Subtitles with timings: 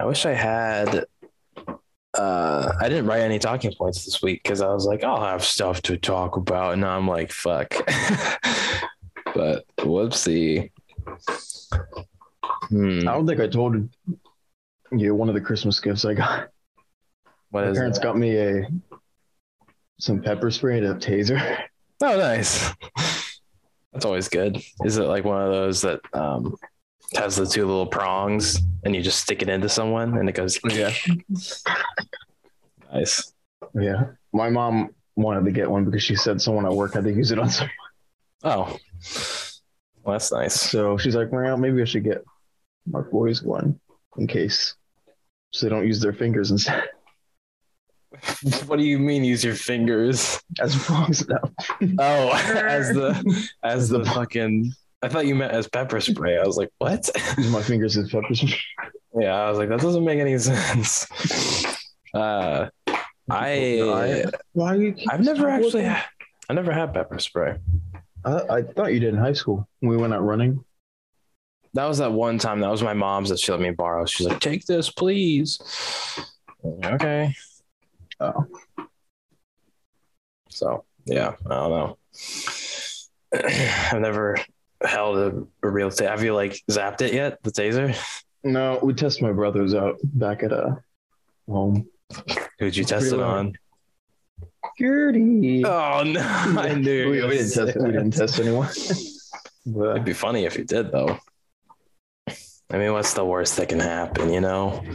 [0.00, 1.06] I wish I had.
[2.14, 5.44] Uh, I didn't write any talking points this week because I was like, I'll have
[5.44, 7.70] stuff to talk about, and I'm like, fuck.
[9.34, 10.70] but whoopsie.
[12.68, 13.00] Hmm.
[13.00, 13.88] I don't think I told
[14.92, 16.50] you one of the Christmas gifts I got.
[17.50, 18.02] What My parents it?
[18.02, 18.68] got me a
[19.98, 21.58] some pepper spray and a taser.
[22.02, 22.72] Oh, nice.
[23.92, 24.60] That's always good.
[24.84, 26.56] Is it like one of those that um,
[27.16, 30.58] has the two little prongs and you just stick it into someone and it goes?
[30.68, 30.92] Yeah.
[32.92, 33.32] Nice.
[33.74, 34.04] Yeah.
[34.32, 37.32] My mom wanted to get one because she said someone at work had to use
[37.32, 37.72] it on someone
[38.44, 38.78] Oh,
[40.04, 40.54] well, that's nice.
[40.60, 42.22] So she's like, well, maybe I should get
[42.86, 43.80] my boys one
[44.18, 44.74] in case
[45.52, 46.84] so they don't use their fingers instead
[48.66, 49.24] what do you mean?
[49.24, 50.40] Use your fingers?
[50.60, 51.40] as prongs now.
[51.98, 54.72] Oh, as the as the the- fucking.
[55.04, 56.38] I thought you meant as pepper spray.
[56.38, 57.10] I was like, what?
[57.38, 58.58] Use my fingers as pepper spray.
[59.20, 61.06] Yeah, I was like, that doesn't make any sense.
[62.14, 62.68] Uh,
[63.30, 65.86] I why you I've never actually.
[65.86, 67.56] I never had pepper spray.
[68.24, 70.64] I, I thought you did in high school when we went out running.
[71.74, 72.60] That was that one time.
[72.60, 74.06] That was my mom's that she let me borrow.
[74.06, 75.58] She's like, "Take this, please."
[76.84, 77.34] Okay.
[78.20, 78.46] Oh.
[80.48, 81.98] So yeah, I don't know.
[83.92, 84.36] I've never
[84.84, 86.08] held a, a real taser.
[86.08, 87.42] Have you like zapped it yet?
[87.42, 87.96] The taser?
[88.42, 90.76] No, we test my brothers out back at uh
[91.48, 91.88] home.
[92.58, 93.54] Who'd you It's test it on?
[94.72, 95.64] Security.
[95.64, 96.20] Oh no!
[96.60, 97.76] I knew we, we didn't test.
[97.78, 98.68] We didn't test anyone.
[99.66, 101.18] but It'd be funny if you did though.
[102.70, 104.32] I mean, what's the worst that can happen?
[104.32, 104.94] You know, you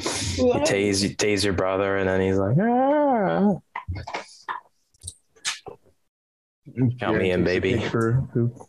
[0.65, 3.55] tase you tase your brother, and then he's like, ah.
[6.99, 7.77] Count me in, baby.
[7.77, 8.68] Who?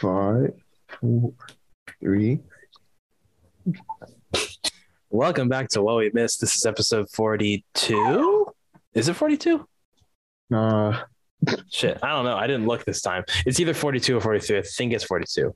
[0.00, 0.54] Five,
[0.98, 1.34] four,
[2.00, 2.40] three.
[5.10, 6.40] Welcome back to What We Missed.
[6.40, 8.46] This is episode 42.
[8.94, 9.68] Is it 42?
[10.54, 11.02] Uh,
[11.70, 12.34] Shit, I don't know.
[12.34, 13.24] I didn't look this time.
[13.44, 14.56] It's either 42 or 43.
[14.56, 15.54] I think it's 42.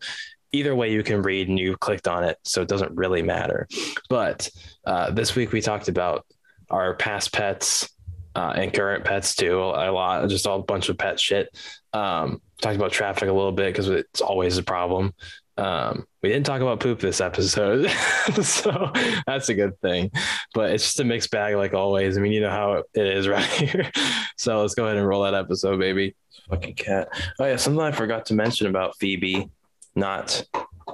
[0.53, 3.67] Either way, you can read and you clicked on it, so it doesn't really matter.
[4.11, 4.51] But
[4.85, 6.27] uh, this week we talked about
[6.69, 7.89] our past pets
[8.35, 9.59] uh, and current pets too.
[9.59, 11.57] A lot, just all a bunch of pet shit.
[11.93, 15.15] Um, talked about traffic a little bit because it's always a problem.
[15.57, 17.89] Um, we didn't talk about poop this episode,
[18.43, 18.93] so
[19.27, 20.11] that's a good thing.
[20.53, 22.19] But it's just a mixed bag, like always.
[22.19, 23.91] I mean, you know how it is right here.
[24.37, 26.17] So let's go ahead and roll that episode, baby.
[26.51, 27.09] Fucking cat.
[27.39, 29.49] Oh yeah, something I forgot to mention about Phoebe,
[29.95, 30.45] not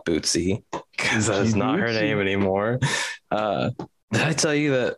[0.07, 0.63] Bootsy,
[0.97, 2.79] because that's not her name anymore.
[3.31, 3.71] Uh,
[4.13, 4.97] did I tell you that?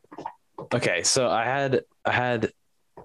[0.74, 2.52] Okay, so I had I had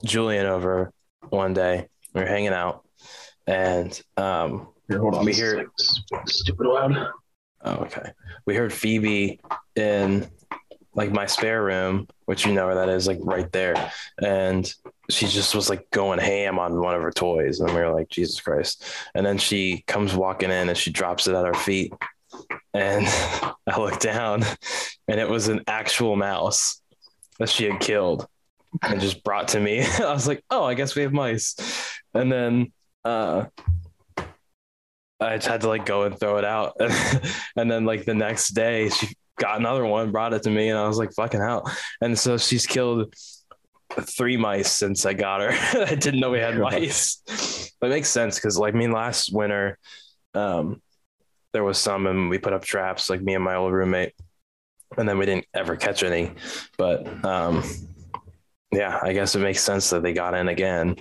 [0.04, 0.92] Julian over
[1.30, 1.88] one day.
[2.14, 2.86] We were hanging out,
[3.46, 5.26] and um, here, hold on.
[5.26, 5.68] We hear-
[6.26, 7.10] stupid loud.
[7.64, 8.12] Oh, okay.
[8.46, 9.40] We heard Phoebe
[9.76, 10.30] in
[10.94, 13.92] like my spare room, which you know where that is, like right there.
[14.22, 14.72] And
[15.10, 17.60] she just was like going ham on one of her toys.
[17.60, 18.84] And we were like, Jesus Christ.
[19.14, 21.94] And then she comes walking in and she drops it at our feet.
[22.74, 23.06] And
[23.68, 24.44] I look down
[25.08, 26.82] and it was an actual mouse
[27.40, 28.28] that she had killed
[28.84, 29.82] and just brought to me.
[30.00, 31.56] I was like, oh, I guess we have mice.
[32.14, 32.72] And then
[33.06, 33.46] uh
[35.20, 36.78] I just had to like go and throw it out.
[37.56, 40.78] and then like the next day she got another one, brought it to me, and
[40.78, 41.72] I was like, fucking hell.
[42.02, 43.14] And so she's killed
[44.02, 45.52] three mice since I got her.
[45.86, 47.22] I didn't know we had mice.
[47.80, 49.78] But it makes sense because like I mean last winter,
[50.34, 50.82] um,
[51.54, 54.14] there was some and we put up traps, like me and my old roommate.
[54.98, 56.34] And then we didn't ever catch any.
[56.78, 57.64] But um
[58.72, 60.96] yeah, I guess it makes sense that they got in again.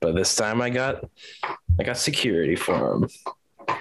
[0.00, 1.04] But this time I got
[1.78, 3.08] I got security for them.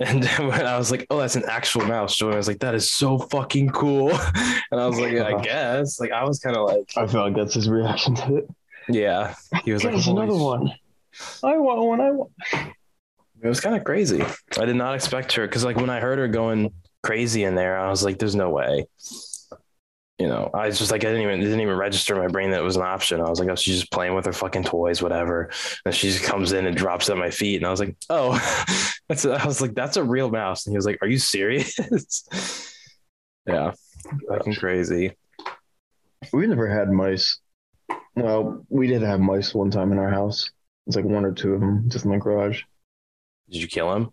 [0.00, 2.90] And when I was like, "Oh, that's an actual mouse," Jordan was like, "That is
[2.90, 4.10] so fucking cool,"
[4.72, 7.20] and I was like, yeah, "I guess." Like, I was kind of like, I feel
[7.20, 8.48] like that's his reaction to it.
[8.88, 9.34] "Yeah."
[9.64, 10.72] He was like, another sh-" one.
[11.44, 12.00] I want one.
[12.00, 12.32] I want.
[13.42, 14.24] It was kind of crazy.
[14.58, 16.72] I did not expect her because, like, when I heard her going
[17.04, 18.86] crazy in there, I was like, "There's no way."
[20.22, 22.28] You know, I was just like, I didn't even it didn't even register in my
[22.28, 23.20] brain that it was an option.
[23.20, 25.50] I was like, "Oh, she's just playing with her fucking toys, whatever."
[25.84, 27.96] And she just comes in and drops it at my feet, and I was like,
[28.08, 28.34] "Oh,
[29.08, 31.18] that's." A, I was like, "That's a real mouse," and he was like, "Are you
[31.18, 31.76] serious?"
[33.48, 33.72] yeah,
[34.28, 35.16] fucking crazy.
[36.32, 37.40] We never had mice.
[38.14, 40.52] Well, we did have mice one time in our house.
[40.86, 42.62] It's like one or two of them just in the garage.
[43.50, 44.10] Did you kill him?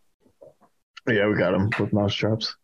[1.07, 2.55] Yeah, we got them with mouse traps.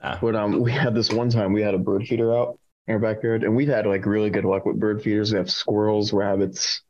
[0.00, 0.20] Ah.
[0.22, 3.00] But um, we had this one time we had a bird feeder out in our
[3.00, 5.32] backyard, and we've had like really good luck with bird feeders.
[5.32, 6.82] We have squirrels, rabbits,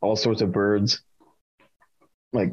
[0.00, 1.02] all sorts of birds.
[2.32, 2.52] Like,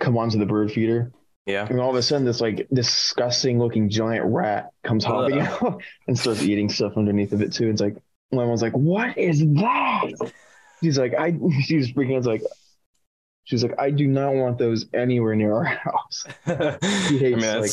[0.00, 1.12] come onto the bird feeder,
[1.46, 1.66] Yeah.
[1.68, 6.18] And all of a sudden, this like disgusting looking giant rat comes hopping out and
[6.18, 7.68] starts eating stuff underneath of it too.
[7.68, 7.96] It's like
[8.30, 10.32] my mom's like, "What is that?"
[10.82, 12.16] She's like, "I." She's freaking.
[12.18, 12.42] It's like,
[13.44, 17.60] she's like, "I do not want those anywhere near our house." He I hates mean,
[17.60, 17.70] like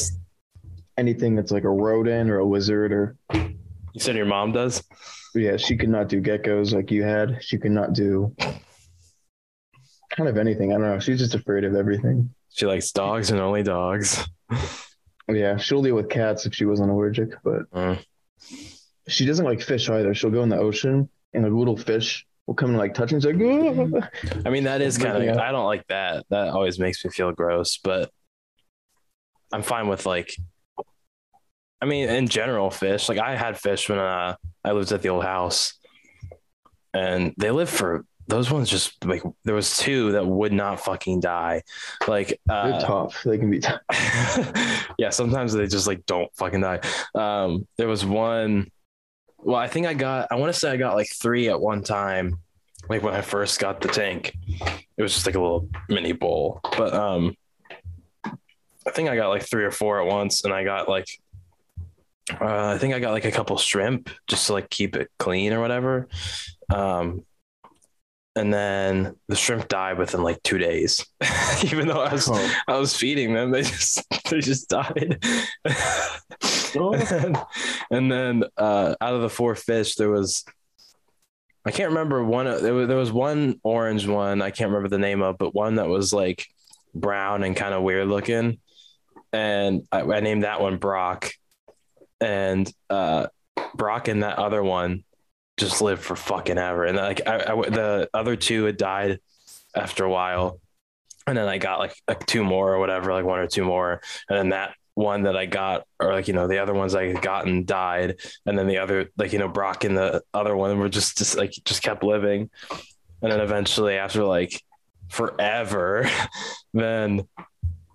[0.97, 3.17] anything that's like a rodent or a lizard or
[3.93, 4.83] you said your mom does.
[5.35, 5.57] yeah.
[5.57, 7.37] She could not do geckos like you had.
[7.43, 8.35] She could not do
[10.15, 10.71] kind of anything.
[10.71, 10.99] I don't know.
[10.99, 12.33] She's just afraid of everything.
[12.51, 14.27] She likes dogs and only dogs.
[15.31, 18.03] Yeah, she'll deal with cats if she wasn't allergic, but Mm.
[19.07, 20.13] she doesn't like fish either.
[20.15, 23.21] She'll go in the ocean and a little fish will come and like touch and
[23.21, 24.09] she's like, "Ah."
[24.45, 25.33] I mean, that is kind Yeah.
[25.33, 25.37] of.
[25.37, 26.25] I don't like that.
[26.31, 27.77] That always makes me feel gross.
[27.77, 28.09] But
[29.53, 30.35] I'm fine with like.
[31.81, 33.07] I mean, in general, fish.
[33.07, 35.73] Like I had fish when uh, I lived at the old house,
[36.93, 38.69] and they live for those ones.
[38.69, 41.63] Just like there was two that would not fucking die.
[42.07, 43.23] Like they're uh, tough.
[43.23, 43.81] They can be tough.
[44.97, 46.81] yeah, sometimes they just like don't fucking die.
[47.15, 48.71] Um, there was one.
[49.37, 50.27] Well, I think I got.
[50.31, 52.39] I want to say I got like three at one time.
[52.89, 54.35] Like when I first got the tank,
[54.97, 56.59] it was just like a little mini bowl.
[56.77, 57.35] But um,
[58.25, 61.07] I think I got like three or four at once, and I got like.
[62.31, 65.53] Uh, I think I got like a couple shrimp just to like keep it clean
[65.53, 66.07] or whatever.
[66.73, 67.25] Um,
[68.35, 71.05] and then the shrimp died within like two days,
[71.63, 72.51] even though I was Oh.
[72.67, 73.51] I was feeding them.
[73.51, 75.23] They just they just died.
[76.75, 77.37] and then,
[77.91, 80.45] and then uh, out of the four fish, there was
[81.65, 82.45] I can't remember one.
[82.45, 85.75] There was, there was one orange one I can't remember the name of, but one
[85.75, 86.45] that was like
[86.95, 88.59] brown and kind of weird looking,
[89.33, 91.31] and I, I named that one Brock,
[92.21, 93.27] and uh,
[93.75, 95.03] Brock and that other one
[95.57, 99.19] just lived for fucking ever, and like I, I the other two had died
[99.75, 100.59] after a while.
[101.27, 104.01] And then I got like, like two more or whatever, like one or two more,
[104.29, 107.05] and then that one that I got, or like you know the other ones I
[107.07, 110.77] had gotten died, and then the other like you know Brock and the other one
[110.79, 112.49] were just just like just kept living,
[113.21, 114.61] and then eventually after like
[115.09, 116.09] forever,
[116.73, 117.27] then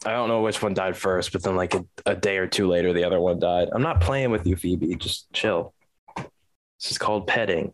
[0.07, 2.69] I don't know which one died first, but then like a, a day or two
[2.69, 3.69] later the other one died.
[3.73, 4.95] I'm not playing with you, Phoebe.
[4.97, 5.73] Just chill.
[6.17, 7.73] This is called petting.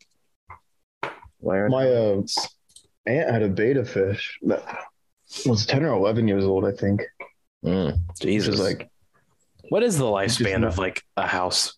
[1.43, 2.23] My uh,
[3.07, 4.63] aunt had a betta fish that
[5.47, 7.03] was 10 or 11 years old, I think.
[7.65, 8.89] Mm, Jesus, like,
[9.71, 11.77] What is the lifespan of like a house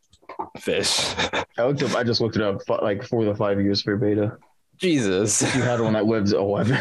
[0.58, 1.14] fish?
[1.58, 4.36] I looked up, I just looked it up, like four to five years for betta.
[4.76, 5.42] Jesus.
[5.54, 6.76] You had one that lives 11.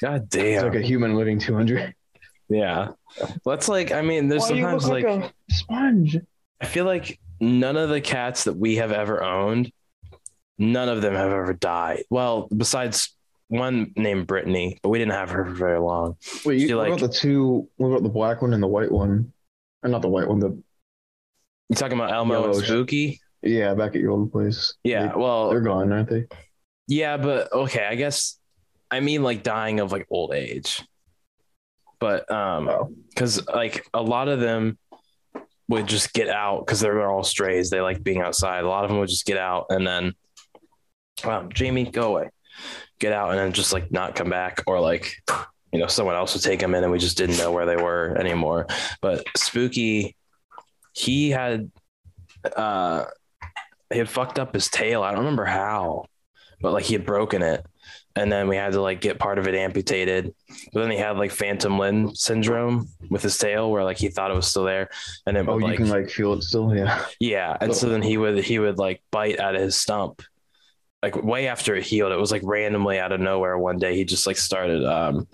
[0.00, 0.64] God It's damn.
[0.64, 1.94] like a human living 200.
[2.50, 2.88] Yeah.
[3.46, 6.18] That's like, I mean, there's Why sometimes look like, a sponge.
[6.60, 9.72] I feel like none of the cats that we have ever owned,
[10.58, 12.04] none of them have ever died.
[12.10, 13.16] Well, besides
[13.48, 16.16] one named Brittany, but we didn't have her for very long.
[16.44, 17.68] Wait, She you, what like- about the two?
[17.76, 19.32] What about the black one and the white one?
[19.82, 20.50] Or not the white one, the
[21.70, 22.60] You talking about Elmo and Yellow.
[22.62, 23.20] Spooky?
[23.42, 24.74] yeah, back at your old place.
[24.84, 25.06] Yeah.
[25.08, 26.26] They, Well, they're gone, aren't they?
[26.86, 28.38] Yeah, but okay, I guess
[28.90, 30.84] I mean like dying of like old age.
[32.00, 32.90] But um Oh.
[33.14, 34.78] cuz like a lot of them
[35.68, 37.70] would just get out cuz they're all strays.
[37.70, 38.64] They like being outside.
[38.64, 40.14] A lot of them would just get out and then
[41.24, 42.30] um Jamie, go away.
[42.98, 45.12] Get out and then just like not come back or like
[45.72, 47.76] you know someone else would take them in and we just didn't know where they
[47.76, 48.66] were anymore.
[49.00, 50.16] But Spooky
[50.92, 51.70] he had
[52.56, 53.04] uh
[53.92, 55.02] he had fucked up his tail.
[55.02, 56.06] I don't remember how
[56.60, 57.64] but like he had broken it
[58.16, 60.34] and then we had to like get part of it amputated
[60.72, 64.30] but then he had like phantom limb syndrome with his tail where like he thought
[64.30, 64.88] it was still there
[65.26, 66.74] and it Oh, would you like can like feel it still.
[66.74, 67.04] Yeah.
[67.20, 70.22] yeah and so then he would he would like bite at his stump
[71.02, 74.04] like way after it healed it was like randomly out of nowhere one day he
[74.04, 75.26] just like started um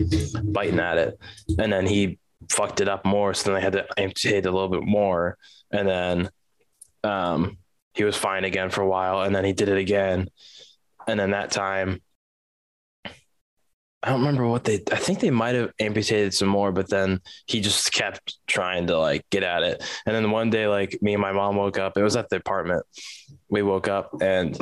[0.43, 1.19] biting at it
[1.59, 2.19] and then he
[2.49, 5.35] fucked it up more so then they had to amputate a little bit more
[5.71, 6.29] and then
[7.03, 7.57] um
[7.95, 10.29] he was fine again for a while and then he did it again
[11.07, 12.01] and then that time
[14.03, 17.19] I don't remember what they I think they might have amputated some more, but then
[17.47, 19.83] he just kept trying to like get at it.
[20.05, 22.35] And then one day, like me and my mom woke up, it was at the
[22.37, 22.85] apartment.
[23.49, 24.57] We woke up and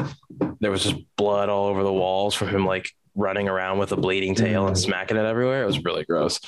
[0.61, 3.97] there was just blood all over the walls from him like running around with a
[3.97, 4.79] bleeding tail and Mm.
[4.79, 5.63] smacking it everywhere.
[5.63, 6.39] It was really gross.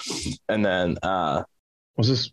[0.50, 1.44] And then uh
[1.98, 2.32] Was this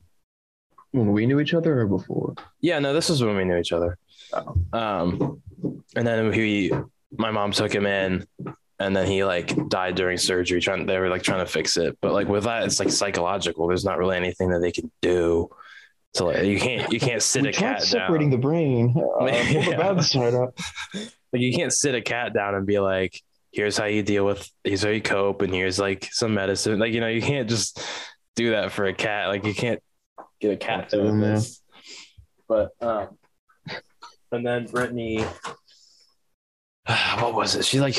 [0.93, 2.35] when we knew each other or before?
[2.61, 3.99] yeah, no, this was when we knew each other.
[4.33, 4.57] Oh.
[4.73, 5.43] Um,
[5.97, 6.73] and then he,
[7.19, 8.25] my mom took him in,
[8.79, 10.61] and then he like died during surgery.
[10.61, 13.67] Trying, they were like trying to fix it, but like with that, it's like psychological.
[13.69, 15.49] There's not really anything that they can do.
[16.15, 18.41] So like, you can't, you can't sit we a cat separating down.
[18.41, 18.95] the brain.
[19.21, 20.01] Uh, Yeah.
[20.01, 20.57] side up.
[20.95, 23.21] Like you can't sit a cat down and be like,
[23.53, 26.79] here's how you deal with, here's how you cope, and here's like some medicine.
[26.79, 27.81] Like you know, you can't just
[28.37, 29.29] do that for a cat.
[29.29, 29.81] Like you can't
[30.41, 31.11] get a cat to Yeah.
[31.21, 31.61] this.
[32.49, 33.19] But um,
[34.31, 35.25] and then Brittany,
[37.19, 37.65] what was it?
[37.65, 37.97] She like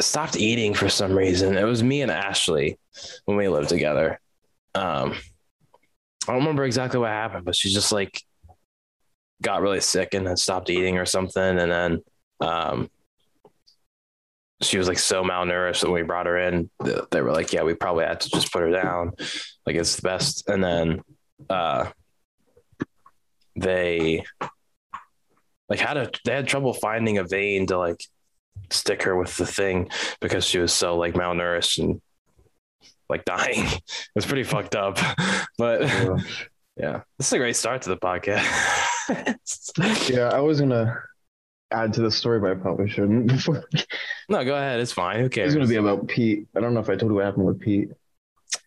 [0.00, 1.56] stopped eating for some reason.
[1.56, 2.78] It was me and Ashley
[3.24, 4.20] when we lived together.
[4.74, 5.14] Um,
[6.26, 8.22] I don't remember exactly what happened, but she just like
[9.42, 12.02] got really sick and then stopped eating or something, and then
[12.40, 12.90] um,
[14.62, 16.70] she was like so malnourished that when we brought her in,
[17.10, 19.12] they were like, "Yeah, we probably had to just put her down.
[19.66, 21.02] Like it's the best." And then
[21.50, 21.90] uh,
[23.56, 24.24] they
[25.68, 28.00] like had a they had trouble finding a vein to like
[28.70, 29.88] stick her with the thing
[30.20, 32.00] because she was so like malnourished and
[33.08, 33.66] like dying.
[33.66, 34.98] It was pretty fucked up,
[35.58, 36.16] but Yeah.
[36.76, 38.46] yeah, this is a great start to the podcast.
[40.10, 40.96] yeah, I was gonna
[41.70, 43.32] add to the story, but I probably shouldn't.
[44.28, 44.80] no, go ahead.
[44.80, 45.20] It's fine.
[45.20, 45.48] Who cares?
[45.48, 46.46] It's gonna be about Pete.
[46.56, 47.90] I don't know if I told you what happened with Pete.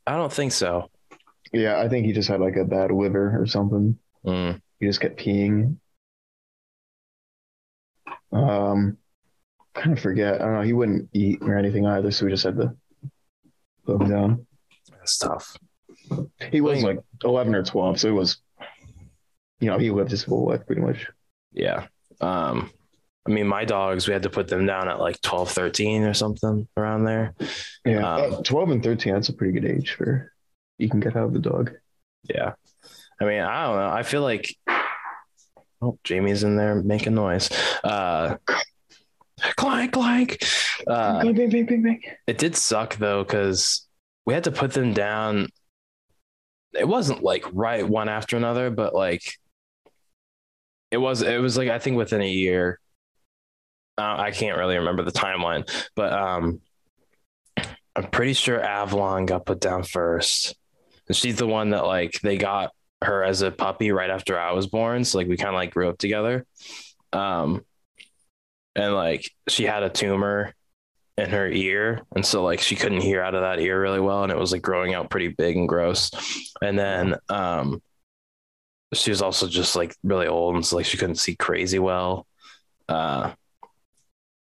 [0.08, 0.90] I don't think so.
[1.54, 3.98] Yeah, I think he just had like a bad liver or something.
[4.25, 4.60] Mm.
[4.80, 5.78] He just kept peeing.
[8.32, 8.98] Um,
[9.75, 10.41] kind of forget.
[10.41, 10.62] I don't know.
[10.62, 12.75] He wouldn't eat or anything either, so we just had to
[13.86, 14.48] put him down.
[14.91, 15.58] That's tough.
[16.51, 18.38] He was like eleven or twelve, so it was,
[19.60, 21.08] you know, he lived his whole life pretty much.
[21.51, 21.88] Yeah.
[22.22, 22.72] Um,
[23.27, 26.13] I mean, my dogs, we had to put them down at like 12, 13 or
[26.13, 27.34] something around there.
[27.84, 29.13] Yeah, Um, uh, twelve and thirteen.
[29.13, 30.32] That's a pretty good age for
[30.77, 31.72] you can get out of the dog.
[32.29, 32.53] Yeah.
[33.20, 33.89] I mean, I don't know.
[33.89, 34.55] I feel like,
[35.82, 37.50] oh, Jamie's in there making noise.
[37.84, 38.36] Uh,
[39.56, 40.44] clank, clank.
[40.88, 42.01] Uh, bang, bang, bang.
[42.27, 43.88] it did suck though, because
[44.25, 45.50] we had to put them down.
[46.74, 49.38] It wasn't like right one after another, but like
[50.92, 52.80] it was, it was like, I think within a year.
[53.98, 56.60] Uh, I can't really remember the timeline, but um,
[57.96, 60.56] I'm pretty sure Avalon got put down first.
[61.08, 64.51] And she's the one that like they got her as a puppy right after I
[64.51, 65.06] was born.
[65.06, 66.46] So like we kind of like grew up together.
[67.13, 67.63] Um,
[68.75, 70.53] and like she had a tumor
[71.17, 74.24] in her ear, and so like she couldn't hear out of that ear really well,
[74.24, 76.12] and it was like growing out pretty big and gross.
[76.62, 77.82] And then um,
[78.94, 82.27] she was also just like really old, and so like she couldn't see crazy well.
[82.89, 83.34] Uh,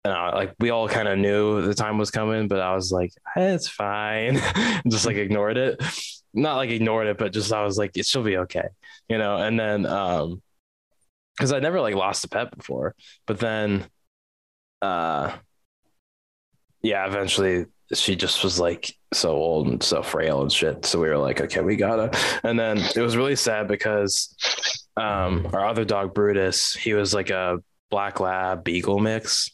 [0.04, 2.92] and I, like we all kind of knew the time was coming, but I was
[2.92, 4.36] like, "Eh, it's fine,
[4.88, 5.82] just like ignored it.
[6.34, 8.68] Not like ignored it, but just I was like, it she'll be okay,
[9.10, 9.38] you know.
[9.38, 10.42] And then, um,
[11.38, 12.96] because I never like lost a pet before,
[13.28, 13.86] but then,
[14.82, 15.36] uh,
[16.82, 20.86] yeah, eventually she just was like so old and so frail and shit.
[20.86, 22.18] So we were like, okay, we gotta.
[22.44, 24.34] And then it was really sad because,
[24.98, 27.58] um, our other dog Brutus, he was like a
[27.90, 29.52] black lab beagle mix.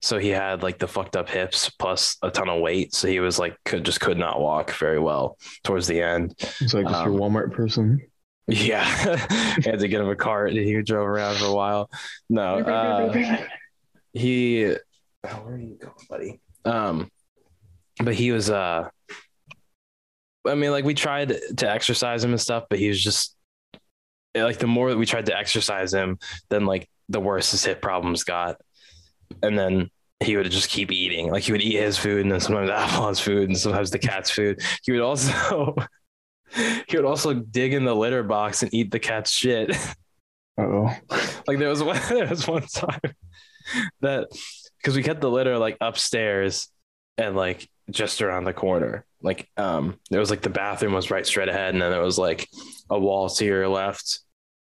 [0.00, 2.94] So he had like the fucked up hips plus a ton of weight.
[2.94, 6.34] So he was like could just could not walk very well towards the end.
[6.60, 8.00] It's like just Um, your Walmart person.
[8.48, 8.82] Yeah.
[9.64, 10.50] had to get him a cart.
[10.50, 11.88] And he drove around for a while.
[12.28, 13.46] No, uh,
[14.12, 14.76] he
[15.24, 16.40] oh, where are you going, buddy?
[16.64, 17.10] Um
[18.02, 18.88] but he was uh
[20.46, 23.36] I mean like we tried to exercise him and stuff, but he was just
[24.34, 27.82] like the more that we tried to exercise him, then like the worse his hip
[27.82, 28.60] problems got.
[29.42, 29.90] And then
[30.20, 31.30] he would just keep eating.
[31.30, 34.30] Like he would eat his food and then sometimes Avalon's food and sometimes the cat's
[34.30, 34.60] food.
[34.82, 35.74] He would also
[36.88, 39.76] he would also dig in the litter box and eat the cat's shit.
[40.58, 40.94] oh.
[41.46, 43.00] like there was one there was one time
[44.00, 44.28] that
[44.78, 46.68] because we kept the litter like upstairs
[47.18, 49.04] and like just around the corner.
[49.22, 52.18] Like um there was like the bathroom was right straight ahead and then there was
[52.18, 52.48] like
[52.90, 54.20] a wall to your left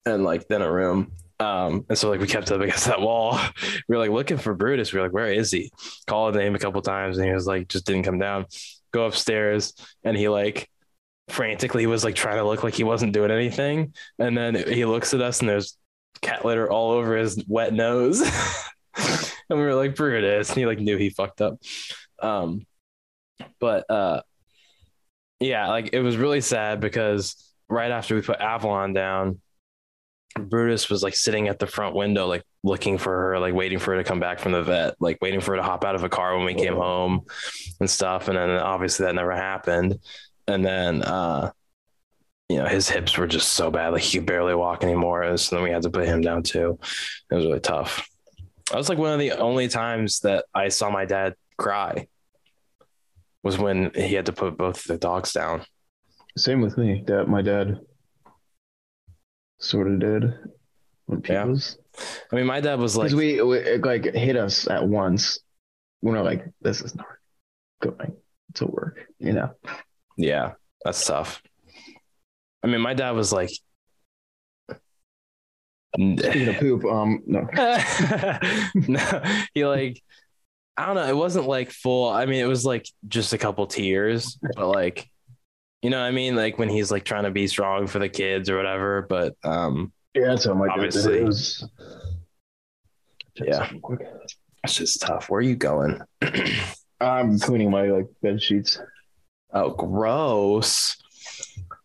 [0.06, 1.14] and like then a room.
[1.40, 3.40] Um and so like we kept up against that wall.
[3.88, 4.92] We were like looking for Brutus.
[4.92, 5.72] We were like, where is he?
[6.08, 8.46] Called his name a couple times and he was like just didn't come down.
[8.92, 10.70] Go upstairs and he like
[11.30, 13.94] frantically was like trying to look like he wasn't doing anything.
[14.20, 15.78] And then he looks at us and there's
[16.22, 18.22] cat litter all over his wet nose.
[19.50, 20.50] and we were like, Brutus.
[20.50, 21.60] And he like knew he fucked up.
[22.22, 22.66] Um,
[23.60, 24.22] but uh,
[25.40, 27.36] yeah, like it was really sad because
[27.70, 29.42] right after we put Avalon down,
[30.40, 33.92] Brutus was like sitting at the front window, like looking for her, like waiting for
[33.92, 36.04] her to come back from the vet, like waiting for her to hop out of
[36.04, 37.22] a car when we came home
[37.80, 38.28] and stuff.
[38.28, 40.00] And then obviously that never happened.
[40.48, 41.52] And then, uh,
[42.50, 45.38] you know, his hips were just so bad, like he could barely walk anymore.
[45.38, 46.80] So then we had to put him down too.
[47.32, 48.08] It was really tough.
[48.72, 52.08] That was like one of the only times that I saw my dad cry
[53.44, 55.66] was when he had to put both the dogs down.
[56.38, 57.04] Same with me.
[57.06, 57.82] That my dad
[59.60, 60.34] sort of did
[61.06, 61.54] when Yeah.
[62.32, 65.40] I mean, my dad was like, we, we it like hit us at once.
[66.02, 67.08] We're not like this is not
[67.82, 68.16] going
[68.54, 69.52] to work, you know.
[70.16, 70.54] yeah,
[70.86, 71.44] That's tough.
[72.64, 73.52] I mean, my dad was like,
[75.96, 77.42] Speaking of poop, um, no.
[78.76, 80.02] no, he like,
[80.78, 81.08] I don't know.
[81.08, 82.10] It wasn't like full.
[82.10, 85.10] I mean, it was like just a couple tears, but like,
[85.82, 86.36] you know what I mean?
[86.36, 89.06] Like when he's like trying to be strong for the kids or whatever.
[89.10, 91.14] But um, Yeah, that's how my dad did Obviously.
[91.18, 91.22] it.
[91.22, 91.70] It was-
[93.36, 93.70] Yeah.
[94.64, 95.30] it's just tough.
[95.30, 96.00] Where are you going?
[97.00, 98.80] I'm cleaning my like bed sheets.
[99.54, 101.01] Oh, gross.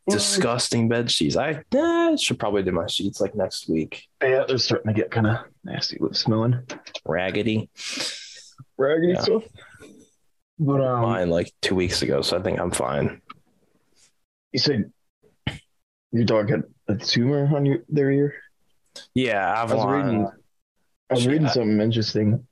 [0.08, 1.36] Disgusting bed sheets.
[1.36, 4.06] I eh, should probably do my sheets like next week.
[4.22, 6.60] Yeah, they're starting to get kind of nasty with smelling.
[7.04, 7.68] Raggedy.
[8.78, 9.20] Raggedy Yeah.
[9.20, 9.42] stuff.
[10.58, 13.20] But um, Mine like two weeks ago, so I think I'm fine.
[14.52, 14.90] you said
[16.12, 18.34] your dog had a tumor on your their ear.
[19.12, 20.26] Yeah, I was reading.
[21.10, 22.46] I was reading something interesting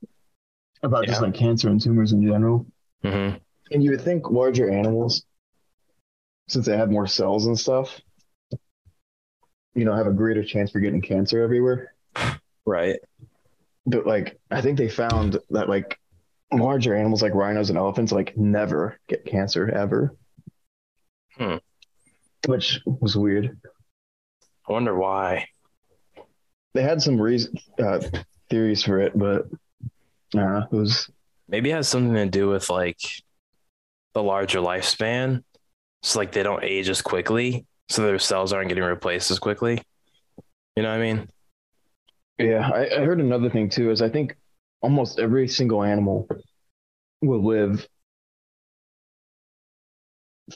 [0.83, 1.27] about just Yeah.
[1.27, 2.65] like cancer and tumors in general.
[3.03, 3.39] Mhm.
[3.71, 5.25] And you would think larger animals,
[6.47, 7.99] since they have more cells and stuff,
[9.73, 11.93] you know, have a greater chance for getting cancer everywhere.
[12.65, 12.97] Right.
[13.85, 15.99] But like, I think they found that like
[16.51, 20.15] larger animals like rhinos and elephants like never get cancer ever.
[21.37, 21.57] Hmm.
[22.47, 23.57] Which was weird.
[24.67, 25.47] I wonder why.
[26.73, 28.01] They had some reason uh,
[28.49, 29.47] theories for it, but
[30.35, 31.09] uh, it was
[31.47, 32.99] Maybe it has something to do with like
[34.13, 35.43] the larger lifespan.
[36.05, 37.65] So like they don't age as quickly.
[37.89, 39.81] So their cells aren't getting replaced as quickly.
[40.75, 41.27] You know what I mean?
[42.37, 43.89] Yeah, I, I heard another thing too.
[43.89, 44.35] Is I think
[44.81, 46.27] almost every single animal
[47.23, 47.87] will live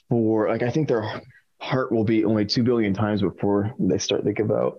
[0.08, 1.20] for like I think their
[1.60, 4.78] heart will beat only two billion times before they start thinking about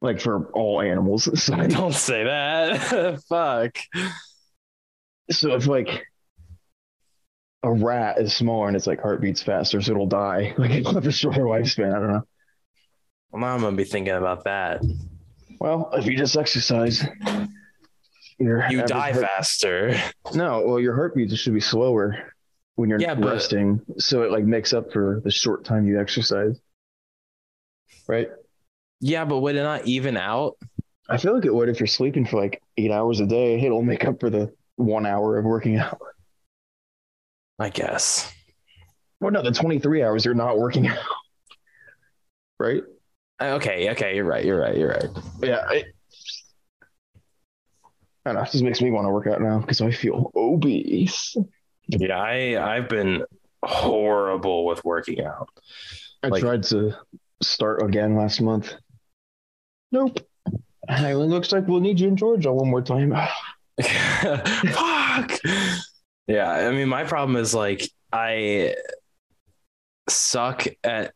[0.00, 1.28] like for all animals.
[1.42, 3.20] So, Don't say that.
[3.28, 3.78] Fuck.
[5.28, 6.04] so if like
[7.64, 10.54] a rat is smaller and its like heart beats faster, so it'll die.
[10.58, 11.94] Like it'll have a shorter lifespan.
[11.94, 12.22] I don't know.
[13.32, 14.82] Well, now I'm gonna be thinking about that.
[15.60, 17.02] Well, if you just exercise,
[18.38, 19.96] You die heart- faster.
[20.34, 22.32] No, well, your heartbeats should be slower
[22.76, 26.00] when you're Yeah, but- resting, so it like makes up for the short time you
[26.00, 26.60] exercise.
[28.06, 28.28] Right?
[29.00, 30.56] Yeah, but would it not even out?
[31.08, 33.60] I feel like it would if you're sleeping for like eight hours a day.
[33.60, 35.98] It'll make up for the one hour of working out.
[37.58, 38.32] I guess.
[39.20, 40.98] Well, no, the 23 hours you're not working out.
[42.60, 42.82] Right?
[43.40, 44.44] Uh, Okay, okay, you're right.
[44.44, 44.76] You're right.
[44.76, 45.08] You're right.
[45.42, 45.68] Yeah.
[45.72, 45.86] It,
[48.24, 48.42] I don't know.
[48.42, 51.36] It just makes me want to work out now because I feel obese.
[51.88, 53.24] Yeah, I I've been
[53.64, 55.48] horrible with working out.
[56.22, 56.92] I Like- tried to
[57.42, 58.72] start again last month.
[59.92, 60.20] Nope.
[60.88, 63.10] Hey, it looks like we'll need you in Georgia one more time.
[63.82, 65.32] Fuck.
[66.26, 68.76] Yeah, I mean, my problem is like I
[70.08, 71.12] suck at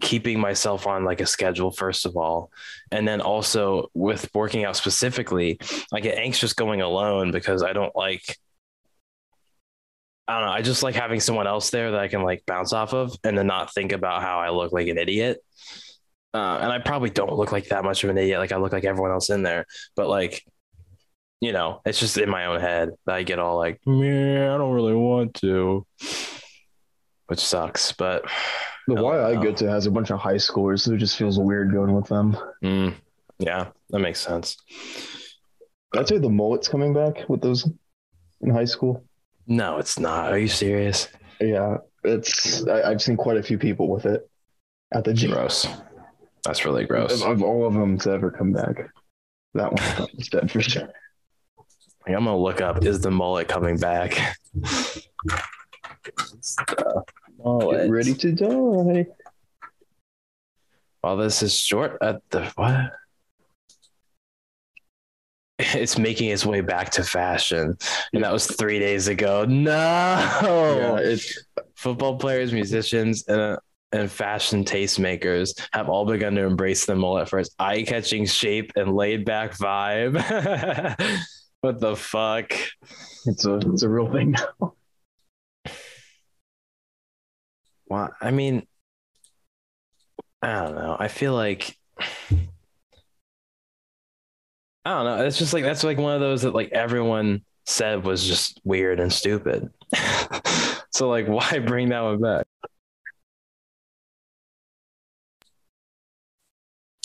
[0.00, 2.50] keeping myself on like a schedule first of all.
[2.90, 5.58] And then also with working out specifically
[5.92, 8.36] i get anxious going alone because i don't like
[10.28, 12.72] i don't know i just like having someone else there that i can like bounce
[12.72, 15.38] off of and then not think about how i look like an idiot.
[16.34, 18.72] Uh, and i probably don't look like that much of an idiot like i look
[18.72, 19.64] like everyone else in there.
[19.94, 20.44] But like
[21.40, 24.56] you know it's just in my own head that i get all like man i
[24.56, 25.86] don't really want to
[27.28, 28.24] which sucks but
[28.88, 31.40] The Y I go to has a bunch of high schoolers, so it just feels
[31.40, 32.36] weird going with them.
[32.62, 32.94] Mm,
[33.40, 34.56] yeah, that makes sense.
[35.92, 37.68] I'd say the mullet's coming back with those
[38.42, 39.04] in high school.
[39.48, 40.30] No, it's not.
[40.30, 41.08] Are you serious?
[41.40, 44.30] Yeah, it's I, I've seen quite a few people with it
[44.94, 45.32] at the gym.
[45.32, 45.66] Gross.
[46.44, 47.22] That's really gross.
[47.22, 48.88] Of, of all of them to ever come back,
[49.54, 50.92] that one's dead for sure.
[52.06, 52.84] Like, I'm gonna look up.
[52.84, 54.36] Is the mullet coming back?
[54.62, 56.56] It's
[57.42, 57.82] mullet.
[57.82, 59.06] Get ready to die.
[61.00, 62.92] While this is short at the what?
[65.58, 67.76] It's making its way back to fashion,
[68.12, 69.44] and that was three days ago.
[69.46, 73.56] No, Yeah, it's football players, musicians, and uh,
[73.92, 78.94] and fashion tastemakers have all begun to embrace the mullet for its eye-catching shape and
[78.94, 80.20] laid-back vibe.
[81.66, 82.52] what the fuck?
[83.26, 84.74] it's a it's a real thing now.
[87.88, 88.66] Well, I mean,
[90.42, 90.96] I don't know.
[90.98, 92.38] I feel like I
[94.84, 95.24] don't know.
[95.26, 99.00] It's just like that's like one of those that like everyone said was just weird
[99.00, 99.68] and stupid.
[100.92, 102.46] so like, why bring that one back?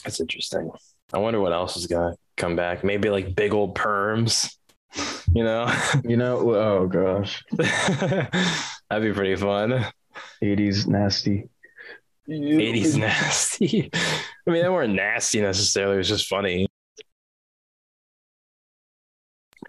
[0.04, 0.70] That's interesting.
[1.14, 2.84] I wonder what else is gonna come back.
[2.84, 4.54] Maybe like big old perms.
[5.34, 5.74] You know,
[6.04, 6.38] You know?
[6.56, 7.44] Oh gosh.
[7.52, 8.30] that'd
[9.02, 9.86] be pretty fun.
[10.44, 11.50] 80s nasty.
[12.30, 13.90] 80s nasty.
[14.48, 15.96] I mean, they weren't nasty necessarily.
[15.96, 16.68] It was just funny.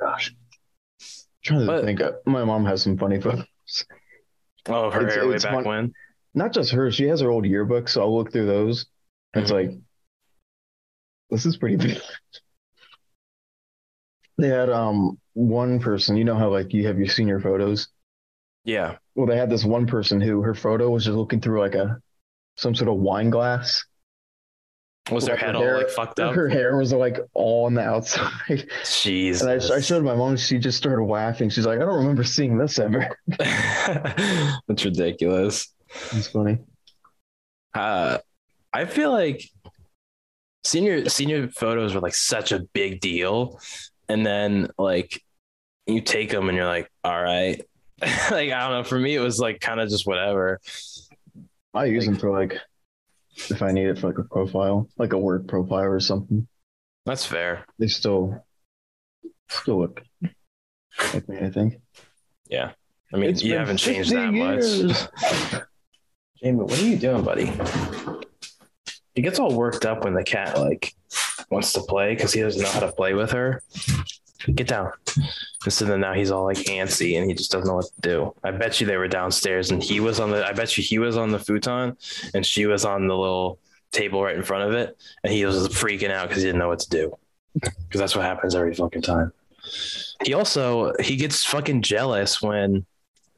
[0.01, 0.31] Gosh.
[0.31, 1.07] I'm
[1.45, 2.01] trying to But- think.
[2.01, 3.47] uh, My mom has some funny photos.
[4.67, 5.93] Oh, her It's- hair way it's back fun- when.
[6.35, 6.91] Not just her.
[6.91, 8.87] She has her old yearbook, so I'll look through those.
[9.35, 9.55] It's Mhm.
[9.55, 9.71] like
[11.31, 11.99] this is pretty big.
[14.39, 16.17] They had um one person.
[16.17, 17.89] You know how like you have your senior photos.
[18.65, 18.97] Yeah.
[19.15, 21.99] Well, they had this one person who her photo was just looking through like a
[22.57, 23.85] some sort of wine glass.
[25.11, 26.35] Was her Like, head her all hair- like fucked up?
[26.35, 28.69] Her hair was like all on the outside.
[28.85, 29.43] Jesus.
[29.43, 30.37] And I, I showed my mom.
[30.37, 31.51] She just started laughing.
[31.51, 33.09] She's like, I don't remember seeing this ever.
[33.39, 35.75] That's ridiculous.
[36.13, 36.59] It's funny.
[37.75, 38.19] Uh,
[38.73, 39.43] I feel like
[40.65, 43.59] senior senior photos were like such a big deal,
[44.09, 45.23] and then like
[45.87, 47.61] you take them and you're like, all right.
[48.01, 48.85] like I don't know.
[48.85, 50.61] For me, it was like kind of just whatever.
[51.75, 52.59] I use them for like
[53.49, 56.47] if I need it for like a profile, like a work profile or something.
[57.07, 57.65] That's fair.
[57.79, 58.45] They still
[59.49, 60.03] still look
[61.15, 61.39] like me.
[61.41, 61.81] I think.
[62.49, 62.73] Yeah.
[63.13, 64.85] I mean, It's you haven't changed that years.
[64.85, 65.63] much.
[66.43, 67.53] Jamie, what are you doing, buddy?
[69.15, 70.95] He gets all worked up when the cat like
[71.53, 73.63] wants to play because he doesn't know how to play with her.
[74.55, 74.91] Get down.
[75.65, 78.01] And so then now he's all like antsy and he just doesn't know what to
[78.01, 78.35] do.
[78.43, 80.99] I bet you they were downstairs and he was on the I bet you he
[80.99, 81.97] was on the futon
[82.35, 83.61] and she was on the little
[83.93, 86.69] table right in front of it and he was freaking out because he didn't know
[86.69, 87.17] what to do.
[87.55, 89.33] Because that's what happens every fucking time.
[90.25, 92.85] He also he gets fucking jealous when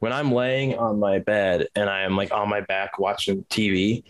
[0.05, 4.03] when I'm laying on my bed and I am like on my back watching TV,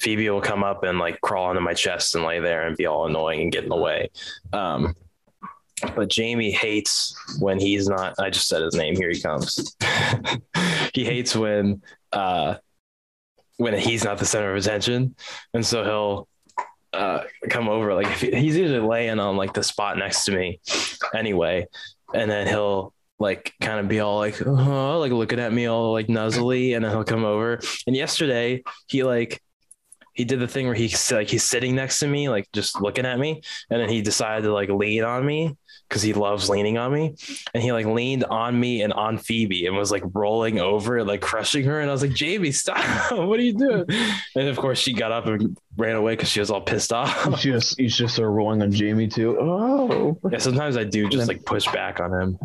[0.00, 2.86] Phoebe will come up and like crawl into my chest and lay there and be
[2.86, 4.08] all annoying and get in the way.
[4.54, 4.96] Um,
[5.94, 8.14] but Jamie hates when he's not.
[8.18, 8.96] I just said his name.
[8.96, 9.76] Here he comes.
[10.94, 12.54] he hates when uh,
[13.58, 15.14] when he's not the center of attention,
[15.52, 16.28] and so he'll
[16.94, 17.92] uh, come over.
[17.92, 20.60] Like he's usually laying on like the spot next to me,
[21.14, 21.66] anyway,
[22.14, 25.92] and then he'll like kind of be all like, oh, like looking at me all
[25.92, 27.60] like nuzzly, and then he'll come over.
[27.86, 29.40] And yesterday he like
[30.14, 33.06] he did the thing where he's like he's sitting next to me, like just looking
[33.06, 35.56] at me, and then he decided to like lean on me
[35.88, 37.14] because he loves leaning on me,
[37.54, 41.08] and he like leaned on me and on Phoebe and was like rolling over, and
[41.08, 41.80] like crushing her.
[41.80, 42.78] And I was like, Jamie, stop!
[43.12, 43.86] what are you doing?
[44.36, 47.40] And of course she got up and ran away because she was all pissed off.
[47.40, 49.38] just you just start rolling on Jamie too.
[49.40, 52.38] Oh, Yeah, sometimes I do just like push back on him.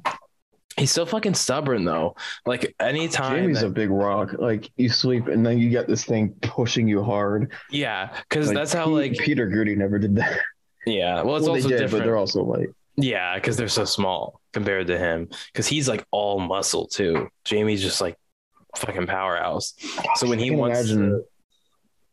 [0.78, 2.16] He's so fucking stubborn though.
[2.46, 4.34] Like anytime, Jamie's that- a big rock.
[4.38, 7.52] Like you sleep and then you get this thing pushing you hard.
[7.72, 10.38] yeah, because Like, that's how like Peter Gertie never did that.
[10.86, 11.22] yeah.
[11.24, 12.04] Well, it's well, also they did, different.
[12.04, 15.30] but they're also like yeah, because they're so small compared to him.
[15.54, 17.28] Because he's like all muscle too.
[17.46, 18.16] Jamie's just like
[18.76, 19.74] fucking powerhouse.
[20.16, 21.24] So when he wants imagine to,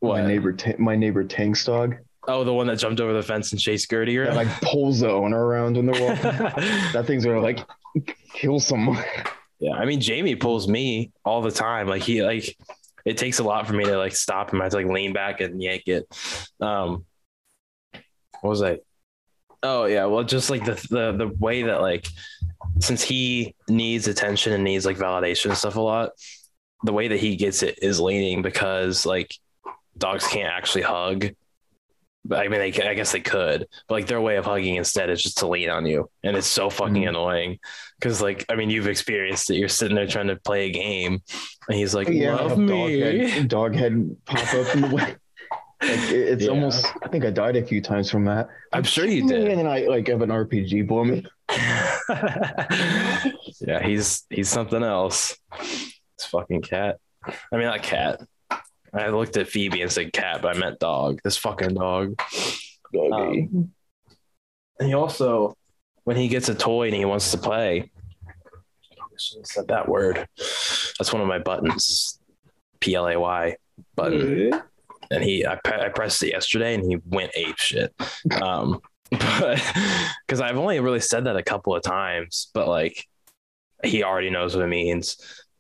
[0.00, 0.20] what?
[0.22, 1.96] my neighbor, Ta- my neighbor Tank's dog,
[2.29, 5.11] oh, the one that jumped over the fence and chased Gertie that like pulls the
[5.11, 6.22] owner around when they're walking.
[6.92, 7.61] that thing's gonna like
[8.35, 9.03] kill someone.
[9.61, 11.87] Yeah, I mean Jamie pulls me all the time.
[11.87, 12.55] Like he like
[13.07, 14.61] it takes a lot for me to like stop him.
[14.61, 16.05] I have to like lean back and yank it.
[16.61, 17.07] Um
[18.40, 18.81] what was I?
[19.62, 22.07] Oh yeah, well just like the the the way that like
[22.81, 26.11] since he needs attention and needs like validation and stuff a lot,
[26.83, 29.35] the way that he gets it is leaning because like
[29.97, 31.29] dogs can't actually hug.
[32.26, 35.10] But I mean, they, I guess they could, but like their way of hugging instead
[35.10, 37.08] is just to lean on you, and it's so fucking Mhm.
[37.10, 37.58] annoying.
[38.00, 39.56] Because like, I mean, you've experienced it.
[39.56, 41.22] You're sitting there trying to play a game,
[41.68, 44.88] and he's like, yeah, "Love have me." Dog head, dog head pop up in the
[44.88, 45.16] way.
[45.82, 46.50] Like it's Yeah.
[46.50, 46.87] almost.
[47.02, 48.48] I think I died a few times from that.
[48.72, 49.46] I'm sure you did.
[49.48, 51.26] And then I like have an RPG blow me.
[53.60, 55.37] yeah, he's he's something else.
[55.60, 56.96] It's fucking cat.
[57.26, 58.20] I mean, not cat.
[58.94, 61.20] I looked at Phoebe and said cat, but I meant dog.
[61.24, 62.20] This fucking dog.
[62.92, 63.48] Doggy.
[64.78, 65.57] And he also,
[66.04, 67.90] when he gets a toy and he wants to play,
[68.26, 70.26] I shouldn't have said that word.
[70.37, 72.18] That's one of my buttons.
[72.80, 73.57] P L A Y
[73.96, 74.52] button.
[75.11, 77.92] and he I, pre- I pressed it yesterday and he went ape shit
[78.40, 78.80] um
[79.11, 79.61] but
[80.26, 83.07] because i've only really said that a couple of times but like
[83.83, 85.16] he already knows what it means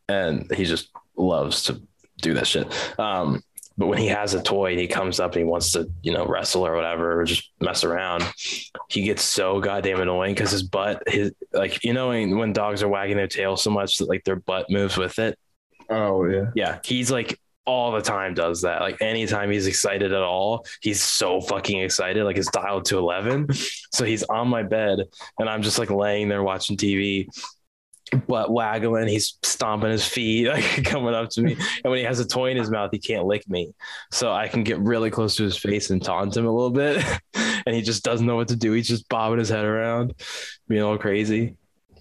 [0.08, 1.82] and he just loves to
[2.24, 2.66] do that shit
[2.98, 3.42] um
[3.76, 6.12] but when he has a toy and he comes up and he wants to you
[6.12, 8.24] know wrestle or whatever or just mess around
[8.88, 12.88] he gets so goddamn annoying because his butt his like you know when, dogs are
[12.88, 15.38] wagging their tail so much that like their butt moves with it
[15.90, 16.50] Oh yeah.
[16.54, 18.82] yeah, he's like all the time does that.
[18.82, 22.24] Like anytime he's excited at all, he's so fucking excited.
[22.24, 23.48] Like it's dialed to 11.
[23.94, 24.98] So he's on my bed
[25.38, 27.28] and I'm just like laying there watching TV.
[28.26, 29.08] Butt waggling.
[29.08, 31.52] He's stomping his feet, like coming up to me.
[31.84, 33.74] And when he has a toy in his mouth, he can't lick me.
[34.10, 37.04] So I can get really close to his face and taunt him a little bit.
[37.34, 38.72] and he just doesn't know what to do.
[38.72, 40.14] He's just bobbing his head around,
[40.68, 41.56] being all crazy.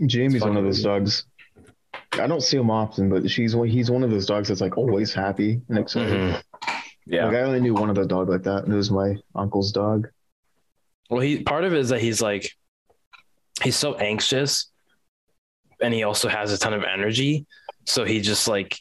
[0.06, 1.26] Jamie's one of those dogs.
[2.13, 3.54] I don't see him often, but she's.
[3.54, 6.13] He's one of those dogs that's like always happy and excited.
[6.13, 6.44] Mhm.
[7.06, 7.26] Yeah.
[7.26, 10.10] Like I only knew one other dog like that, and it was my uncle's dog.
[11.10, 12.52] Well, he part of it is that he's like
[13.62, 14.72] he's so anxious
[15.82, 17.46] and he also has a ton of energy.
[17.86, 18.80] So he just like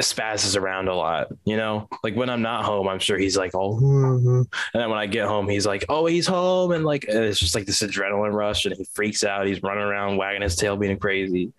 [0.00, 1.88] spazzes around a lot, you know?
[2.02, 5.26] Like when I'm not home, I'm sure he's like oh, and then when I get
[5.26, 8.74] home, he's like, Oh, he's home, and like it's just like this adrenaline rush and
[8.74, 9.46] he freaks out.
[9.46, 11.52] He's running around wagging his tail, being crazy.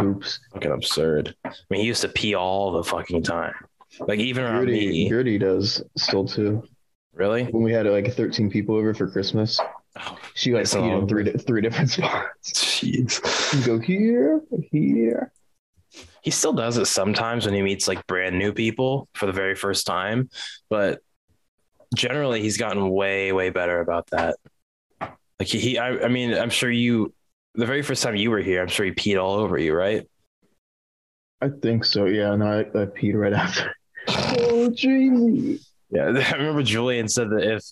[0.00, 0.40] Oops.
[0.52, 1.34] Fucking absurd.
[1.44, 3.54] I mean, he used to pee all the fucking time.
[4.00, 5.08] Like even around Gertie, me.
[5.08, 6.62] Gertie does still too.
[7.12, 7.44] Really?
[7.44, 9.58] When we had like 13 people over for Christmas,
[10.00, 12.52] Oh, she like peed in three three different spots.
[12.52, 13.58] jeez.
[13.60, 15.32] You go here, here.
[16.22, 19.54] he still does it sometimes when he meets like brand new people for the very
[19.54, 20.28] first time
[20.68, 21.00] but
[21.96, 24.36] generally he's gotten way way better about that
[25.00, 27.14] like he, he I, I mean i'm sure you
[27.54, 30.06] the very first time you were here i'm sure he peed all over you right
[31.40, 32.06] I think so.
[32.06, 33.72] Yeah, no, I, I peed right after.
[34.08, 35.60] Oh, Jamie.
[35.90, 37.62] yeah i remember julian said that if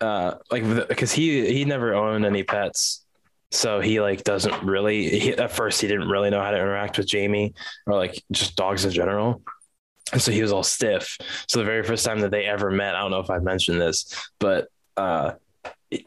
[0.00, 3.04] uh like because he he never owned any pets.
[3.50, 6.98] So he like doesn't really he, at first he didn't really know how to interact
[6.98, 7.54] with jamie
[7.86, 9.42] or like just dogs in general.
[10.12, 11.16] And so he was all stiff.
[11.48, 13.80] So the very first time that they ever met i don't know if i mentioned
[13.80, 15.32] this but uh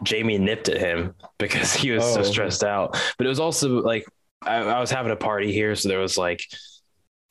[0.04, 2.24] jamie nipped at him because he was so Oh.
[2.24, 2.98] stressed out.
[3.18, 4.06] But it was also like
[4.42, 6.42] I, I was having a party here so there was like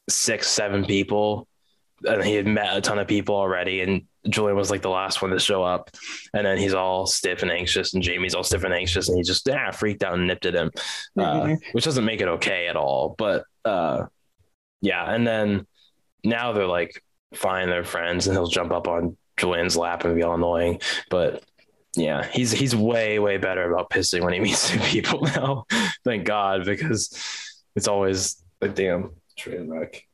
[0.08, 1.46] six seven people
[2.04, 5.22] and he had met a ton of people already and Julian was like the last
[5.22, 5.90] one to show up.
[6.34, 9.22] And then he's all stiff and anxious and Jamie's all stiff and anxious and he
[9.22, 10.70] just yeah, freaked out and nipped at him
[11.18, 14.06] uh, which doesn't make it okay at all but uh
[14.82, 15.66] yeah and then
[16.24, 17.02] now they're like
[17.34, 20.80] fine they're friends and he'll jump up on Julian's lap and be all annoying
[21.10, 21.42] but
[21.96, 25.64] yeah he's he's way way better about pissing when he meets new people now
[26.04, 27.18] thank god because
[27.74, 30.05] it's always a damn train wreck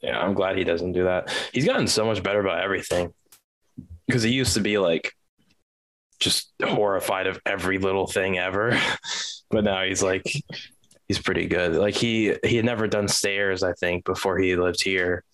[0.00, 1.32] yeah i'm glad he doesn't do that.
[1.52, 3.12] He's gotten so much better about everything.
[4.06, 5.12] Because he used to be like
[6.18, 8.78] just horrified of every little thing ever.
[9.50, 10.30] But now he's like
[11.06, 11.74] he's pretty good.
[11.74, 15.24] Like he he had never done stairs i think before he lived here.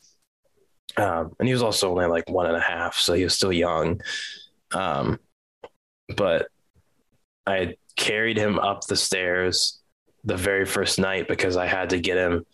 [0.97, 3.53] Um and he was also only like one and a half so he was still
[3.53, 4.01] young.
[4.73, 5.19] Um
[6.17, 6.47] but
[7.45, 9.81] i carried him up the stairs
[10.23, 12.45] the very first night because i had to get him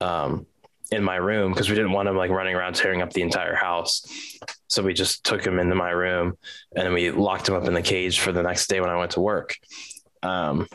[0.00, 0.46] um
[0.90, 3.54] in my room because we didn't want him like running around tearing up the entire
[3.54, 6.36] house so we just took him into my room
[6.74, 9.10] and we locked him up in the cage for the next day when i went
[9.10, 9.56] to work
[10.22, 10.66] um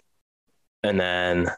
[0.83, 1.49] and then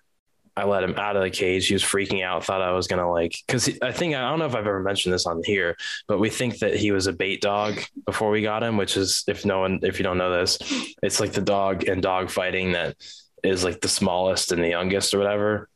[0.57, 1.67] I let him out of the cage.
[1.67, 4.45] He was freaking out, thought I was gonna like, because I think I don't know
[4.45, 5.75] if I've ever mentioned this on here,
[6.07, 9.23] but we think that he was a bait dog before we got him, which is
[9.27, 10.57] if no one, if you don't know this,
[11.03, 12.95] it's like the dog and dog fighting that
[13.43, 15.69] is like the smallest and the youngest or whatever.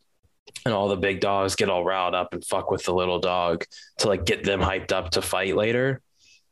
[0.65, 3.65] And all the big dogs get all riled up and fuck with the little dog
[3.99, 6.01] to like get them hyped up to fight later,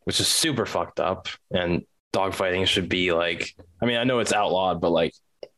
[0.06, 1.28] which is super fucked up.
[1.52, 1.84] And
[2.14, 5.14] dog fighting should be like, I mean, I know it's outlawed, but like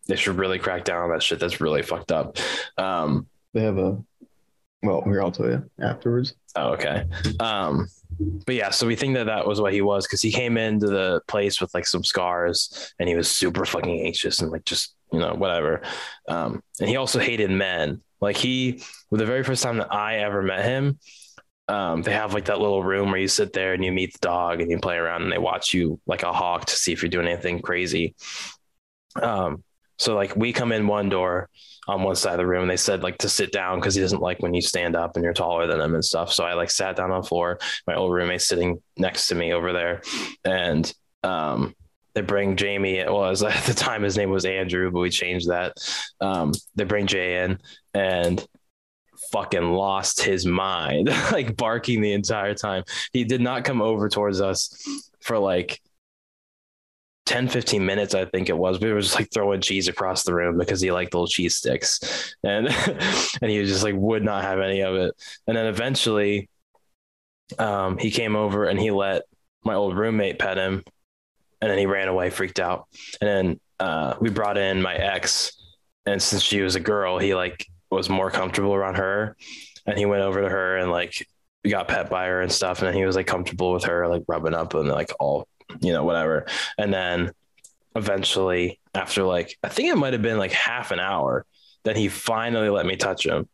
[0.07, 1.39] they should really crack down on that shit.
[1.39, 2.37] That's really fucked up.
[2.77, 4.03] Um, They have a.
[4.81, 6.35] Well, here I'll tell you afterwards.
[6.55, 7.03] oh, okay.
[7.41, 7.87] Um,
[8.45, 10.87] but yeah, so we think that that was what he was because he came into
[10.87, 14.95] the place with like some scars and he was super fucking anxious and like just
[15.11, 15.81] you know whatever.
[16.27, 18.01] Um, and he also hated men.
[18.21, 20.99] Like he, the very first time that I ever met him,
[21.67, 24.19] um, they have like that little room where you sit there and you meet the
[24.19, 27.03] dog and you play around and they watch you like a hawk to see if
[27.03, 28.15] you're doing anything crazy.
[29.21, 29.63] Um,
[29.99, 31.49] so like we come in one door
[31.87, 34.01] on one side of the room and they said like to sit down because he
[34.01, 36.31] doesn't like when you stand up and you're taller than him and stuff.
[36.31, 37.59] So I like sat down on the floor.
[37.85, 40.01] My old roommate sitting next to me over there.
[40.43, 40.91] And
[41.23, 41.75] um
[42.13, 42.97] they bring Jamie.
[42.97, 45.73] It was at the time his name was Andrew, but we changed that.
[46.21, 47.59] Um, they bring Jay in
[47.93, 48.45] and
[49.31, 52.83] fucking lost his mind, like barking the entire time.
[53.13, 54.73] He did not come over towards us
[55.21, 55.79] for like
[57.25, 58.79] 10, 15 minutes, I think it was.
[58.79, 62.35] We were just like throwing cheese across the room because he liked little cheese sticks.
[62.43, 62.67] And
[63.41, 65.13] and he was just like would not have any of it.
[65.45, 66.49] And then eventually
[67.59, 69.23] um, he came over and he let
[69.63, 70.83] my old roommate pet him
[71.61, 72.87] and then he ran away, freaked out.
[73.21, 75.53] And then uh, we brought in my ex,
[76.05, 79.35] and since she was a girl, he like was more comfortable around her,
[79.85, 81.27] and he went over to her and like
[81.67, 84.23] got pet by her and stuff, and then he was like comfortable with her, like
[84.27, 85.47] rubbing up and like all
[85.81, 86.45] you know whatever.
[86.77, 87.31] And then
[87.95, 91.45] eventually, after like I think it might have been like half an hour,
[91.83, 93.47] then he finally let me touch him.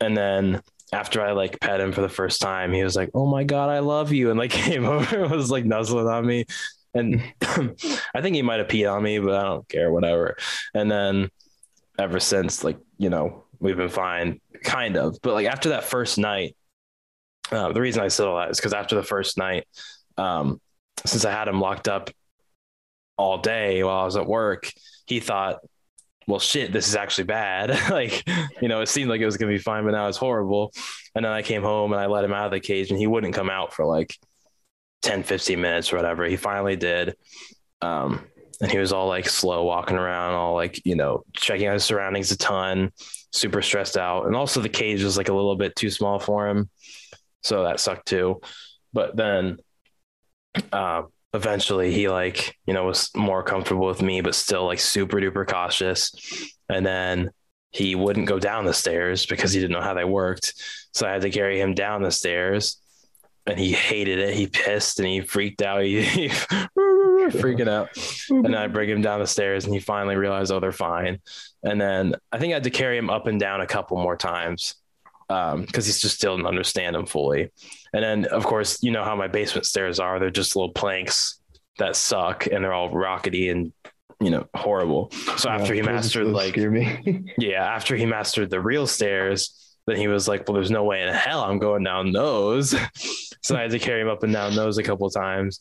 [0.00, 3.26] And then after I like pet him for the first time, he was like, "Oh
[3.26, 6.44] my god, I love you," and like came over and was like nuzzling on me.
[6.94, 7.22] And
[8.14, 10.36] I think he might have peed on me, but I don't care, whatever.
[10.74, 11.30] And then
[11.98, 15.18] ever since, like you know, we've been fine, kind of.
[15.22, 16.56] But like after that first night,
[17.52, 19.66] uh, the reason I said all that is because after the first night,
[20.16, 20.60] um,
[21.04, 22.10] since I had him locked up
[23.16, 24.70] all day while I was at work,
[25.06, 25.60] he thought,
[26.26, 27.70] well, shit, this is actually bad.
[27.90, 28.26] like,
[28.60, 30.72] you know, it seemed like it was going to be fine, but now it's horrible.
[31.14, 33.06] And then I came home and I let him out of the cage and he
[33.06, 34.16] wouldn't come out for like
[35.02, 36.24] 10, 15 minutes or whatever.
[36.24, 37.16] He finally did.
[37.82, 38.26] Um,
[38.60, 41.84] and he was all like slow walking around, all like, you know, checking out his
[41.84, 42.92] surroundings a ton,
[43.32, 44.26] super stressed out.
[44.26, 46.68] And also the cage was like a little bit too small for him.
[47.42, 48.40] So that sucked too.
[48.92, 49.58] But then
[50.72, 55.18] uh, eventually he like, you know, was more comfortable with me, but still like super
[55.18, 56.12] duper cautious.
[56.68, 57.30] And then
[57.70, 60.54] he wouldn't go down the stairs because he didn't know how they worked.
[60.92, 62.76] So I had to carry him down the stairs
[63.50, 64.34] and he hated it.
[64.34, 65.82] He pissed and he freaked out.
[65.82, 67.90] He, he freaking out.
[68.30, 71.18] And I bring him down the stairs and he finally realized, oh, they're fine.
[71.62, 74.16] And then I think I had to carry him up and down a couple more
[74.16, 74.76] times
[75.28, 77.50] because um, he just still didn't understand them fully.
[77.92, 80.18] And then, of course, you know how my basement stairs are.
[80.18, 81.40] They're just little planks
[81.78, 83.72] that suck and they're all rockety and
[84.20, 85.10] you know horrible.
[85.38, 86.56] So yeah, after he mastered like
[87.38, 91.02] yeah, after he mastered the real stairs, then he was like, "Well, there's no way
[91.02, 92.74] in hell I'm going down those."
[93.42, 95.60] so I had to carry him up and down those a couple times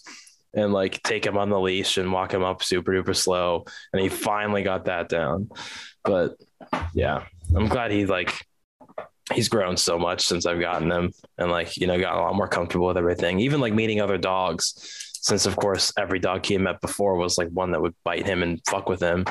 [0.54, 3.65] and like take him on the leash and walk him up super duper slow.
[3.94, 5.50] And he finally got that down.
[6.04, 6.36] But
[6.94, 8.46] yeah, I'm glad he like
[9.34, 12.36] he's grown so much since I've gotten him and like, you know, got a lot
[12.36, 13.39] more comfortable with everything.
[13.39, 14.96] Even like meeting other dogs.
[15.22, 18.42] Since of course every dog he met before was like one that would bite him
[18.42, 19.26] and fuck with him.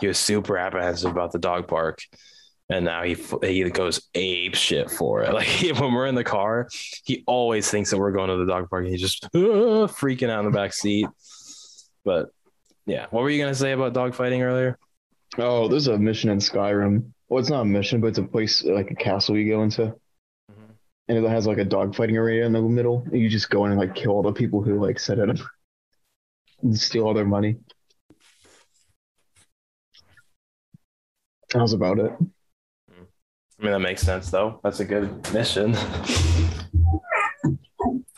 [0.00, 2.00] He was super apprehensive about the dog park
[2.70, 5.30] and now he he goes ape shit for it.
[5.40, 6.68] Like when we're in the car,
[7.04, 8.84] he always thinks that we're going to the dog park.
[8.84, 11.06] And he's just uh, freaking out in the back seat.
[12.04, 12.30] But
[12.86, 14.78] yeah, what were you gonna say about dog fighting earlier?
[15.38, 17.10] Oh, there's a mission in Skyrim.
[17.28, 19.82] Well, it's not a mission, but it's a place like a castle you go into,
[19.82, 20.72] mm-hmm.
[21.08, 23.04] and it has like a dog fighting area in the middle.
[23.06, 25.30] And you just go in and like kill all the people who like set it
[25.30, 25.36] up
[26.62, 27.56] and steal all their money.
[31.52, 32.12] That was about it.
[33.60, 34.60] I mean, that makes sense though.
[34.62, 35.74] That's a good mission.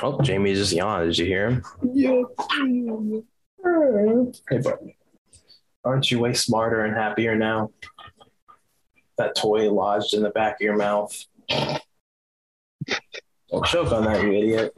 [0.05, 1.11] Oh, Jamie just yawned.
[1.11, 1.63] Did you hear him?
[1.93, 2.23] Yeah.
[4.51, 4.97] Hey, buddy.
[5.85, 7.71] Aren't you way smarter and happier now?
[9.17, 11.17] That toy lodged in the back of your mouth.
[11.49, 11.81] Don't
[13.67, 14.77] choke on that, you idiot.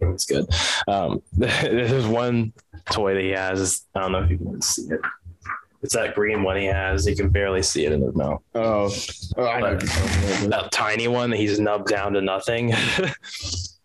[0.00, 0.46] It's good.
[0.86, 2.52] Um, there's one
[2.92, 3.86] toy that he has.
[3.94, 5.00] I don't know if you can see it.
[5.82, 7.06] It's that green one he has.
[7.06, 8.42] You can barely see it in his mouth.
[8.54, 8.92] Oh,
[9.36, 9.76] oh I know.
[9.76, 12.74] That tiny one that he's nubbed down to nothing.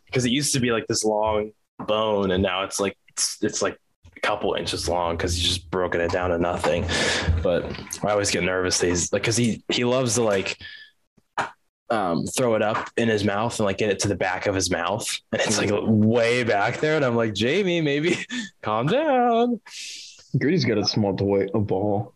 [0.05, 1.53] Because it used to be like this long
[1.87, 3.79] bone, and now it's like it's, it's like
[4.15, 6.85] a couple inches long because he's just broken it down to nothing.
[7.41, 7.65] But
[8.03, 8.77] I always get nervous.
[8.77, 10.59] That he's like, because he he loves to like
[11.89, 14.55] um, throw it up in his mouth and like get it to the back of
[14.55, 16.95] his mouth, and it's like way back there.
[16.95, 18.17] And I'm like, Jamie, maybe
[18.61, 19.61] calm down.
[20.39, 22.13] Grady's got a small toy, a ball.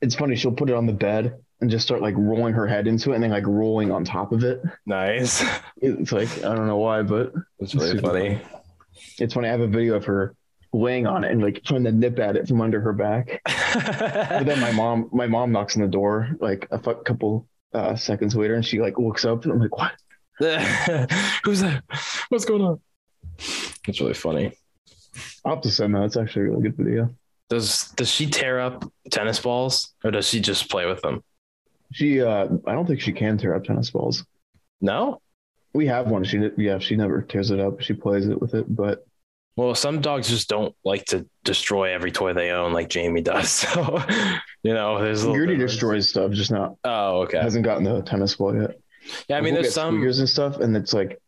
[0.00, 0.36] It's funny.
[0.36, 3.14] She'll put it on the bed and just start like rolling her head into it
[3.14, 4.62] and then like rolling on top of it.
[4.86, 5.44] Nice.
[5.80, 8.36] It's like I don't know why, but it's really funny.
[8.36, 8.42] funny.
[9.18, 9.48] It's funny.
[9.48, 10.34] I have a video of her
[10.72, 13.40] laying on it and like trying to nip at it from under her back.
[13.46, 17.94] but then my mom, my mom knocks on the door like a f- couple uh,
[17.96, 19.92] seconds later, and she like looks up and I'm like, "What?
[21.44, 21.82] Who's there?
[22.28, 22.80] What's going on?"
[23.38, 24.52] It's really funny.
[25.44, 26.04] I'll have to send that.
[26.04, 27.10] It's actually a really good video.
[27.48, 31.22] Does does she tear up tennis balls or does she just play with them?
[31.92, 34.24] She uh I don't think she can tear up tennis balls.
[34.80, 35.20] No?
[35.74, 36.24] We have one.
[36.24, 37.80] She yeah, she never tears it up.
[37.80, 39.04] She plays it with it, but
[39.54, 43.66] well, some dogs just don't like to destroy every toy they own like Jamie does.
[43.72, 44.02] So,
[44.62, 46.76] you know, there's a Gertie destroys stuff, just not.
[46.84, 47.38] Oh, okay.
[47.38, 48.78] Hasn't gotten the tennis ball yet.
[49.28, 51.20] Yeah, I mean, we'll there's some squeakers and stuff, and it's like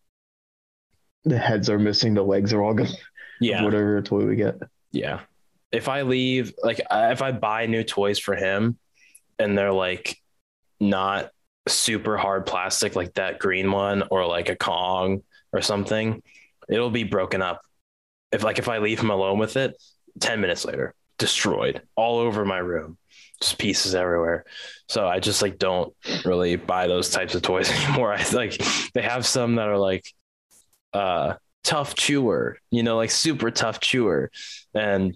[1.24, 2.87] the heads are missing, the legs are all gone
[3.41, 3.64] yeah.
[3.64, 4.57] whatever toy we get.
[4.93, 5.20] Yeah.
[5.72, 8.78] If i leave like if i buy new toys for him
[9.39, 10.16] and they're like
[10.78, 11.30] not
[11.66, 15.22] super hard plastic like that green one or like a kong
[15.53, 16.22] or something
[16.68, 17.62] it'll be broken up.
[18.30, 19.80] If like if i leave him alone with it
[20.20, 22.97] 10 minutes later destroyed all over my room
[23.41, 24.45] just pieces everywhere.
[24.89, 25.93] So i just like don't
[26.24, 28.12] really buy those types of toys anymore.
[28.12, 28.61] I like
[28.93, 30.05] they have some that are like
[30.93, 31.35] uh
[31.65, 34.31] tough chewer, you know, like super tough chewer.
[34.75, 35.15] And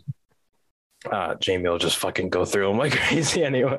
[1.11, 3.79] uh, Jamie will just fucking go through them like crazy anyway.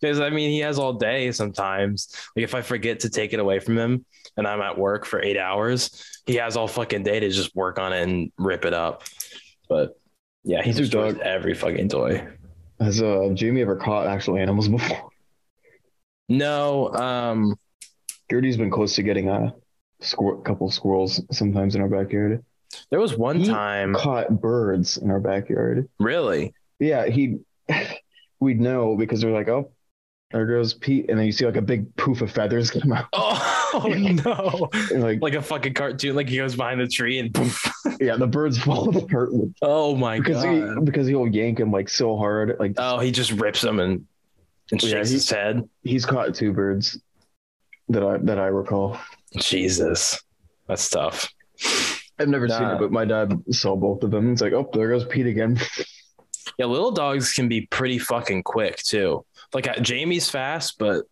[0.00, 2.08] Because I mean, he has all day sometimes.
[2.34, 4.04] Like if I forget to take it away from him
[4.36, 7.78] and I'm at work for eight hours, he has all fucking day to just work
[7.78, 9.04] on it and rip it up.
[9.68, 9.98] But
[10.42, 11.22] yeah, he He's destroys dog.
[11.22, 12.26] every fucking toy.
[12.80, 15.10] Has uh, Jamie ever caught actual animals before?
[16.28, 17.56] No, um,
[18.30, 19.54] Gertie's been close to getting a
[20.02, 22.44] squir- a couple squirrels sometimes in our backyard.
[22.90, 25.88] there was one He time, Caught birds in our backyard.
[25.98, 26.54] really.
[26.78, 27.38] Yeah, he.
[28.40, 29.72] We'd know because they're like, oh,
[30.30, 33.06] there goes Pete, and then you see like a big poof of feathers come out.
[33.12, 33.84] Oh
[34.92, 34.96] no!
[34.96, 36.14] Like, Like a fucking cartoon.
[36.14, 37.64] Like he goes behind the tree and poof.
[38.00, 39.30] yeah, the birds fall apart
[39.60, 40.76] Oh my because god!
[40.78, 42.56] he because he'll yank him like so hard.
[42.60, 44.06] Like Oh, he just rips them and
[44.70, 45.68] and Yeah, shakes he- his head.
[45.82, 47.00] he's caught two birds
[47.88, 48.98] that I that I recall.
[49.36, 50.22] Jesus,
[50.66, 51.32] that's tough.
[52.18, 54.32] I've never seen it, but my dad saw both of them.
[54.32, 55.58] It's like, oh, there goes Pete again.
[56.58, 59.24] Yeah, little dogs can be pretty fucking quick too.
[59.54, 61.04] Like uh, Jamie's fast, but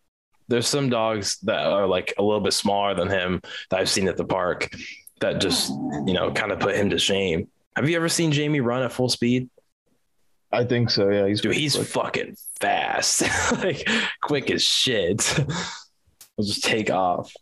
[0.49, 3.41] there's some dogs that are like a little bit smaller than him
[3.71, 4.71] that I've seen at the park
[5.21, 7.49] that just you know kind of put him to shame.
[7.77, 9.49] Have you ever seen Jamie run at full speed?
[10.53, 11.11] I think so.
[11.11, 13.23] Yeah, he's Dude, he's like, fucking fast,
[13.65, 13.87] like
[14.23, 15.23] quick as shit.
[16.37, 17.33] He'll just take off.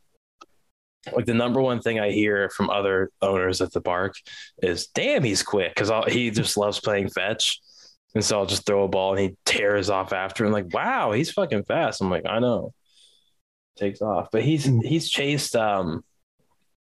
[1.12, 4.14] Like the number one thing I hear from other owners at the park
[4.62, 7.60] is, "Damn, he's quick," because he just loves playing fetch,
[8.14, 10.44] and so I'll just throw a ball and he tears off after.
[10.44, 12.00] And like, wow, he's fucking fast.
[12.00, 12.72] I'm like, I know,
[13.76, 15.56] takes off, but he's he's chased.
[15.56, 16.04] Um,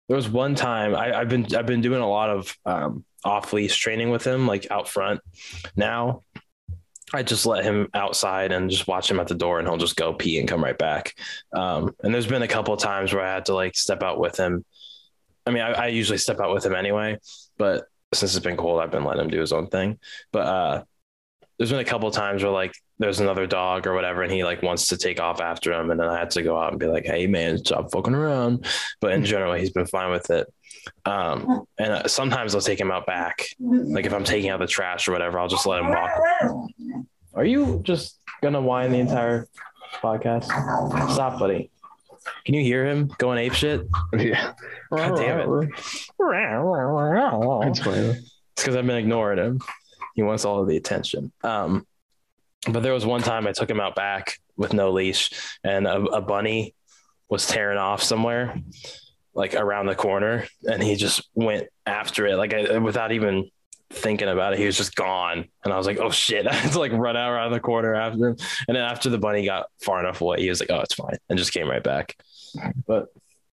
[0.07, 3.53] there was one time I, I've been I've been doing a lot of um off
[3.53, 5.21] leash training with him, like out front
[5.75, 6.23] now.
[7.13, 9.95] I just let him outside and just watch him at the door and he'll just
[9.95, 11.15] go pee and come right back.
[11.53, 14.19] Um, and there's been a couple of times where I had to like step out
[14.19, 14.63] with him.
[15.45, 17.17] I mean, I, I usually step out with him anyway,
[17.57, 19.99] but since it's been cold, I've been letting him do his own thing.
[20.31, 20.83] But uh,
[21.57, 24.43] there's been a couple of times where like there's another dog or whatever, and he
[24.43, 26.79] like wants to take off after him, and then I had to go out and
[26.79, 28.65] be like, "Hey man, stop fucking around."
[28.99, 30.47] But in general, he's been fine with it.
[31.05, 34.67] Um, and uh, sometimes I'll take him out back, like if I'm taking out the
[34.67, 36.11] trash or whatever, I'll just let him walk.
[37.33, 39.47] Are you just gonna whine the entire
[40.01, 40.45] podcast?
[41.11, 41.69] Stop, buddy.
[42.45, 43.87] Can you hear him going ape shit?
[44.17, 44.53] yeah.
[44.91, 45.69] God damn it.
[47.67, 47.79] It's
[48.53, 49.59] It's because I've been ignoring him.
[50.15, 51.31] He wants all of the attention.
[51.43, 51.87] Um,
[52.69, 55.31] but there was one time I took him out back with no leash,
[55.63, 56.75] and a, a bunny
[57.29, 58.55] was tearing off somewhere,
[59.33, 63.49] like around the corner, and he just went after it, like I, without even
[63.91, 64.59] thinking about it.
[64.59, 67.17] He was just gone, and I was like, "Oh shit!" I had to like run
[67.17, 68.37] out around the corner after him.
[68.67, 71.17] And then after the bunny got far enough away, he was like, "Oh, it's fine,"
[71.29, 72.15] and just came right back.
[72.87, 73.07] But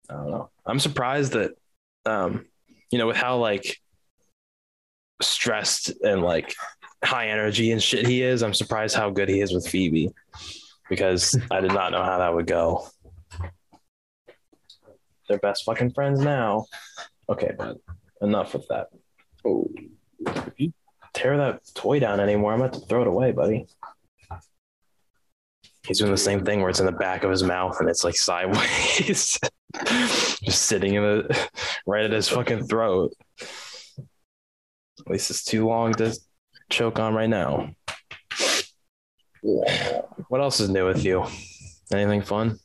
[0.08, 0.50] I don't know.
[0.66, 1.52] I'm surprised that,
[2.06, 2.46] um,
[2.90, 3.78] you know, with how like
[5.20, 6.54] stressed and like
[7.04, 10.10] high energy and shit he is, I'm surprised how good he is with Phoebe
[10.88, 12.88] because I did not know how that would go.
[15.28, 16.66] They're best fucking friends now.
[17.28, 17.78] Okay, but
[18.22, 18.88] enough with that.
[19.44, 19.68] Oh,
[20.26, 20.72] If you
[21.14, 23.66] tear that toy down anymore, I'm about to throw it away, buddy.
[25.86, 28.04] He's doing the same thing where it's in the back of his mouth and it's
[28.04, 29.38] like sideways,
[29.86, 31.48] just sitting in the
[31.86, 33.14] right at his fucking throat.
[33.40, 36.14] At least it's too long to
[36.68, 37.70] choke on right now.
[39.40, 41.24] What else is new with you?
[41.92, 42.58] Anything fun?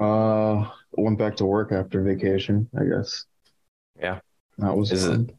[0.00, 2.68] Uh, went back to work after vacation.
[2.78, 3.24] I guess.
[3.98, 4.20] Yeah.
[4.58, 4.92] That was.
[4.92, 5.30] Is it- fun.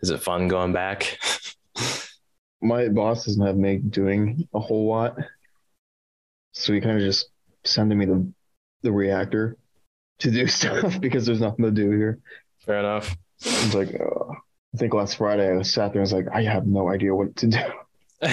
[0.00, 1.18] Is it fun going back?
[2.62, 5.16] My boss doesn't have me doing a whole lot,
[6.52, 7.28] so he kind of just
[7.64, 8.32] sending me the
[8.82, 9.56] the reactor
[10.20, 12.18] to do stuff because there's nothing to do here.
[12.60, 13.16] Fair enough.
[13.40, 14.32] It's like, uh,
[14.74, 17.34] I think last Friday I sat there and was like, I have no idea what
[17.36, 17.58] to do.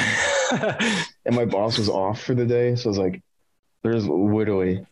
[1.25, 2.75] And my boss was off for the day.
[2.75, 3.23] So I was like,
[3.83, 4.85] there's literally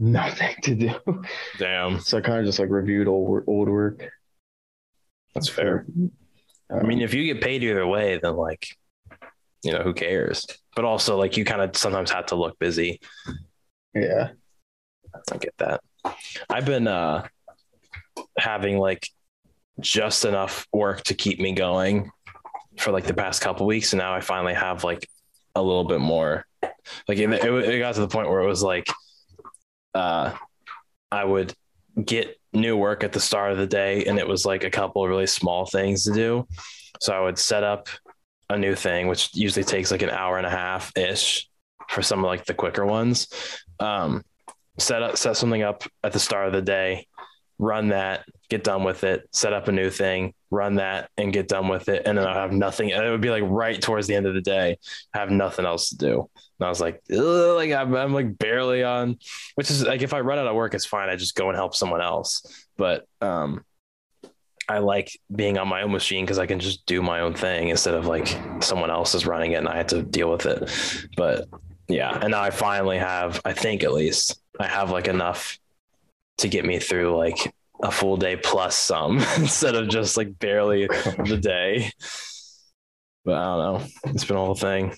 [0.00, 1.22] nothing to do.
[1.58, 4.10] Damn, So I kind of just like reviewed old, old work.
[5.34, 5.86] that's fair.
[6.70, 8.66] I mean, if you get paid either way, then like,
[9.62, 10.46] you know, who cares?
[10.74, 13.00] But also, like, you kind of sometimes have to look busy.
[13.94, 14.30] yeah.
[15.32, 15.80] I get that.
[16.48, 17.26] I've been uh
[18.38, 19.08] having like
[19.80, 22.10] just enough work to keep me going
[22.78, 25.08] for like the past couple weeks, and now I finally have like
[25.56, 26.46] a little bit more.
[27.08, 28.86] Like it, it, it got to the point where it was like,
[29.94, 30.34] uh,
[31.10, 31.54] I would
[32.04, 35.02] get new work at the start of the day, and it was like a couple
[35.02, 36.46] of really small things to do.
[37.00, 37.88] So I would set up
[38.48, 41.48] a new thing, which usually takes like an hour and a half ish
[41.88, 43.28] for some of like the quicker ones.
[43.78, 44.24] Um,
[44.78, 47.06] set up set something up at the start of the day,
[47.58, 51.48] run that, get done with it, set up a new thing, run that and get
[51.48, 52.02] done with it.
[52.06, 52.92] And then I have nothing.
[52.92, 54.78] And it would be like right towards the end of the day,
[55.14, 56.28] have nothing else to do.
[56.58, 59.18] And I was like, like I'm, I'm like barely on,
[59.54, 61.08] which is like, if I run out of work, it's fine.
[61.08, 62.66] I just go and help someone else.
[62.76, 63.64] But, um,
[64.68, 67.70] I like being on my own machine because I can just do my own thing
[67.70, 68.28] instead of like
[68.60, 70.70] someone else is running it and I had to deal with it.
[71.16, 71.48] But
[71.88, 75.58] yeah, and now I finally have, I think at least, I have like enough
[76.38, 80.86] to get me through like a full day plus some instead of just like barely
[80.86, 81.90] the day.
[83.24, 83.86] But I don't know.
[84.12, 84.94] It's been a whole thing.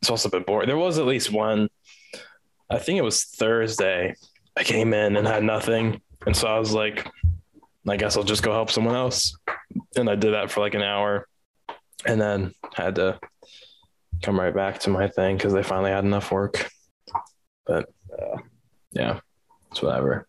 [0.00, 0.68] It's also been boring.
[0.68, 1.68] There was at least one,
[2.70, 4.14] I think it was Thursday.
[4.56, 6.00] I came in and had nothing.
[6.26, 7.06] And so I was like,
[7.88, 9.36] I guess I'll just go help someone else.
[9.96, 11.26] And I did that for like an hour
[12.06, 13.18] and then had to
[14.22, 16.70] come right back to my thing because they finally had enough work.
[17.66, 18.38] But uh,
[18.92, 19.20] yeah,
[19.70, 20.26] it's whatever.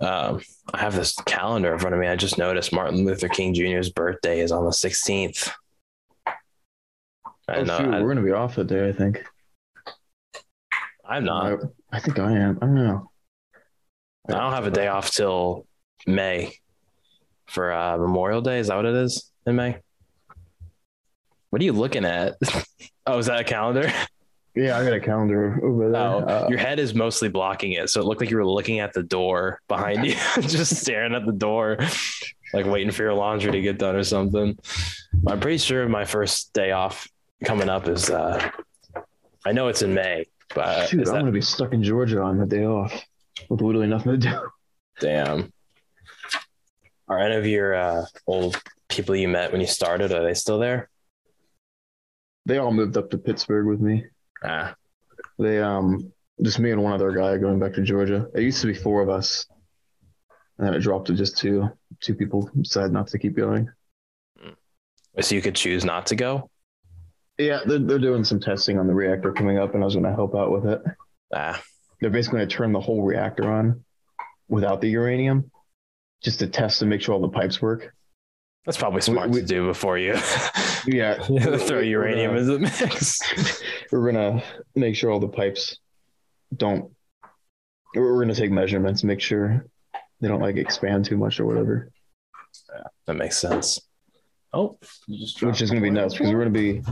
[0.00, 0.40] Um,
[0.72, 2.08] I have this calendar in front of me.
[2.08, 5.50] I just noticed Martin Luther King Jr.'s birthday is on the 16th.
[6.26, 6.34] I
[7.48, 7.78] oh, know.
[7.78, 9.24] Shoot, I, we're going to be off that day, I think.
[11.06, 11.52] I'm not.
[11.92, 12.58] I, I think I am.
[12.60, 13.10] I don't know.
[14.28, 15.66] I don't have a day off till
[16.06, 16.54] May
[17.46, 18.58] for uh, Memorial Day.
[18.58, 19.76] Is that what it is in May?
[21.50, 22.36] What are you looking at?
[23.06, 23.92] oh, is that a calendar?
[24.54, 26.00] Yeah, I got a calendar over there.
[26.00, 28.78] Oh, uh, your head is mostly blocking it, so it looked like you were looking
[28.78, 31.78] at the door behind you, just staring at the door,
[32.52, 34.56] like waiting for your laundry to get done or something.
[35.26, 37.08] I'm pretty sure my first day off
[37.44, 38.10] coming up is.
[38.10, 38.50] uh
[39.46, 40.24] I know it's in May,
[40.54, 41.20] but Dude, I'm that...
[41.20, 43.04] gonna be stuck in Georgia on the day off
[43.48, 44.48] with literally nothing to do.
[45.00, 45.52] Damn.
[47.08, 50.58] Are any of your uh, old people you met when you started, are they still
[50.58, 50.88] there?
[52.46, 54.04] They all moved up to Pittsburgh with me.
[54.44, 54.74] Ah.
[55.38, 58.28] They um just me and one other guy going back to Georgia.
[58.34, 59.46] It used to be four of us.
[60.58, 61.68] And then it dropped to just two.
[62.00, 63.70] Two people decided not to keep going.
[65.20, 66.50] So you could choose not to go?
[67.38, 70.06] Yeah, they're, they're doing some testing on the reactor coming up, and I was going
[70.06, 70.82] to help out with it.
[71.32, 71.60] Ah.
[72.00, 73.84] They're basically going to turn the whole reactor on
[74.48, 75.50] without the uranium
[76.22, 77.94] just to test to make sure all the pipes work.
[78.64, 80.16] That's probably smart we, we, to do before you.
[80.86, 81.22] Yeah,
[81.58, 83.62] throw uranium in the mix.
[83.92, 84.42] We're gonna
[84.74, 85.78] make sure all the pipes
[86.54, 86.92] don't.
[87.94, 89.66] We're gonna take measurements, make sure
[90.20, 91.90] they don't like expand too much or whatever.
[92.70, 93.80] Yeah, that makes sense.
[94.52, 96.82] Oh, which is gonna be nuts because we're gonna be.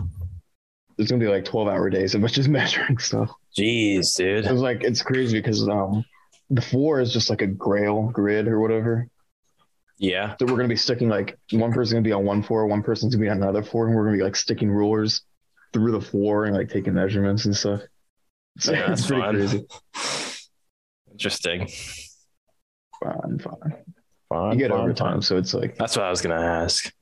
[0.99, 3.31] It's gonna be like twelve hour days of just measuring stuff.
[3.57, 4.47] Jeez, dude.
[4.47, 6.05] It's like it's crazy because um
[6.51, 9.09] the floor is just like a grail grid or whatever.
[10.03, 10.35] Yeah.
[10.37, 13.15] So we're gonna be sticking like one person's gonna be on one floor, one person's
[13.15, 15.23] gonna be on another floor, and we're gonna be like sticking rulers
[15.73, 17.83] through the floor and like taking measurements and stuff.
[18.59, 19.35] So yeah, it's pretty fun.
[19.35, 19.65] crazy.
[21.13, 21.69] Interesting.
[23.01, 23.75] Fine, fine.
[24.29, 24.53] Fine.
[24.53, 25.23] You get fun, overtime, fun.
[25.23, 26.93] so it's like that's what I was gonna ask.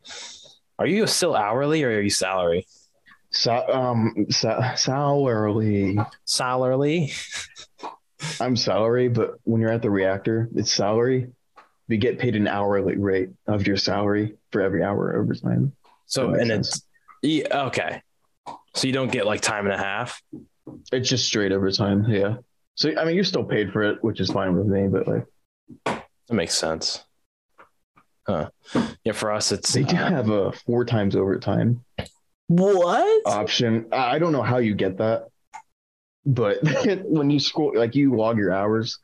[0.78, 2.66] Are you still hourly or are you salary?
[3.30, 5.98] So, um, sa- salary.
[6.26, 7.12] Salary.
[8.38, 11.28] I'm salary, but when you're at the reactor, it's salary
[11.90, 15.72] you get paid an hourly rate of your salary for every hour overtime.
[16.06, 16.68] So and sense.
[16.68, 16.82] it's
[17.22, 18.02] yeah, okay.
[18.74, 20.22] So you don't get like time and a half.
[20.92, 22.06] It's just straight overtime.
[22.08, 22.36] Yeah.
[22.74, 24.88] So I mean, you're still paid for it, which is fine with me.
[24.88, 25.26] But like,
[25.84, 27.04] that makes sense.
[28.26, 28.50] Huh?
[29.04, 29.12] Yeah.
[29.12, 31.84] For us, it's they do uh, have a four times overtime.
[32.46, 33.86] What option?
[33.92, 35.28] I don't know how you get that,
[36.24, 36.58] but
[37.04, 38.98] when you scroll, like you log your hours,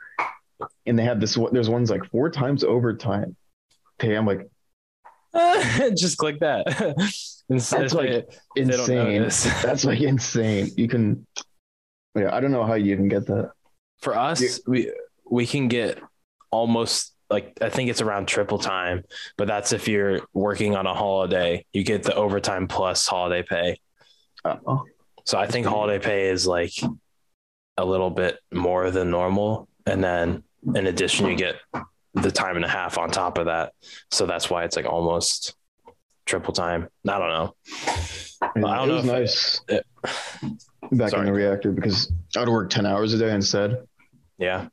[0.86, 1.36] and they have this.
[1.36, 3.36] one There's ones like four times overtime.
[4.00, 4.46] Okay, I'm like,
[5.96, 6.66] just click that.
[7.48, 9.22] That's like insane.
[9.62, 10.70] That's like insane.
[10.76, 11.26] You can,
[12.14, 12.34] yeah.
[12.34, 13.52] I don't know how you even get that.
[14.00, 14.92] For us, we
[15.28, 16.00] we can get
[16.50, 19.04] almost like I think it's around triple time,
[19.36, 21.64] but that's if you're working on a holiday.
[21.72, 23.80] You get the overtime plus holiday pay.
[24.44, 24.84] Oh.
[25.24, 26.72] So I think holiday pay is like
[27.76, 30.44] a little bit more than normal, and then
[30.74, 31.56] in addition, you get
[32.14, 33.72] the time and a half on top of that.
[34.10, 35.54] So that's why it's like almost
[36.24, 36.88] triple time.
[37.08, 37.54] I don't know.
[38.42, 39.86] I don't it was nice it,
[40.92, 41.20] back sorry.
[41.20, 43.86] in the reactor because I'd work 10 hours a day instead.
[44.38, 44.68] Yeah.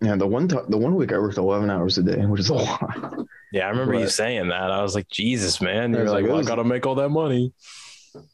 [0.00, 0.16] Yeah.
[0.16, 2.54] The one, t- the one week I worked 11 hours a day, which is a
[2.54, 3.26] lot.
[3.52, 3.66] Yeah.
[3.66, 4.70] I remember but, you saying that.
[4.70, 5.92] I was like, Jesus, man.
[5.92, 7.52] You're like, like well, I got to make all that money.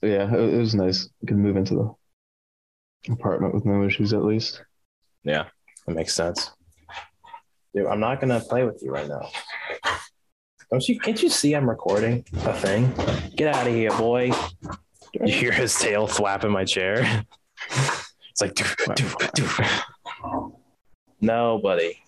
[0.01, 0.33] Yeah.
[0.33, 1.09] It, it was nice.
[1.21, 4.63] You can move into the apartment with no issues at least.
[5.25, 5.47] Yeah.
[5.89, 6.51] That makes sense.
[7.74, 9.30] Dude, I'm not gonna play with you right now.
[10.70, 11.01] Don't you?
[11.01, 12.93] Can't you see I'm recording a thing?
[13.34, 14.30] Get out of here, boy!
[15.14, 17.24] You hear his tail flap in my chair.
[17.70, 20.53] it's like, doof, doof, doof.
[21.22, 21.99] no, buddy.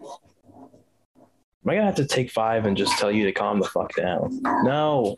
[0.00, 3.96] Am I gonna have to take five and just tell you to calm the fuck
[3.96, 4.38] down?
[4.62, 5.16] No.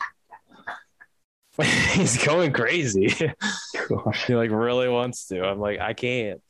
[1.63, 3.15] He's going crazy.
[4.27, 5.45] He like really wants to.
[5.45, 6.41] I'm like, I can't.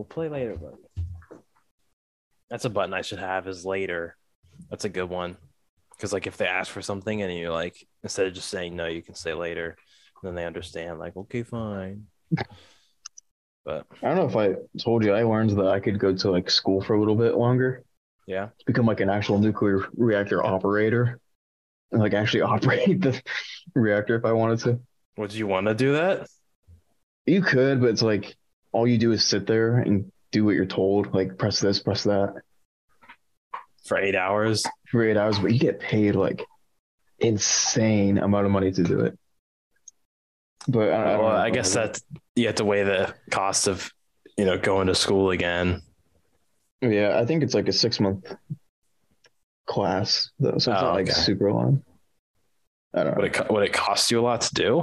[0.00, 1.04] We'll play later, buddy.
[2.48, 4.16] That's a button I should have is later.
[4.70, 5.36] That's a good one.
[5.90, 8.86] Because like if they ask for something and you like instead of just saying no,
[8.86, 9.76] you can say later,
[10.22, 12.06] then they understand, like, okay, fine.
[13.66, 16.30] But I don't know if I told you I learned that I could go to
[16.30, 17.84] like school for a little bit longer,
[18.26, 18.48] yeah.
[18.64, 21.20] become like an actual nuclear reactor operator,
[21.92, 23.20] and like actually operate the
[23.74, 24.80] reactor if I wanted to.
[25.18, 26.26] Would you want to do that?
[27.26, 28.34] You could, but it's like
[28.72, 32.04] all you do is sit there and do what you're told, like press this, press
[32.04, 32.34] that
[33.86, 34.64] For eight hours?
[34.90, 36.44] for eight hours, but you get paid like
[37.20, 39.18] insane amount of money to do it.
[40.68, 42.00] But I, I, don't well, know I guess that
[42.36, 43.90] you have to weigh the cost of,
[44.36, 45.82] you know, going to school again.
[46.80, 48.32] yeah, I think it's like a six month
[49.66, 51.12] class though, so it's Oh, not like okay.
[51.12, 51.82] super long.
[52.94, 53.22] I don't know.
[53.22, 54.82] Would it would it cost you a lot to do?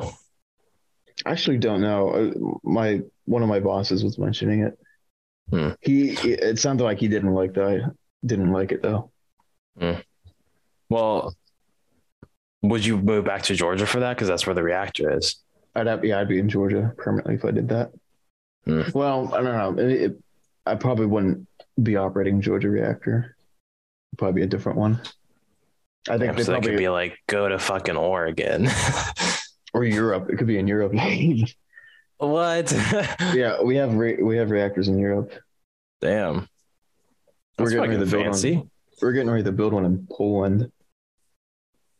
[1.25, 2.09] I actually don't know.
[2.09, 4.77] Uh, My one of my bosses was mentioning it.
[5.49, 5.69] Hmm.
[5.81, 7.67] He it sounded like he didn't like that.
[7.67, 7.81] I
[8.25, 9.11] didn't like it though.
[10.89, 11.35] Well,
[12.63, 14.15] would you move back to Georgia for that?
[14.15, 15.35] Because that's where the reactor is.
[15.75, 17.91] I'd have yeah, I'd be in Georgia permanently if I did that.
[18.65, 18.81] Hmm.
[18.93, 19.83] Well, I don't know.
[19.83, 20.23] It, it-
[20.65, 21.47] I probably wouldn't
[21.81, 23.37] be operating Georgia reactor.
[24.17, 24.99] Probably a different one.
[26.09, 28.67] I think they so that probably could be like go to fucking Oregon.
[29.73, 30.29] or Europe.
[30.29, 30.91] It could be in Europe.
[32.17, 32.71] what?
[33.33, 35.31] yeah, we have re- we have reactors in Europe.
[36.01, 36.47] Damn.
[37.57, 38.55] We're getting ready to build fancy.
[38.57, 38.71] one.
[39.01, 40.71] We're getting ready to build one in Poland.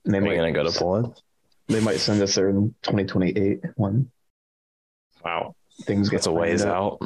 [0.05, 1.13] And they Are might gonna go to Poland?
[1.68, 4.09] They might send us there in 2028 one.
[5.26, 7.01] Wow, things get a ways planned out.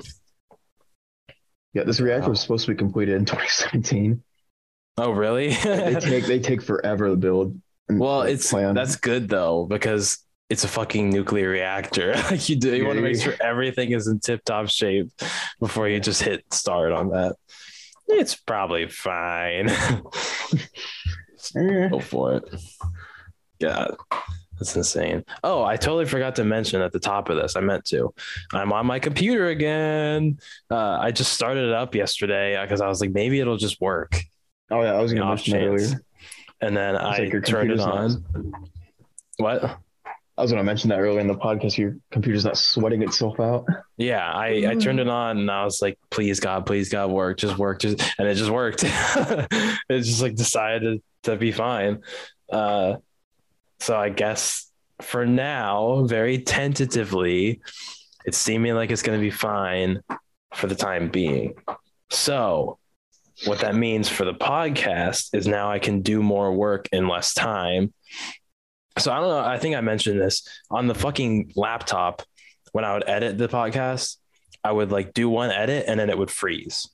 [1.74, 2.30] Yeah, this reactor Wow.
[2.32, 4.22] was supposed to be completed in 2017.
[4.98, 5.50] Oh, really?
[5.54, 7.60] they take they take forever to build.
[7.90, 8.76] well, it's plan.
[8.76, 10.20] that's good though because
[10.52, 12.14] it's a fucking nuclear reactor.
[12.30, 13.24] Like you do, you Yeah, want to make yeah.
[13.24, 15.10] sure everything is in tip top shape
[15.60, 17.36] before you just hit start on that.
[18.08, 19.68] It's probably fine.
[21.90, 22.56] Go for it.
[23.62, 23.96] God,
[24.60, 25.24] that's insane.
[25.44, 27.56] Oh, I totally forgot to mention at the top of this.
[27.56, 28.14] I meant to.
[28.54, 30.40] I'm on my computer again.
[30.70, 34.20] Uh, I just started it up yesterday because I was like, maybe it'll just work.
[34.70, 36.02] Oh yeah, I was gonna mention earlier.
[36.60, 38.62] And then It's I like turned it on.
[39.38, 39.78] What?
[40.38, 41.78] I was gonna mention that earlier in the podcast.
[41.78, 43.66] Your computer's not sweating itself out.
[43.98, 47.38] Yeah, I, I turned it on and I was like, please God, please God, work,
[47.38, 48.84] just work, just and it just worked.
[48.86, 52.02] it just like decided to be fine.
[52.52, 52.96] Uh,
[53.80, 54.72] so I guess
[55.02, 57.62] for now, very tentatively,
[58.26, 60.02] it's seeming like it's going to be fine
[60.54, 61.56] for the time being.
[62.10, 62.78] So
[63.46, 67.34] what that means for the podcast is now I can do more work in less
[67.34, 67.94] time.
[68.98, 69.40] So I don't know.
[69.40, 72.22] I think I mentioned this on the fucking laptop
[72.74, 74.18] when I would edit the podcast,
[74.64, 76.90] I would like do one edit and then it would freeze.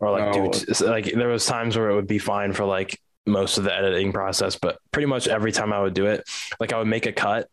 [0.00, 0.50] Or like Oh.
[0.50, 3.64] do t- like there was times where it would be fine for like most of
[3.64, 6.28] the editing process, but pretty much every time I would do it,
[6.58, 7.48] like I would make a cut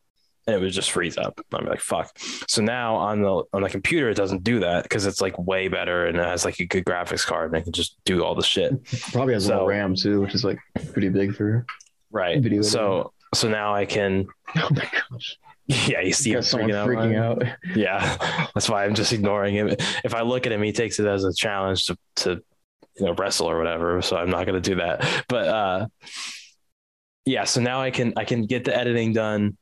[0.47, 1.39] and it would just freeze up.
[1.53, 2.17] I'm like, fuck.
[2.47, 5.67] So now on the on the computer, it doesn't do that because it's like way
[5.67, 8.33] better and it has like a good graphics card and I can just do all
[8.33, 8.83] the shit.
[9.11, 10.57] Probably has So- more RAM too, which is like
[10.93, 11.65] pretty big for.
[12.11, 12.41] Right.
[12.41, 15.37] Video so so now I can Oh my gosh!
[15.67, 16.87] yeah, you see him freaking out.
[16.87, 17.43] freaking out.
[17.75, 18.17] Yeah,
[18.55, 19.69] that's why I'm just ignoring him.
[20.03, 22.41] If I look at him, he takes it as a challenge to to
[22.97, 24.01] you know wrestle or whatever.
[24.01, 25.25] So I'm not going to do that.
[25.27, 25.87] But uh,
[27.25, 29.57] yeah, so now I can I can get the editing done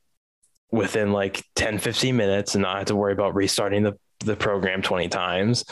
[0.70, 4.82] within like 10 15 minutes and not have to worry about restarting the the program
[4.82, 5.64] 20 times.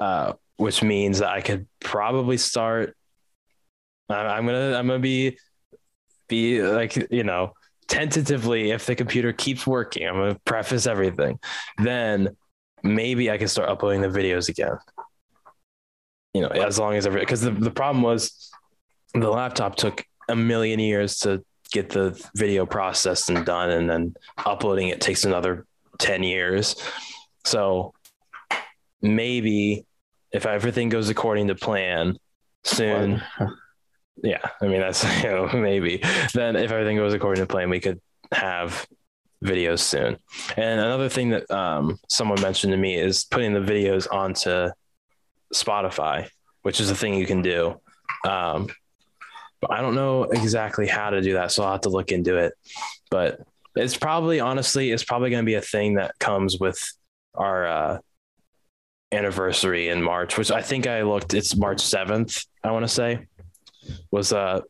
[0.00, 2.96] Uh, which means that I could probably start.
[4.08, 5.36] I- I'm gonna I'm gonna be
[6.28, 7.52] be like you know
[7.86, 11.38] tentatively if the computer keeps working i'm going to preface everything
[11.78, 12.34] then
[12.82, 14.76] maybe i can start uploading the videos again.
[16.32, 18.50] You know as long as every because the, the problem was
[19.12, 24.14] the laptop took a million years to get the video processed and done and then
[24.38, 25.66] uploading it takes another
[25.98, 26.76] 10 years.
[27.44, 27.92] So
[29.02, 29.84] maybe
[30.32, 32.16] if everything goes according to plan
[32.62, 33.22] soon
[34.22, 36.02] yeah, I mean that's you know maybe
[36.32, 38.00] then if everything goes according to plan, we could
[38.32, 38.86] have
[39.44, 40.16] videos soon.
[40.56, 44.70] And another thing that um, someone mentioned to me is putting the videos onto
[45.52, 46.28] Spotify,
[46.62, 47.80] which is a thing you can do.
[48.26, 48.68] Um,
[49.60, 52.36] but I don't know exactly how to do that, so I'll have to look into
[52.36, 52.54] it.
[53.10, 53.40] But
[53.76, 56.78] it's probably honestly, it's probably going to be a thing that comes with
[57.34, 57.98] our uh,
[59.12, 61.34] anniversary in March, which I think I looked.
[61.34, 62.44] It's March seventh.
[62.62, 63.26] I want to say
[64.10, 64.60] was uh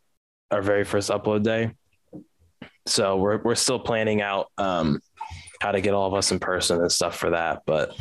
[0.51, 1.71] our very first upload day.
[2.87, 5.01] So we're we're still planning out um
[5.61, 7.63] how to get all of us in person and stuff for that.
[7.67, 7.97] But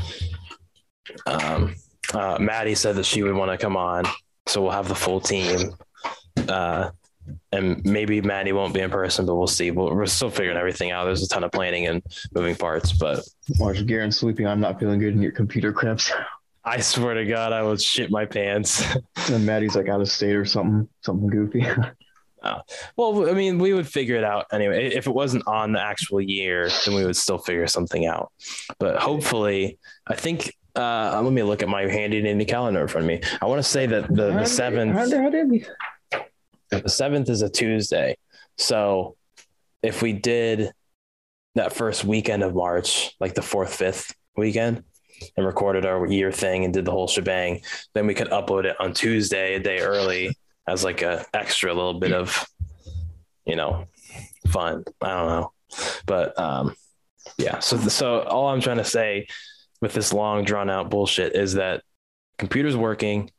[1.26, 1.76] um
[2.14, 4.06] uh Madi said that she would want to come on.
[4.48, 5.76] So we'll have the full team.
[6.48, 6.92] Uh
[7.54, 9.72] and maybe Madi won't be in person, but we'll see.
[9.72, 11.06] We're, we're still figuring everything out.
[11.06, 12.04] There's a ton of planning and
[12.36, 13.26] moving parts, but
[13.60, 14.46] Watch Garen sleeping.
[14.46, 16.12] I'm not feeling good, and your computer cramps.
[16.66, 18.84] I swear to God, I would shit my pants.
[19.30, 21.66] and Madi's like out of state or something, something goofy.
[22.96, 24.88] well, I mean, we would figure it out anyway.
[24.88, 28.32] If it wasn't on the actual year, then we would still figure something out.
[28.80, 30.56] But hopefully, I think.
[30.76, 33.22] Uh, let me look at my handy dandy calendar in front of me.
[33.40, 34.94] I want to say that the the seventh.
[34.94, 35.66] How, how did we?
[36.72, 38.18] The seventh is a Tuesday.
[38.58, 39.16] So
[39.84, 40.72] if we did
[41.54, 44.84] that first weekend of March, like the fourth, fifth weekend,
[45.36, 47.62] and recorded our year thing and did the whole shebang,
[47.94, 52.00] then we could upload it on Tuesday, a day early, as like a extra little
[52.00, 52.46] bit of,
[53.46, 53.88] you know,
[54.48, 54.84] fun.
[55.02, 55.52] I don't know.
[56.06, 56.76] But um
[57.38, 57.60] yeah.
[57.60, 59.28] So so all I'm trying to say
[59.82, 61.84] with this long drawn out bullshit is that
[62.38, 63.30] computer's working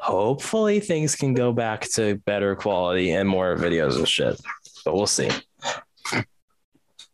[0.00, 4.40] hopefully things can go back to better quality and more videos and shit.
[4.84, 5.30] But we'll see.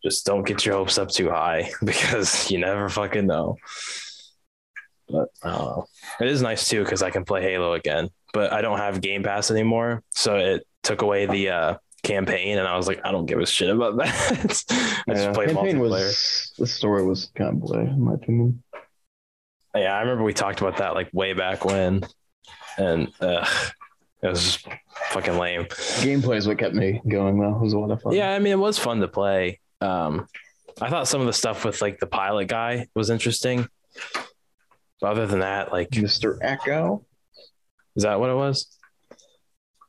[0.06, 3.56] Just don't get your hopes up too high because you never fucking know.
[5.08, 5.80] But I.
[6.20, 9.24] It is nice too because I can play Halo again, but I don't have Game
[9.24, 10.04] Pass anymore.
[10.10, 13.46] So it took away the uh, campaign, and I was like, I don't give a
[13.46, 14.32] shit about that.
[14.32, 14.70] I just
[15.08, 15.80] Yeah, play campaign multiplayer.
[15.80, 18.62] was the story was kind of bleh, in my opinion.
[19.74, 22.06] Yeah, I remember we talked about that like way back when,
[22.78, 23.44] and uh,
[24.22, 24.68] it was just
[25.10, 25.64] fucking lame.
[25.66, 27.56] Gameplay is what kept me going though.
[27.56, 28.12] It was a lot of fun.
[28.14, 29.58] Yeah, I mean, it was fun to play.
[29.80, 30.26] Um,
[30.80, 33.68] I thought some of the stuff with like the pilot guy was interesting.
[35.00, 36.38] But other than that, like, Mr.
[36.40, 37.04] Echo.
[37.96, 38.66] is that what it was?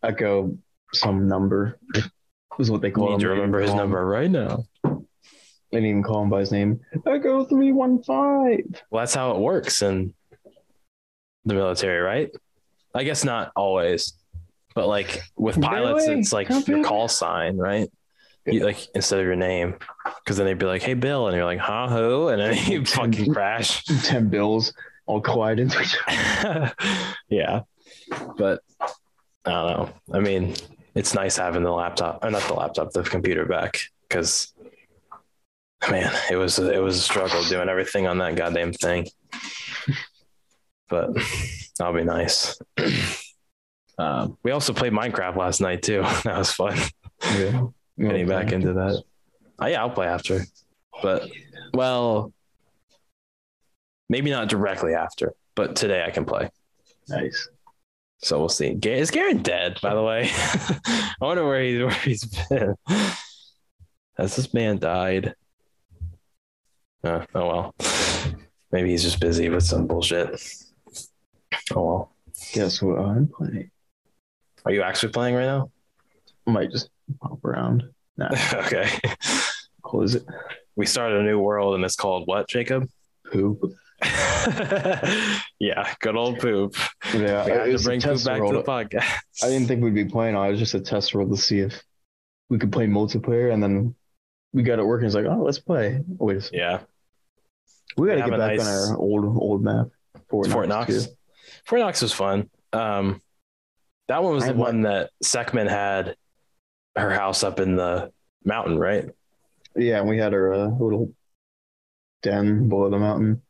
[0.04, 0.58] Echo
[0.94, 1.80] some number
[2.58, 3.20] was what they call need him.
[3.22, 4.66] to remember his call him- number right now.
[4.84, 6.80] They didn't even call him by his name.
[7.06, 8.62] Echo three one five.
[8.90, 10.14] Well, that's how it works in
[11.46, 12.32] the military, right?
[12.96, 14.14] I guess not always,
[14.76, 16.20] but like with pilots, Really?
[16.22, 17.90] it's like your call sign, right?
[18.48, 19.76] You, like instead of your name,
[20.24, 22.86] because then they'd be like, "Hey, Bill," and you're like, "Huh, who?" And then you
[22.86, 23.84] fucking crash.
[24.04, 24.74] Ten bills
[25.06, 26.74] all collide into each other.
[27.30, 27.62] yeah,
[28.38, 28.62] but
[29.46, 29.90] I don't know.
[30.14, 30.56] I mean,
[30.96, 34.54] it's nice having the laptop, or not the laptop, the computer back, because
[35.90, 39.08] man, it was it was a struggle doing everything on that goddamn thing.
[40.90, 41.10] But
[41.78, 42.60] that'll be nice.
[44.00, 46.04] Um, we also played Minecraft last night too.
[46.24, 46.78] That was fun.
[47.24, 47.66] Yeah.
[48.00, 49.04] Getting back into that.
[49.60, 50.42] Oh, yeah, I'll play after.
[51.02, 51.30] But
[51.74, 52.32] well,
[54.10, 56.50] maybe not directly after, but today I can play.
[57.10, 57.50] Nice.
[58.20, 58.78] So we'll see.
[58.84, 60.30] Is Garen dead, by the way?
[60.34, 62.76] I wonder where he's where he's been.
[64.18, 65.36] Has this man died?
[67.04, 67.76] Uh, oh well.
[68.72, 70.42] Maybe he's just busy with some bullshit.
[71.76, 72.16] Oh well.
[72.54, 73.70] Guess what I'm playing?
[74.66, 75.72] Are you actually playing right now?
[76.46, 76.90] Might just
[77.22, 77.84] hop around.
[78.18, 78.90] Nah, okay.
[79.84, 80.26] close it.
[80.76, 82.90] We started a new world and it's called what, Jacob?
[83.32, 83.62] Poop.
[85.60, 86.76] yeah, good old poop.
[87.14, 89.44] Yeah, We had to bring poop back to the podcast.
[89.44, 90.46] I didn't think we'd be playing on.
[90.46, 90.50] it.
[90.50, 91.82] It was just a test world to see if
[92.50, 93.96] we could play multiplayer, and then
[94.54, 95.08] we got it working.
[95.08, 96.02] It's like, oh, let's play.
[96.08, 96.60] Wait a second.
[96.60, 96.80] Yeah.
[97.98, 99.88] We got to get back nice- on our old old map.
[100.30, 101.06] Fort, Fort Knox.
[101.06, 101.12] too.
[101.66, 102.50] Fort Knox was fun.
[102.74, 103.22] Um,
[104.08, 106.16] that one was I the one that Seckman had
[106.98, 108.12] her house up in the
[108.44, 109.06] mountain, right?
[109.76, 111.14] Yeah, and we had our uh, little
[112.24, 113.42] den below the mountain.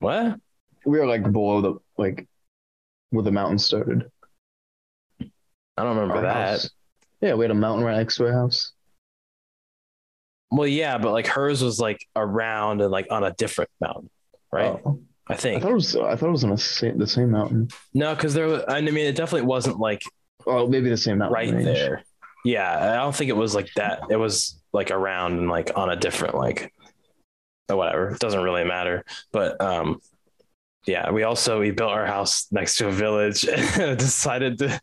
[0.00, 0.40] What?
[0.84, 2.26] We were like below the like
[3.10, 4.10] where the mountain started.
[5.20, 6.50] I don't remember Our that.
[6.50, 6.70] house.
[7.20, 8.72] Yeah, we had a mountain right next to our house.
[10.50, 14.10] Well, yeah, but like hers was like around and like on a different mountain,
[14.50, 14.80] right?
[14.84, 15.00] Oh.
[15.28, 15.62] I I think.
[15.62, 15.94] thought it was.
[15.94, 17.68] I thought it was on the same, the same mountain.
[17.94, 20.02] No, because there was, I mean, it definitely wasn't like
[20.46, 21.34] Oh, maybe the same mountain.
[21.34, 21.64] right range.
[21.64, 22.02] there.
[22.44, 24.02] Yeah, I don't think it was like that.
[24.10, 26.72] It was like around and like on a different like
[27.68, 28.10] whatever.
[28.10, 29.04] It doesn't really matter.
[29.32, 30.00] But um
[30.86, 34.80] yeah, we also we built our house next to a village and decided to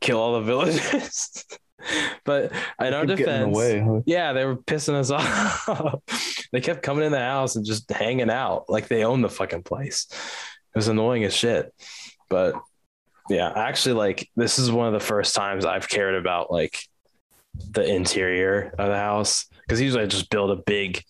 [0.00, 1.44] kill all the villagers.
[2.24, 3.78] but in our Keep getting in defense, the way.
[3.80, 4.00] huh?
[4.06, 5.10] yeah, they were pissing us
[5.68, 6.00] off.
[6.52, 9.62] they kept coming in the house and just hanging out like they owned the fucking
[9.62, 10.06] place.
[10.10, 11.72] It was annoying as shit.
[12.30, 12.54] But
[13.28, 16.78] yeah, actually, like this is one of the first times I've cared about like
[17.70, 21.02] the interior of the house because usually I just build a big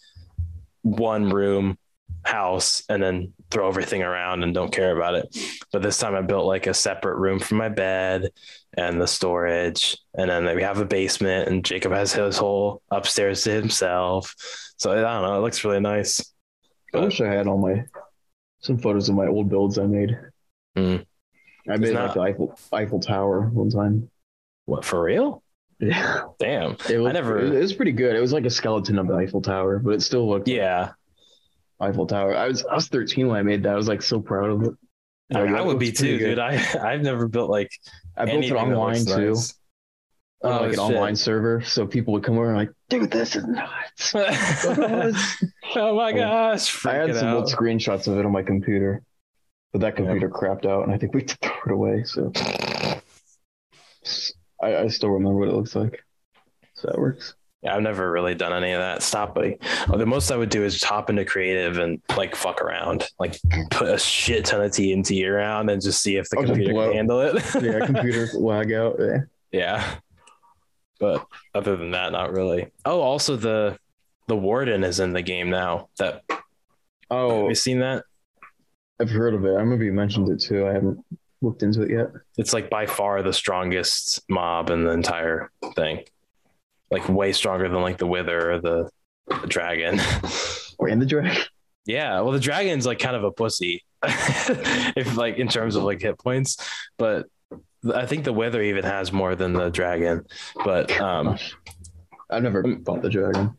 [0.83, 1.79] one room
[2.25, 5.37] house and then throw everything around and don't care about it.
[5.73, 8.31] But this time I built like a separate room for my bed
[8.77, 9.97] and the storage.
[10.15, 14.35] And then we have a basement and Jacob has his whole upstairs to himself.
[14.77, 16.33] So I don't know, it looks really nice.
[16.95, 17.85] I wish I had all my
[18.61, 20.19] some photos of my old builds I made.
[20.77, 21.07] Mm.
[21.69, 24.11] I made not- like the Eiffel Eiffel Tower one time.
[24.67, 25.43] What for real?
[25.81, 26.77] Yeah, Damn.
[26.91, 28.17] it was, never- It was pretty good.
[28.17, 30.91] It was like a skeleton of the Eiffel Tower, but it still looked like Yeah.
[31.81, 32.35] Eiffel Tower.
[32.35, 33.73] I was I was 13 when I made that.
[33.75, 34.75] I was like so proud of it.
[35.33, 36.25] I, mean, I would be too, good.
[36.31, 36.39] dude.
[36.39, 37.71] I I've never built like
[38.17, 39.55] I built it online too, nice.
[40.43, 40.79] on Oh, like an shit.
[40.81, 44.15] online server, so people would come over and like, dude, this is nuts.
[45.77, 46.85] oh my gosh!
[46.87, 49.03] I had some old screenshots of it on my computer,
[49.73, 50.05] but that Yeah.
[50.07, 52.05] computer crapped out, and I think we threw it away.
[52.05, 52.33] So
[54.63, 56.03] I, I still remember what it looks like.
[56.75, 57.35] So that works.
[57.63, 59.03] Yeah, I've never really done any of that.
[59.03, 59.37] Stop.
[59.37, 63.37] Oh, the most I would do is hop into creative and like fuck around, like
[63.71, 66.93] put a shit ton of TNT around and just see if the just computer can
[66.93, 67.35] handle it.
[67.63, 68.97] Yeah, computer lag out.
[69.01, 69.19] Yeah.
[69.51, 69.95] yeah.
[71.01, 72.71] But other than that, not really.
[72.85, 73.77] Oh, also the
[74.29, 75.89] the warden is in the game now.
[75.99, 76.41] That have
[77.11, 78.05] Oh, you seen that?
[79.01, 79.51] I've heard of it.
[79.51, 80.67] I remember you mentioned it too.
[80.67, 81.05] I haven't
[81.41, 82.11] looked into it yet.
[82.37, 86.05] It's like by far the strongest mob in the entire thing.
[86.91, 88.91] Like way stronger than like the wither or the,
[89.29, 90.01] the dragon.
[90.81, 91.37] Or in the dragon.
[91.87, 96.01] Yeah, well, the dragon's like kind of a pussy, if like in terms of like
[96.01, 96.57] hit points,
[96.99, 97.27] but
[97.93, 100.25] I think the wither even has more than the dragon.
[100.65, 101.37] But um,
[102.31, 103.57] I've never fought the dragon.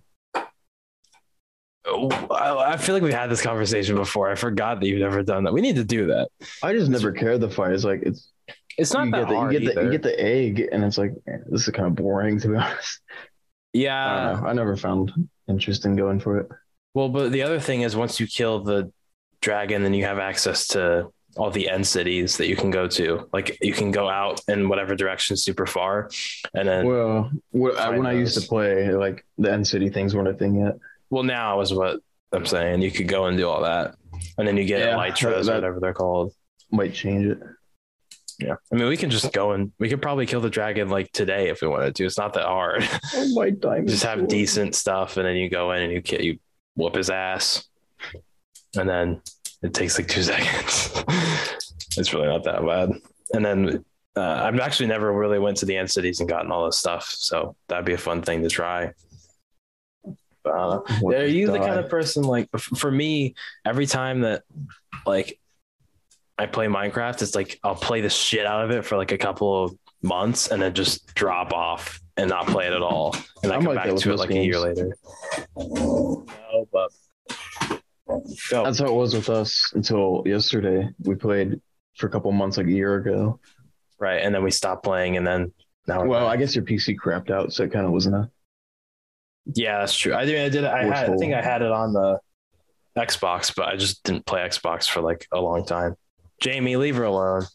[2.31, 4.29] I, I feel like we had this conversation before.
[4.29, 5.53] I forgot that you've never done that.
[5.53, 6.29] We need to do that.
[6.63, 7.73] I just never cared the fight.
[7.73, 8.29] It's like it's
[8.77, 10.83] It's not you that get the, hard you get the you get the egg, and
[10.83, 13.01] it's like man, this is kind of boring to be honest.
[13.73, 14.33] Yeah.
[14.33, 14.45] don't.
[14.45, 15.11] I never found
[15.47, 16.49] interest in going for it.
[16.93, 18.91] Well, but the other thing is once you kill the
[19.41, 23.29] dragon, then you have access to all the end cities that you can go to.
[23.31, 26.09] Like you can go out in whatever direction super far,
[26.53, 30.15] and then Well, what, I, when I used to play, like the end city things
[30.15, 30.77] weren't a thing yet.
[31.09, 31.99] Well, now is what
[32.31, 32.81] I'm saying.
[32.81, 33.95] You could go and do all that,
[34.37, 36.33] and then you get Yeah, elytras that- or whatever they're called.
[36.71, 37.39] Might change it.
[38.39, 41.11] Yeah, I mean, we can just go and we could probably kill the dragon like
[41.11, 42.05] today if we wanted to.
[42.05, 42.87] It's not that hard.
[43.15, 43.87] Oh, my diamond.
[43.89, 46.37] just have decent stuff, and then you go in and you get you
[46.75, 47.67] whoop his ass,
[48.77, 49.21] and then
[49.61, 51.03] it takes like two seconds.
[51.97, 52.91] it's really not that bad.
[53.33, 53.83] And then
[54.15, 57.09] uh, I've actually never really went to the end cities and gotten all this stuff,
[57.09, 58.91] so that'd be a fun thing to try.
[60.43, 61.17] But, I don't know.
[61.17, 63.35] Are you the kind of person like for me?
[63.65, 64.43] Every time that
[65.05, 65.39] like
[66.37, 69.17] I play Minecraft, it's like I'll play the shit out of it for like a
[69.17, 73.51] couple of months and then just drop off and not play it at all, and
[73.51, 74.95] I come like back to it like a year later.
[75.55, 76.25] No,
[76.71, 76.91] but
[78.49, 78.63] go.
[78.63, 80.89] That's how it was with us until yesterday.
[80.99, 81.61] We played
[81.95, 83.39] for a couple months, like a year ago.
[83.99, 85.53] right, and then we stopped playing, and then
[85.87, 86.03] now.
[86.05, 86.33] Well, back.
[86.33, 88.29] I guess your PC crapped out, so it kind of wasn't a.
[89.55, 90.13] yeah, that's true.
[90.13, 90.39] I did.
[90.39, 90.65] I did.
[90.65, 91.09] I had.
[91.09, 92.19] I think I had it on the
[92.97, 95.95] Xbox, but I just didn't play Xbox for like a long time.
[96.41, 97.45] Jamie, leave her alone.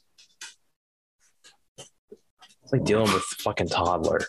[1.78, 4.20] It's like dealing with fucking toddler.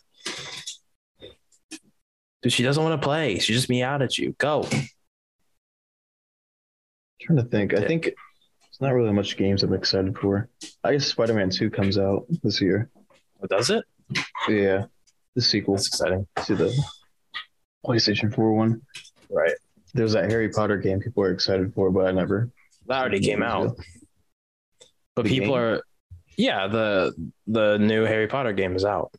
[2.42, 3.40] Dude, she doesn't want to play.
[3.40, 4.36] She just meowed at you.
[4.38, 4.68] Go.
[7.22, 7.74] trying to think.
[7.74, 8.12] I think
[8.70, 10.50] it's not really much games I'm excited for.
[10.84, 12.90] I guess Spider Man 2 comes out this year.
[13.42, 13.84] Oh, does it?
[14.48, 14.86] Yeah.
[15.36, 16.28] The sequel That's exciting.
[16.46, 16.84] to the
[17.86, 18.82] PlayStation 4 one.
[19.30, 19.54] Right.
[19.94, 22.50] There's that Harry Potter game people are excited for, but I never.
[22.88, 23.78] That already came out.
[25.16, 25.64] But The people game?
[25.64, 25.82] are
[26.38, 27.14] yeah, the
[27.48, 29.14] the new Harry Potter game is out.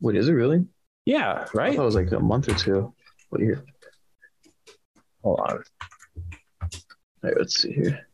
[0.00, 0.64] What is it really?
[1.04, 1.74] Yeah, I right?
[1.74, 2.94] thought it was like a month or two.
[3.30, 3.64] What year?
[5.24, 5.62] Hold on.
[6.62, 6.68] All
[7.22, 8.06] right, let's see here.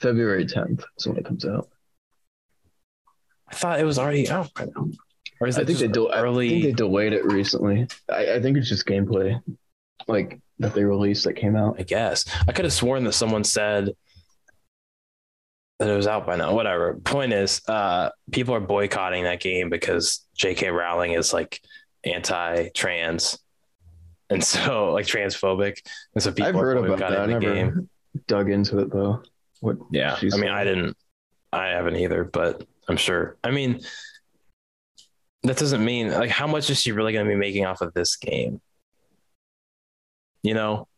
[0.00, 1.68] February 10th is when it comes out.
[3.48, 4.88] I thought it was already out by now.
[5.42, 6.46] Or is I think they early?
[6.46, 7.88] I think they delayed it recently.
[8.08, 9.40] I, I think it's just gameplay,
[10.06, 11.74] like that they released that came out.
[11.80, 12.24] I guess.
[12.46, 13.90] I could have sworn that someone said
[15.80, 16.54] that it was out by now.
[16.54, 16.94] Whatever.
[16.94, 20.70] Point is, uh, people are boycotting that game because J.K.
[20.70, 21.60] Rowling is like
[22.04, 23.36] anti-trans,
[24.30, 25.78] and so like transphobic,
[26.14, 27.18] and so people I've heard about that.
[27.18, 27.88] I the never game.
[28.28, 29.24] dug into it though.
[29.58, 29.78] What?
[29.90, 30.50] Yeah, I mean.
[30.50, 30.96] I didn't.
[31.52, 33.38] I haven't either, but I'm sure.
[33.42, 33.80] I mean,
[35.44, 37.92] that doesn't mean like how much is she really going to be making off of
[37.94, 38.60] this game?
[40.42, 40.88] You know,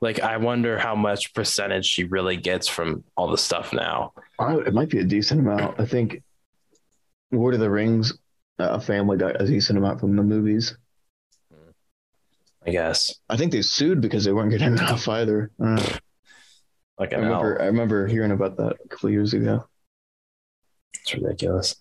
[0.00, 4.12] like I wonder how much percentage she really gets from all the stuff now.
[4.40, 5.80] It might be a decent amount.
[5.80, 6.22] I think
[7.32, 8.12] Lord of the Rings,
[8.58, 10.76] uh, family got a decent amount from the movies.
[12.66, 13.14] I guess.
[13.28, 15.50] I think they sued because they weren't getting enough either.
[15.62, 15.82] Uh,
[16.98, 17.60] Like I remember.
[17.62, 19.66] I remember hearing about that a couple years ago.
[20.94, 21.76] It's ridiculous.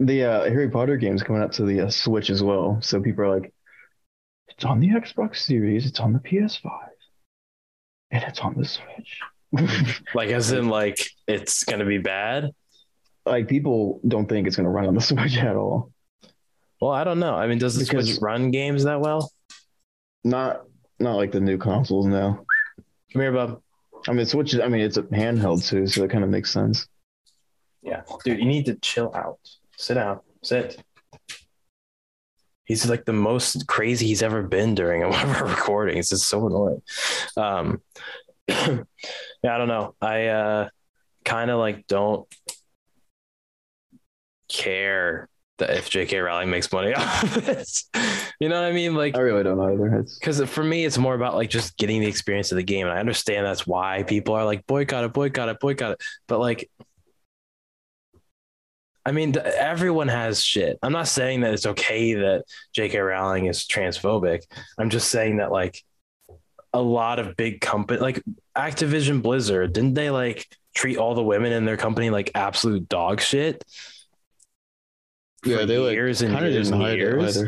[0.00, 2.78] The uh, Harry Potter game's coming out to the uh, Switch as well.
[2.80, 3.52] So people are like,
[4.48, 6.70] it's on the Xbox Series, it's on the PS5,
[8.10, 9.20] and it's on the Switch.
[10.14, 12.50] Like as in like it's gonna be bad.
[13.26, 15.90] like people don't think it's going to run on the Switch at all.
[16.80, 17.34] Well, I don't know.
[17.34, 19.30] I mean, does the Because- Switch run games that well?
[20.24, 20.62] Not
[21.00, 22.44] not like the new consoles now.
[23.12, 23.60] Come here, bub.
[24.08, 24.54] I mean, Switch.
[24.58, 26.86] I mean, it's a handheld too, so it kind of makes sense.
[27.82, 29.40] Yeah, dude, you need to chill out.
[29.80, 30.20] Sit down.
[30.42, 30.76] Sit.
[32.66, 36.12] He's like the most crazy he's ever been during one of our recordings.
[36.12, 36.82] It's just so annoying.
[37.36, 37.80] Um,
[38.48, 38.84] yeah,
[39.54, 39.94] I don't know.
[39.98, 40.68] I uh,
[41.24, 42.28] kind of like don't
[44.50, 46.18] care that if J.K.
[46.18, 47.88] Rowling makes money off of this.
[48.38, 48.94] You know what I mean?
[48.94, 50.04] Like, I really don't either.
[50.20, 52.86] Because for me, it's more about like just getting the experience of the game.
[52.86, 56.02] And I understand that's why people are like, boycott it, boycott it, boycott it.
[56.28, 56.68] But like,
[59.10, 60.78] I mean, th- everyone has shit.
[60.84, 62.96] I'm not saying that it's okay that J.K.
[62.96, 64.44] Rowling is transphobic.
[64.78, 65.82] I'm just saying that like
[66.72, 68.22] a lot of big company, like
[68.56, 70.46] Activision Blizzard, didn't they like
[70.76, 73.64] treat all the women in their company like absolute dog shit?
[75.44, 77.42] yeah, they like years and years and years.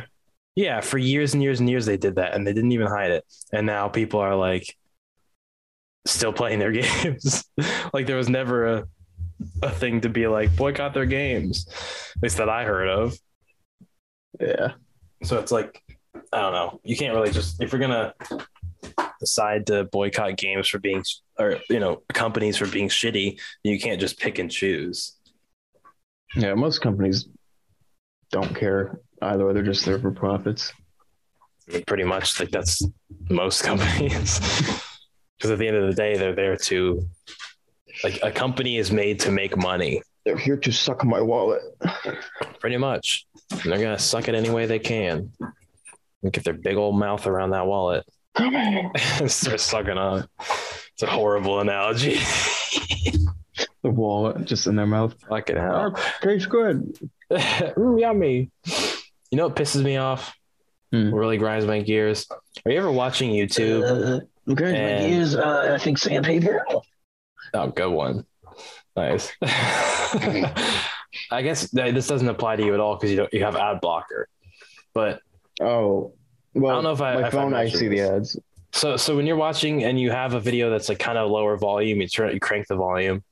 [0.56, 3.12] Yeah, for years and years and years they did that and they didn't even hide
[3.12, 3.24] it.
[3.52, 4.76] And now people are like
[6.06, 7.44] still playing their games.
[7.94, 8.84] like there was never a
[9.62, 11.66] a thing to be like boycott their games.
[12.16, 13.16] At least that I heard of.
[14.40, 14.72] Yeah,
[15.22, 15.82] So it's like
[16.32, 16.80] I don't know.
[16.84, 18.14] You can't really just if you're gonna
[19.20, 21.04] decide to boycott games for being
[21.38, 25.16] or you know companies for being shitty, you can't just pick and choose.
[26.36, 26.54] yeah.
[26.54, 27.28] Most companies
[28.30, 29.52] don't care either way.
[29.52, 30.72] They're just there for profits.
[31.86, 32.82] Pretty much like that's
[33.30, 34.40] most companies
[35.38, 37.06] because at the end of the day they're there to
[38.04, 40.02] like a company is made to make money.
[40.24, 41.62] They're here to suck my wallet.
[42.60, 43.26] pretty much.
[43.50, 45.32] And they're gonna suck it any way they can.
[46.22, 48.04] And get their big old mouth around that wallet.
[48.34, 48.92] Come on.
[49.20, 50.26] and start sucking on it
[50.94, 52.18] it's a horrible analogy.
[53.82, 55.14] The wallet just in their mouth.
[55.28, 55.96] fucking hell.
[56.22, 56.96] Tastes good.
[57.32, 58.50] Mm, yummy.
[59.30, 60.34] You know what pisses me off?
[60.90, 62.26] What really grinds my gears?
[62.66, 64.20] Are you ever watching youtube?
[64.50, 66.62] Okay, And- use uh, I think sandpaper.
[67.54, 68.24] Oh, good one.
[68.96, 69.32] Nice.
[71.30, 73.80] I guess this doesn't apply to you at all because you don't you have ad
[73.80, 74.28] blocker.
[74.94, 75.20] But
[75.60, 76.12] Oh,
[76.54, 77.54] well, I don't know if I- my if phone.
[77.54, 78.38] I, mentioned see the ads.
[78.72, 81.56] so so when you're watching and you have a video that's like kind of lower
[81.56, 83.22] volume, you turn you crank the volume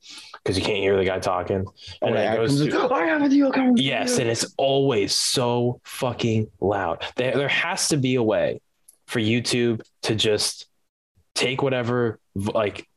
[0.43, 1.73] because you can't hear the guy talking, oh,
[2.07, 3.77] and Oh, it goes to, I have a deal coming.
[3.77, 7.03] yes, and it's always so fucking loud.
[7.15, 8.61] There there has to be a way
[9.07, 10.67] for YouTube to just
[11.35, 12.87] take whatever like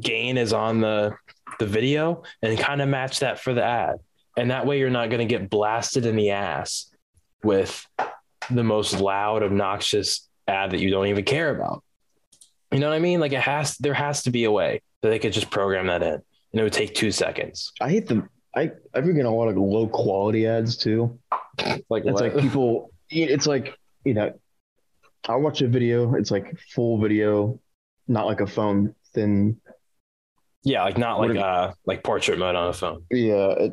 [0.00, 1.16] gain is on the
[1.58, 3.96] the video and kind of match that for the ad.
[4.36, 6.94] And that way you're not going to get blasted in the ass
[7.42, 7.86] with
[8.50, 11.82] the most loud obnoxious ad that you don't even care about.
[12.70, 13.20] You know what I mean?
[13.20, 16.02] Like it has there has to be a way that they could just program that
[16.02, 16.14] in.
[16.52, 17.72] And it would take 2 seconds.
[17.80, 18.28] I hate them.
[18.54, 21.18] I I freaking a lot of low quality ads too.
[21.88, 22.34] Like It's what?
[22.34, 22.90] like people.
[23.10, 23.74] It's like
[24.04, 24.38] you know,
[25.28, 26.14] I watch a video.
[26.14, 27.60] It's like full video,
[28.06, 29.60] not like a phone thin.
[30.64, 33.04] Yeah, like not like uh like portrait mode on a phone.
[33.10, 33.72] Yeah, it,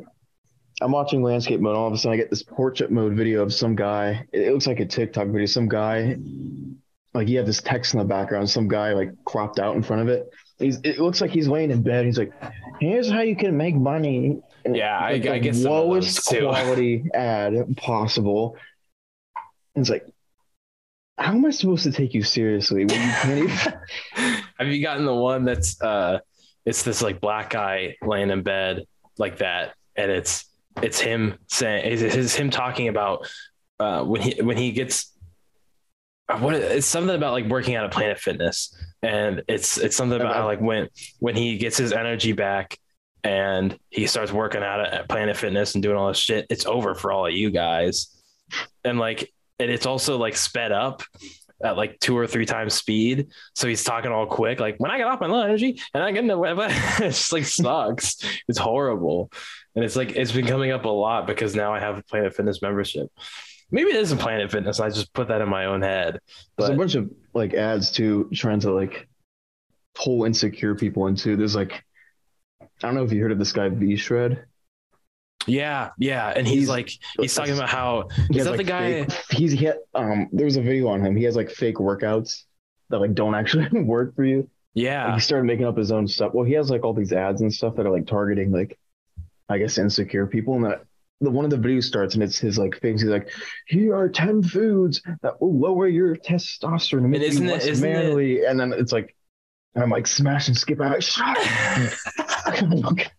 [0.80, 1.76] I'm watching landscape mode.
[1.76, 4.26] All of a sudden, I get this portrait mode video of some guy.
[4.32, 5.46] It, it looks like a TikTok video.
[5.46, 6.16] Some guy,
[7.14, 8.48] like he had this text in the background.
[8.50, 10.28] Some guy like cropped out in front of it.
[10.58, 10.78] He's.
[10.84, 12.04] It looks like he's laying in bed.
[12.06, 12.32] He's like,
[12.80, 15.72] "Here's how you can make money." And Yeah, I- it's I the get some of
[15.72, 18.56] those, lowest quality ad possible.
[19.74, 20.06] And it's like,
[21.18, 23.74] how am I supposed to take you seriously when you can't even?
[24.58, 26.18] Have you gotten the one that's uh
[26.66, 28.84] it's this like black guy laying in bed
[29.18, 30.44] like that and it's
[30.82, 33.26] it's him saying it's, it's him talking about
[33.80, 35.16] uh when he when he gets
[36.28, 40.20] uh, what it's something about like working out at Planet Fitness and it's it's something
[40.20, 40.88] about how, like when
[41.20, 42.78] when he gets his energy back
[43.22, 46.94] and he starts working out at Planet Fitness and doing all this shit it's over
[46.94, 48.22] for all of you guys.
[48.84, 51.02] And like and it's also like sped up
[51.62, 54.98] at like two or three times speed so he's talking all quick, like when I
[54.98, 58.18] get off my low energy and I get into web, it's just like sucks.
[58.48, 59.30] It's horrible.
[59.74, 62.34] And it's like it's been coming up a lot because now I have a Planet
[62.34, 63.08] Fitness membership.
[63.70, 64.80] Maybe it isn't Planet Fitness.
[64.80, 66.20] I just put that in my own head.
[66.56, 69.08] There's a bunch of like ads too, trying to like
[69.94, 71.36] pull insecure people into.
[71.36, 71.82] There's like,
[72.62, 74.44] I don't know if you heard of this guy V Shred.
[75.46, 76.90] Yeah, yeah, and he's, He's- like
[77.20, 79.04] he's talking about how He that like, the guy?
[79.04, 80.28] fake- he's he had, um.
[80.32, 81.16] There's a video on him.
[81.16, 82.42] He has like fake workouts
[82.90, 84.38] that like don't actually work for you.
[84.38, 86.34] Like, Yeah, he started making up his own stuff.
[86.34, 88.78] Well, he has like all these ads and stuff that are like targeting like,
[89.48, 90.54] I guess insecure people.
[90.54, 90.84] And that
[91.22, 93.00] the one of the videos starts and it's his like things.
[93.00, 93.30] He's like,
[93.68, 97.66] "Here are ten foods that will lower your testosterone and make isn't you it- less
[97.66, 99.15] isn't it- manly." And then it's like,
[99.76, 101.02] and I'm like, smash and skip out.
[101.04, 101.36] Shut.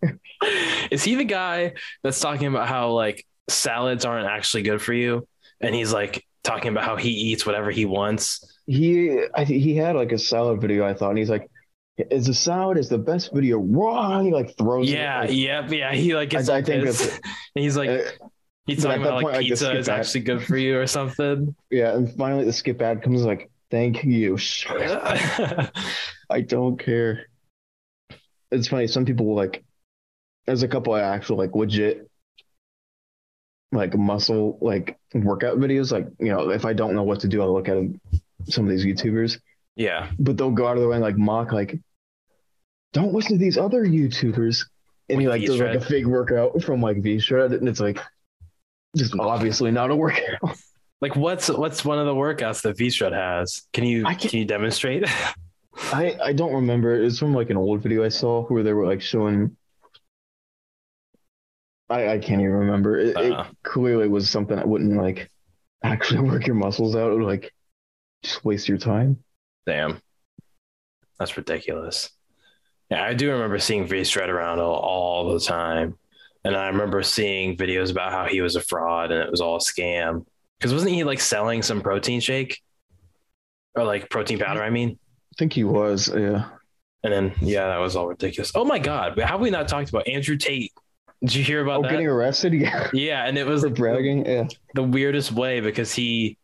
[0.91, 5.28] Is he the guy that's talking about how like salads aren't actually good for you,
[5.62, 8.43] and he's like talking about how he eats whatever he wants?
[8.70, 11.49] he I think he had like a salad video I thought and he's like
[11.97, 15.72] is the salad is the best video wrong he like throws it, Yeah, like, yep,
[15.72, 15.93] yeah.
[15.93, 17.05] He like gets I- I think that's
[17.55, 18.01] and he's like uh,
[18.66, 19.99] he's talking about like point, I pizza is that.
[19.99, 21.55] actually good for you or something.
[21.72, 24.38] yeah and finally the skip ad comes like thank you.
[26.30, 27.28] I don't care
[28.51, 29.63] it's funny some people like
[30.45, 32.09] there's a couple of actual like legit
[33.71, 37.41] like muscle like workout videos like you know if I don't know what to do
[37.41, 37.78] I'll look at
[38.45, 39.39] some of these YouTubers
[39.78, 41.80] yeah, but they'll go out of their way and like mock like
[42.93, 44.65] don't listen to these other YouTubers.
[45.07, 45.88] And he Like like does like a V-Shred?
[45.88, 47.99] fake workout from like V Shred and it's like
[48.95, 50.39] just obviously not a workout.
[50.99, 53.67] like what's what's one of the workouts that V Shred has?
[53.71, 55.05] Can you can you demonstrate?
[55.78, 56.95] I, I don't remember.
[56.95, 59.55] It's from like an old video I saw where they were like showing
[61.89, 62.97] I, I can't even remember.
[62.97, 63.45] It, Uh.
[63.49, 65.32] it clearly was something that wouldn't like
[65.84, 67.11] actually work your muscles out.
[67.11, 67.53] It would like
[68.23, 69.23] just waste your time.
[69.65, 69.99] Damn,
[71.19, 72.09] that's ridiculous.
[72.89, 75.97] Yeah, I do remember seeing V Shred around all, all the time,
[76.45, 79.57] and I remember seeing videos about how he was a fraud and it was all
[79.57, 80.25] a scam.
[80.57, 82.61] Because wasn't he like selling some protein shake
[83.75, 84.63] or like protein powder?
[84.63, 84.97] I mean,
[85.38, 86.49] think he was, yeah.
[87.03, 88.51] and then yeah, that was all ridiculous.
[88.55, 90.71] Oh my god, how have we not talked about Andrew Tate?
[91.21, 91.91] Did you hear about Oh, that?
[91.91, 92.53] getting arrested?
[92.53, 92.89] Yeah.
[92.93, 94.25] yeah, and it was For like, bragging.
[94.25, 94.47] Yeah.
[94.75, 96.38] the weirdest way because he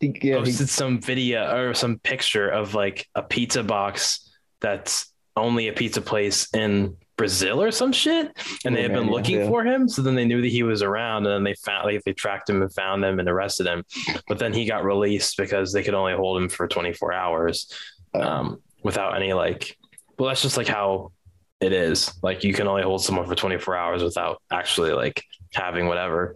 [0.00, 4.30] He, yeah, he, posted some video or some picture of like a pizza box
[4.60, 8.32] that's only a pizza place in Brazil or some shit,
[8.64, 9.48] and they oh, had been looking yeah.
[9.48, 9.88] for him.
[9.88, 12.48] So then they knew that he was around, and then they found like they tracked
[12.48, 13.84] him and found him and arrested him.
[14.26, 17.74] But then he got released because they could only hold him for 24 hours
[18.14, 19.76] um, without any like.
[20.18, 21.12] Well, that's just like how
[21.60, 22.12] it is.
[22.22, 26.34] Like you can only hold someone for 24 hours without actually like having whatever.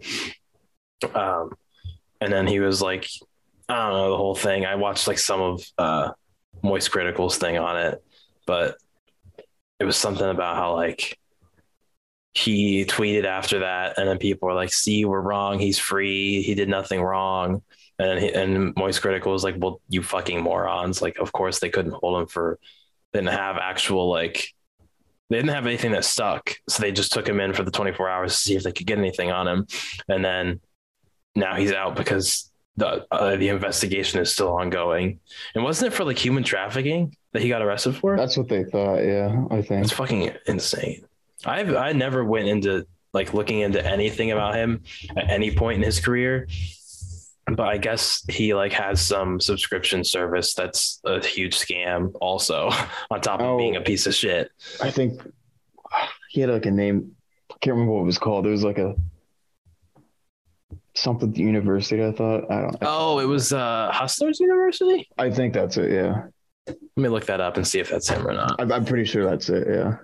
[1.13, 1.51] Um,
[2.21, 3.07] and then he was like,
[3.69, 4.65] I don't know the whole thing.
[4.65, 6.11] I watched like some of uh,
[6.63, 8.03] Moist Critical's thing on it,
[8.45, 8.77] but
[9.79, 11.17] it was something about how like
[12.33, 15.57] he tweeted after that, and then people were like, "See, we're wrong.
[15.57, 16.41] He's free.
[16.41, 17.63] He did nothing wrong."
[17.97, 21.01] And he, and Moist Critical was like, "Well, you fucking morons!
[21.01, 22.59] Like, of course they couldn't hold him for
[23.13, 24.49] didn't have actual like
[25.29, 28.09] they didn't have anything that stuck, so they just took him in for the 24
[28.09, 29.67] hours to see if they could get anything on him,
[30.07, 30.59] and then
[31.35, 35.19] now he's out because the uh, the investigation is still ongoing.
[35.55, 38.17] And wasn't it for like human trafficking that he got arrested for?
[38.17, 38.97] that's what they thought.
[38.99, 39.83] Yeah, I think.
[39.83, 41.05] It's fucking insane.
[41.45, 44.83] I've I never went into like looking into anything about him
[45.15, 46.47] at any point in his career.
[47.47, 52.69] But I guess he like has some subscription service that's a huge scam also
[53.11, 53.57] on top of Oh.
[53.57, 54.49] being a piece of shit.
[54.81, 55.21] I think
[56.31, 57.11] he had like a name.
[57.51, 58.45] I can't remember what it was called.
[58.45, 58.95] There was like a
[60.95, 62.03] something university.
[62.03, 62.49] I thought.
[62.51, 62.77] I don't.
[62.81, 65.07] Oh, it was uh Hustlers University?
[65.17, 65.91] I think that's it.
[65.91, 66.23] Yeah,
[66.67, 68.55] Let me look that up and see if that's him or not.
[68.59, 69.67] I'm, I'm pretty sure that's it.
[69.67, 69.97] Yeah.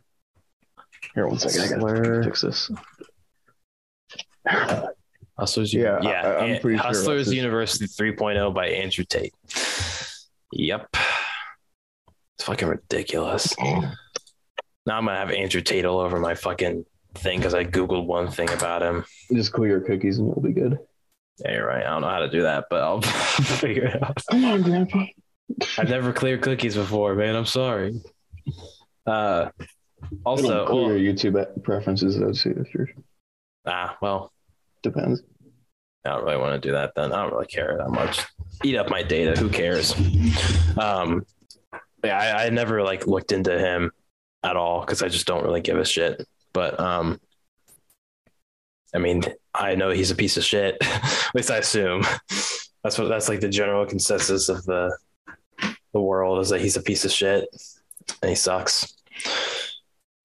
[1.16, 1.84] Here, one second.
[1.84, 2.70] I gotta fix this.
[5.42, 6.10] Hustlers Yeah, yeah.
[6.22, 9.34] I- I'm An- pretty sure Hustlers that's University 3.0 by Andrew Tate.
[10.54, 10.96] Yep.
[12.38, 13.58] It's fucking ridiculous.
[13.60, 16.86] Now I'm gonna have Andrew Tate all over my fucking
[17.16, 19.04] thing because I googled one thing about him.
[19.34, 20.78] Just clear your cookies and it'll be good.
[21.40, 21.84] Yeah, you're right.
[21.84, 24.22] I don't know how to do that, but I'll figure it out.
[24.30, 25.06] Come on, Grandpa.
[25.80, 27.36] I've never cleared cookies before, man.
[27.36, 28.00] I'm sorry.
[29.08, 29.50] Uh,
[30.24, 32.20] also, It'll clear well, your YouTube preferences.
[32.20, 32.90] Though, too, if you're
[33.66, 34.32] ah, well,
[34.84, 35.24] depends.
[36.06, 36.94] I don't really want to do that.
[36.96, 38.26] Then I don't really care that much.
[38.64, 39.40] Eat up my data.
[39.40, 39.94] Who cares?
[40.78, 41.26] Um,
[42.04, 43.92] yeah, I, I never like looked into him
[44.44, 46.26] at all because I just don't really give a shit.
[46.54, 47.20] But um,
[48.94, 49.24] I mean,
[49.54, 50.78] I know he's a piece of shit.
[50.82, 52.04] At least I assume.
[52.84, 54.96] That's what that's like the general consensus of the
[55.94, 57.48] the world is that he's a piece of shit
[58.22, 58.94] and he sucks.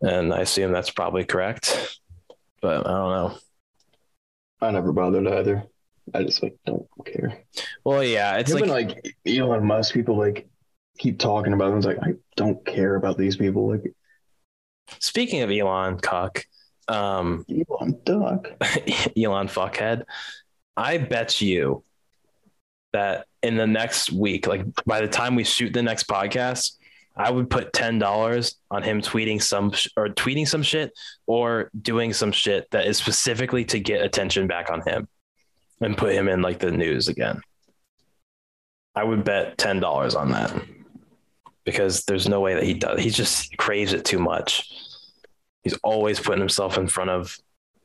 [0.00, 1.98] And I assume that's probably correct.
[2.60, 3.38] But I don't know.
[4.60, 5.64] I never bothered either.
[6.14, 7.42] I just like don't care.
[7.84, 10.48] Well, yeah, it's Even like like Elon Musk, people like
[10.98, 11.78] keep talking about them.
[11.78, 13.70] It's like I don't care about these people.
[13.70, 13.92] Like
[15.00, 16.44] Speaking of Elon Cuck,
[16.88, 18.48] um, Elon Duck.
[19.16, 20.04] Elon fuckhead.
[20.76, 21.82] I bet you
[22.92, 26.76] that in the next week, like by the time we shoot the next podcast,
[27.16, 30.92] I would put ten dollars on him tweeting some sh- or tweeting some shit
[31.26, 35.08] or doing some shit that is specifically to get attention back on him
[35.80, 37.40] and put him in like the news again.
[38.94, 40.52] I would bet ten dollars on that
[41.64, 43.00] because there's no way that he does.
[43.00, 44.70] He just craves it too much.
[45.64, 47.36] He's always putting himself in front of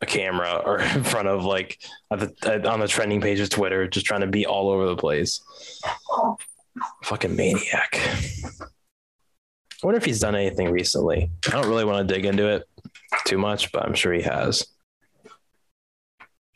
[0.01, 1.79] a camera or in front of like
[2.11, 5.41] on the trending page of Twitter, just trying to be all over the place.
[7.03, 7.99] Fucking maniac.
[9.81, 11.31] I wonder if he's done anything recently.
[11.47, 12.67] I don't really want to dig into it
[13.25, 14.67] too much, but I'm sure he has.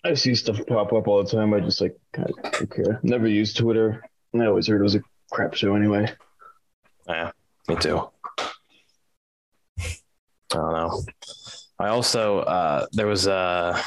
[0.03, 1.53] I see stuff pop up all the time.
[1.53, 2.99] I just like kind of don't care.
[3.01, 4.03] Never used Twitter.
[4.39, 6.11] I always heard it was a crap show anyway.
[7.07, 7.31] Yeah,
[7.67, 8.07] me too.
[9.79, 9.93] I
[10.51, 11.03] don't know.
[11.79, 13.81] I also uh, there was a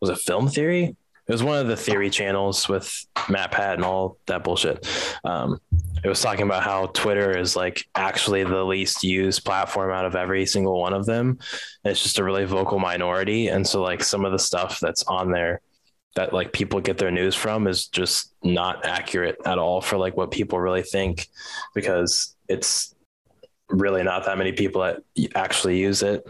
[0.00, 0.96] was a film theory.
[1.28, 4.86] It was one of the theory channels with MatPat and all that bullshit.
[5.24, 5.60] Um,
[6.04, 10.14] it was talking about how Twitter is like actually the least used platform out of
[10.14, 11.38] every single one of them.
[11.82, 15.02] And it's just a really vocal minority, and so like some of the stuff that's
[15.04, 15.60] on there
[16.16, 20.16] that like people get their news from is just not accurate at all for like
[20.16, 21.28] what people really think
[21.74, 22.94] because it's
[23.68, 25.02] really not that many people that
[25.34, 26.24] actually use it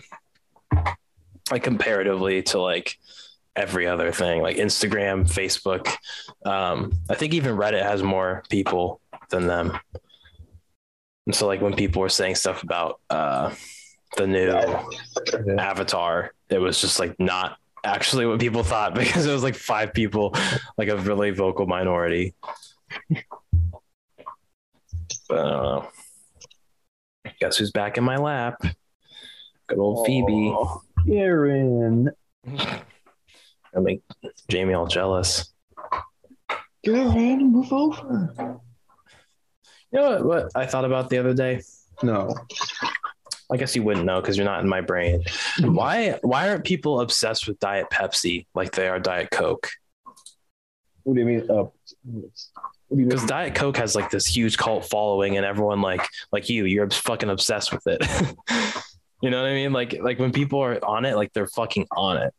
[1.50, 2.98] like comparatively to like
[3.56, 5.88] every other thing like instagram facebook
[6.44, 9.00] um, i think even reddit has more people
[9.30, 9.78] than them.
[11.26, 13.54] And so like when people were saying stuff about uh,
[14.16, 14.50] the new
[15.58, 19.92] avatar it was just like not actually what people thought because it was like five
[19.92, 20.34] people
[20.78, 22.34] like a really vocal minority.
[25.28, 25.88] But i don't know
[27.40, 28.62] guess who's back in my lap?
[29.66, 30.48] Good old phoebe.
[30.48, 30.78] Aw,
[31.10, 32.10] Aaron.
[33.76, 34.02] I make
[34.48, 35.52] Jamie all jealous.
[36.84, 38.60] Go ahead and move over.
[39.92, 41.62] You know what, what I thought about the other day?
[42.02, 42.34] No.
[43.50, 45.22] I guess you wouldn't know because you're not in my brain.
[45.60, 49.68] Why why aren't people obsessed with Diet Pepsi like they are Diet Coke?
[51.04, 51.42] What do you mean?
[51.42, 51.72] Uh, what
[52.02, 52.32] do
[52.90, 53.08] you mean?
[53.08, 56.90] Because Diet Coke has like this huge cult following, and everyone like like you, you're
[56.90, 58.00] fucking obsessed with it.
[59.22, 59.72] you know what I mean?
[59.72, 62.34] Like like when people are on it, like they're fucking on it.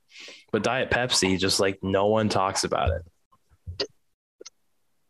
[0.51, 3.87] But Diet Pepsi, just like no one talks about it.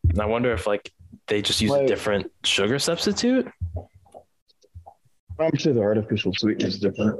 [0.09, 0.91] And I wonder if like
[1.27, 3.47] they just use a different sugar substitute.
[5.39, 7.19] I'm sure the artificial sweetness is different.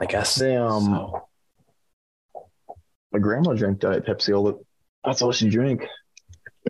[0.00, 0.34] I guess.
[0.34, 1.28] They, um, so.
[3.12, 4.58] My grandma drank Diet Pepsi all the.
[5.04, 5.82] That's all she drank.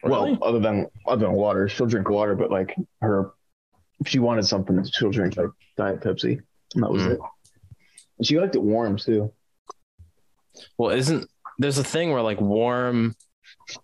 [0.04, 0.32] Really?
[0.32, 3.32] Well, other than other than water, she'll drink water, but like her,
[4.00, 6.40] if she wanted something, she'll drink like Diet Pepsi,
[6.74, 7.12] and that was Mm.
[7.14, 7.20] it.
[8.18, 9.32] And she liked it warm too.
[10.76, 11.28] Well, isn't
[11.58, 13.14] there's a thing where like warm,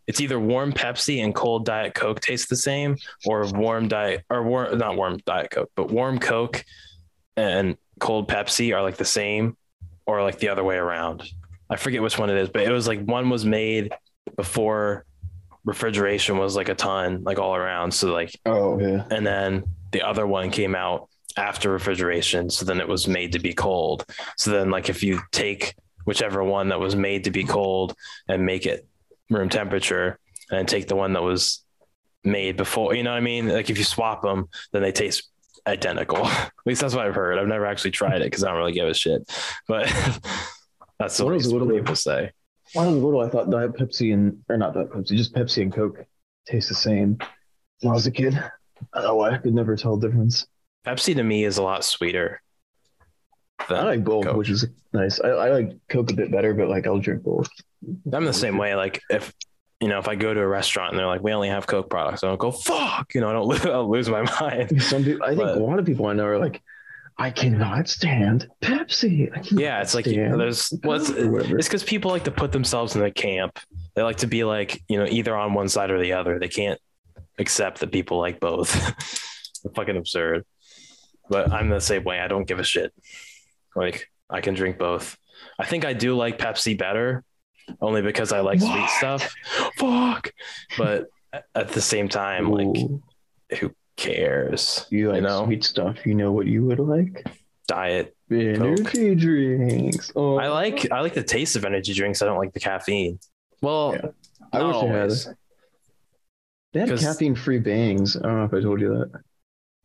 [0.07, 2.97] it's either warm Pepsi and cold Diet Coke taste the same,
[3.27, 6.65] or warm Diet or warm not warm Diet Coke, but warm Coke
[7.37, 9.57] and cold Pepsi are like the same,
[10.07, 11.23] or like the other way around.
[11.71, 13.93] I forget which one it is, but it was like one was made
[14.37, 15.05] before
[15.65, 17.93] refrigeration was like a ton, like all around.
[17.93, 19.05] So like, Oh yeah.
[19.11, 23.41] and then the other one came out after refrigeration so then it was made to
[23.41, 24.05] be cold
[24.37, 25.75] so then like if you take
[26.05, 27.95] whichever one that was made to be cold
[28.29, 28.87] and make it
[29.31, 30.19] room temperature
[30.51, 31.63] and take the one that was
[32.25, 33.49] made before you know what i mean?
[33.49, 35.29] Like if you swap them then they taste
[35.67, 36.27] identical.
[36.27, 37.39] At least that's what i've heard.
[37.39, 39.23] I've never actually tried it because i don't really give a shit.
[39.67, 39.87] But
[40.99, 42.31] that's What what, what people say.
[42.73, 45.63] When I was little, I thought Diet Pepsi and or not Diet Pepsi, just Pepsi
[45.63, 46.05] and Coke
[46.47, 47.19] taste the same.
[47.81, 48.35] When I was a kid,
[48.93, 50.47] I don't know why I could never tell the difference.
[50.87, 52.43] pepsi to me is a lot sweeter
[53.69, 54.37] I like both, Coke.
[54.37, 55.21] which is nice.
[55.21, 57.49] I, I like Coke a bit better, but like I'll drink both.
[58.13, 58.75] I'm the same way.
[58.75, 59.33] Like if
[59.81, 61.89] you know, if I go to a restaurant and they're like, "We only have Coke
[61.91, 63.47] products," I don't go, "Fuck," you know, I don't.
[63.49, 64.83] Lose, I'll lose my mind.
[64.83, 66.63] Some people, I think But- a lot of people I know are like,
[67.19, 69.33] I cannot stand Pepsi.
[69.33, 71.59] Cannot Yeah, it's like stand there's what's Coke," or whatever.
[71.59, 73.59] it's because people like to put themselves in the camp.
[73.95, 76.39] They like to be like you know either on one side or the other.
[76.39, 76.81] They can't
[77.39, 78.75] accept that people like both.
[79.67, 80.45] It's fucking absurd.
[81.31, 82.21] But I'm the same way.
[82.21, 82.93] I don't give a shit.
[83.77, 85.17] Like I can drink both.
[85.59, 87.25] I think I do like Pepsi better,
[87.81, 89.35] only because I like sweet stuff.
[89.79, 90.31] Fuck.
[90.79, 91.07] But
[91.55, 92.77] at the same time, like
[93.59, 94.87] who cares?
[94.91, 95.45] you like you know?
[95.45, 96.05] sweet stuff.
[96.07, 97.27] You know what you would like?
[97.67, 98.15] Diet.
[98.31, 100.11] Energy drinks.
[100.17, 102.23] Oh, I like I like the taste of energy drinks.
[102.23, 103.19] I don't like the caffeine.
[103.61, 104.09] Well, Yeah.
[104.53, 104.97] I wish I had.
[105.01, 105.29] always.
[106.73, 108.17] They had caffeine-free bangs.
[108.17, 109.23] I don't know if I told you that.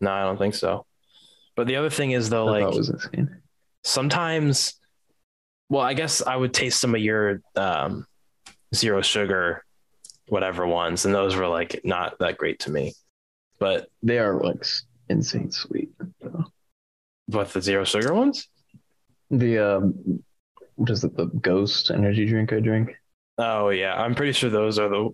[0.02, 0.86] No, I don't think so.
[1.56, 3.42] But the other thing is though, I like it was insane.
[3.84, 4.76] Sometimes
[5.72, 8.08] well, I guess I would taste some of your um,
[8.74, 9.64] zero sugar,
[10.28, 12.94] whatever ones, and those were like not that great to me.
[13.60, 14.66] But They are like
[15.10, 15.92] insane sweet.
[17.28, 18.48] but the zero sugar ones,
[19.30, 20.24] The um,
[20.76, 21.16] what is it?
[21.16, 22.96] The Ghost energy drink I drink.
[23.38, 25.10] oh yeah, I'm pretty sure those are the.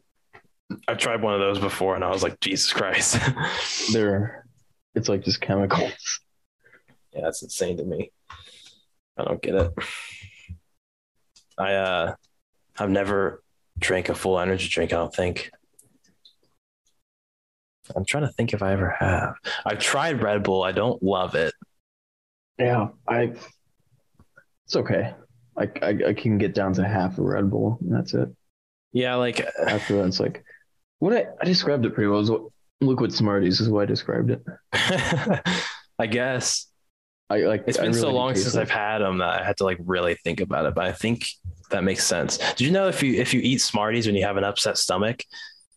[0.88, 3.20] I've tried one of those before, and I was like, Jesus Christ,
[3.94, 4.46] They're
[4.96, 6.22] it's like just chemicals.
[7.14, 8.12] yeah, that's insane to me.
[9.18, 9.72] I don't get it.
[11.58, 12.16] I uh,
[12.78, 13.42] I've never
[13.80, 14.92] drank a full energy drink.
[14.94, 15.52] I don't think.
[17.96, 19.36] I'm trying to think if I ever have.
[19.66, 20.64] I've tried Red Bull.
[20.64, 21.54] I don't love it.
[22.58, 23.34] Yeah, I.
[24.66, 25.14] It's okay.
[25.58, 27.78] I, I I can get down to half a Red Bull.
[27.82, 28.30] And that's it.
[28.92, 30.44] Yeah, like After that, it's like
[31.00, 32.18] what I, I described it pretty well.
[32.20, 32.42] It was what-
[32.82, 34.44] liquid Smarties is what I described it.
[35.98, 36.68] I guess
[37.30, 37.64] I like.
[37.68, 38.60] it's been so really do long since it.
[38.62, 40.76] I've had them that I had to like really think about it.
[40.76, 41.26] But I think
[41.72, 42.38] that makes sense.
[42.38, 45.24] Did you know if you if you eat Smarties when you have an upset stomach,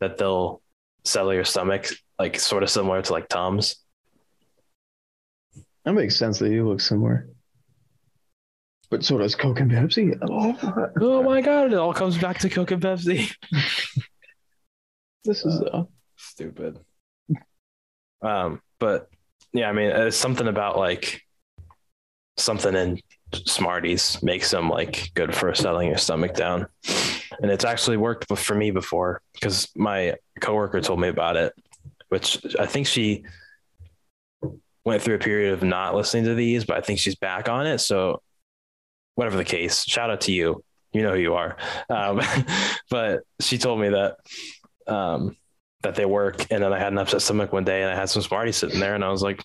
[0.01, 0.63] that they'll
[1.05, 1.89] settle your stomach
[2.19, 3.77] like sort of similar to like Tums?
[5.85, 6.39] That makes sense.
[6.39, 7.29] They do look similar.
[8.91, 10.19] But so does Coke and Pepsi.
[10.29, 11.73] Oh, Oh my god!
[11.73, 13.35] It all comes back to Coke and Pepsi.
[15.25, 15.85] this is uh,
[16.17, 16.79] Stupid.
[18.23, 19.09] Um, but
[19.53, 21.23] yeah, I mean, it's something about like
[22.39, 23.01] something in
[23.33, 26.67] Smarties makes them like good for settling your stomach down,
[27.41, 31.53] and it's actually worked for me before because my coworker told me about it,
[32.09, 33.25] which I think she
[34.85, 37.67] went through a period of not listening to these, but I think she's back on
[37.67, 37.79] it.
[37.79, 38.23] So,
[39.15, 40.65] whatever the case, shout out to you.
[40.93, 41.59] You know who you are.
[41.91, 42.23] Um,
[42.91, 44.17] but she told me that
[44.87, 45.37] um,
[45.83, 46.47] that they work.
[46.51, 48.81] And then I had an upset stomach one day and I had some Smarties sitting
[48.81, 49.45] there and I was like,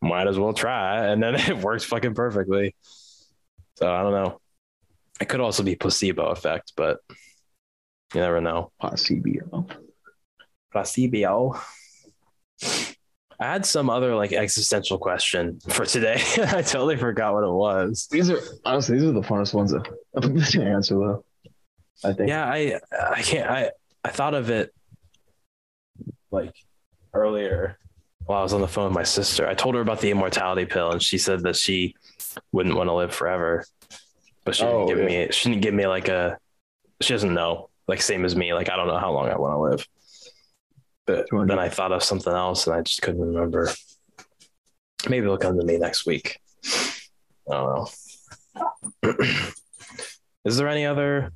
[0.00, 1.06] might as well try.
[1.06, 2.74] And then it works fucking perfectly.
[3.76, 4.40] So I don't know.
[5.20, 6.98] It could also be placebo effect, but
[8.14, 8.72] you never know.
[8.80, 9.66] placebo.
[10.72, 11.60] Placebo.
[13.40, 16.20] I had some other like existential question for today.
[16.38, 18.08] I totally forgot what it was.
[18.10, 19.72] These are honestly these are the funnest ones
[20.52, 21.24] to, answer though.
[22.04, 22.28] I think.
[22.28, 22.80] Yeah, I
[23.12, 23.70] I can't I
[24.04, 24.74] I thought of it
[26.30, 26.54] like
[27.14, 27.78] earlier
[28.28, 29.48] while I was on the phone with my sister.
[29.48, 31.94] I told her about the immortality pill and she said that she
[32.52, 33.64] wouldn't want to live forever.
[34.44, 35.26] But she Oh, didn't give yeah.
[35.26, 36.38] me she didn't give me like a
[37.00, 37.70] she doesn't know.
[37.86, 38.52] Like same as me.
[38.52, 39.86] Like I don't know how long I want to live.
[41.06, 41.48] But 200.
[41.48, 43.70] then I thought of something else and I just couldn't remember.
[45.08, 46.38] Maybe it'll come to me next week.
[47.50, 47.90] I don't
[49.02, 49.14] know.
[50.44, 51.32] Is there any other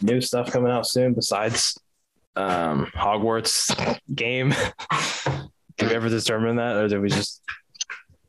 [0.00, 1.76] new stuff coming out soon besides
[2.36, 3.74] um, Hogwarts
[4.14, 4.54] game?
[5.78, 7.42] Did we ever determine that, or did we just?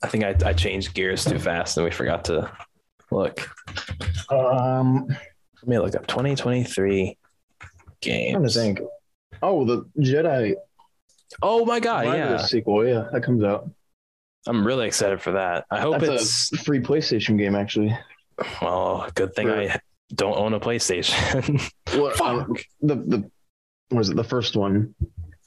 [0.01, 2.51] I think I, I changed gears too fast and we forgot to
[3.11, 3.49] look.
[4.29, 7.17] Um, Let me look up 2023
[7.61, 7.67] I'm
[8.01, 8.31] games.
[8.33, 8.79] trying to think.
[9.41, 10.55] Oh, the Jedi.
[11.41, 12.05] Oh my god!
[12.05, 12.87] Yeah, the sequel.
[12.87, 13.69] Yeah, that comes out.
[14.47, 15.65] I'm really excited for that.
[15.71, 17.97] I hope That's it's a free PlayStation game, actually.
[18.61, 19.09] well.
[19.15, 19.79] Good thing For- I
[20.13, 21.61] don't own a PlayStation.
[21.99, 22.19] What?
[22.21, 23.31] um, the the
[23.89, 24.15] what is it?
[24.15, 24.93] The first one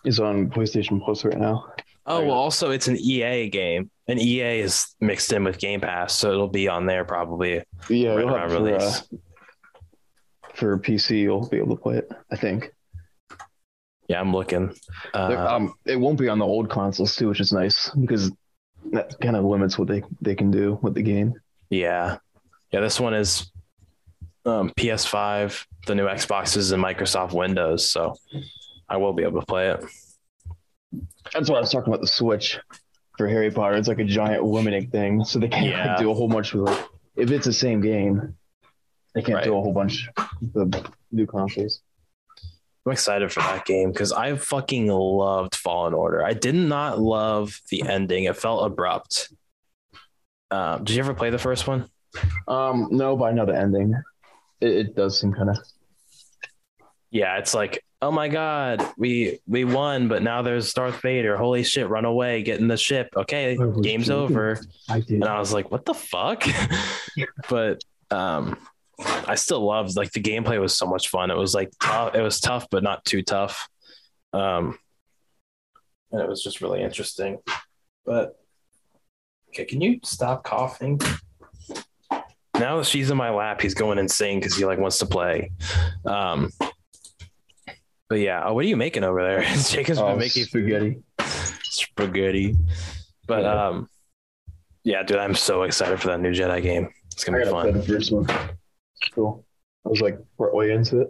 [0.04, 1.72] is on PlayStation Plus right now.
[2.08, 6.14] Oh, well, also it's an EA game, and EA is mixed in with Game Pass,
[6.14, 9.02] so it'll be on there probably Yeah, right around for, uh, release.
[10.54, 12.10] for PC, you'll be able to play it.
[12.30, 12.72] I think.
[14.08, 14.74] Yeah, I'm looking.
[15.12, 18.32] Uh, um, it won't be on the old consoles too, which is nice because
[18.92, 21.34] that kind of limits what they they can do with the game.
[21.68, 22.16] yeah,
[22.72, 22.80] yeah.
[22.80, 23.52] This one is
[24.46, 28.14] um, PS5, the new Xboxes, and Microsoft Windows, so
[28.88, 29.84] I will be able to play it.
[31.32, 32.58] That's what I was talking about the Switch
[33.16, 33.76] for Harry Potter.
[33.76, 36.62] It's like a giant limiting thing, so they can't like, do a whole bunch with
[36.64, 36.84] like
[37.16, 38.36] if it's the same game,
[39.14, 41.80] they can't do a whole bunch of the new consoles.
[42.86, 46.24] I'm excited for that game because I fucking loved Fallen Order.
[46.24, 49.32] I did not love the ending; it felt abrupt.
[50.50, 51.90] Um, did you ever play the first one?
[52.46, 53.94] Um, no, but I know the ending.
[54.60, 55.58] It, it does seem kind of
[57.10, 61.36] Yeah, it's like, oh my god, we we won, but now there's Darth Vader.
[61.36, 63.08] Holy shit, run away, get in the ship.
[63.16, 64.14] Okay, game's shit.
[64.14, 64.60] over.
[64.88, 65.14] I did.
[65.14, 66.44] And I was like, what the fuck?
[67.50, 68.56] but um
[69.00, 71.30] I still loved like the gameplay was so much fun.
[71.30, 73.68] It was like tough, it was tough, but not too tough.
[74.32, 74.78] Um
[76.10, 77.38] and it was just really interesting.
[78.06, 78.38] But
[79.48, 81.00] okay, can you stop coughing?
[82.54, 85.52] Now that she's in my lap, he's going insane because he like wants to play.
[86.04, 86.50] Um
[88.08, 89.42] but yeah, oh, what are you making over there?
[89.68, 91.02] Jacob's Oh, been making spaghetti.
[91.62, 92.56] spaghetti.
[93.26, 93.66] But Yeah.
[93.68, 93.88] um
[94.84, 96.88] Yeah, dude, I'm so excited for that new Jedi game.
[97.12, 97.72] It's gonna I be fun.
[97.72, 98.26] the first one.
[99.14, 99.44] Cool.
[99.84, 101.08] I was like way into it.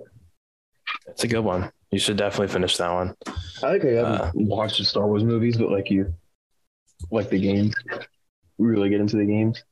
[1.08, 1.70] It's a good one.
[1.90, 3.14] You should definitely finish that one.
[3.62, 6.12] I think I haven't Uh, watched the Star Wars movies, but like you,
[7.10, 7.74] like the games,
[8.58, 9.62] really get into the games.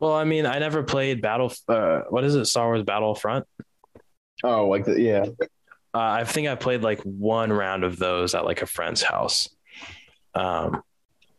[0.00, 1.52] Well, I mean, I never played Battle.
[1.68, 2.44] Uh, what is it?
[2.46, 3.46] Star Wars Battlefront.
[4.42, 5.24] Oh, like the yeah.
[5.94, 9.48] Uh, I think I played like one round of those at like a friend's house.
[10.34, 10.82] Um,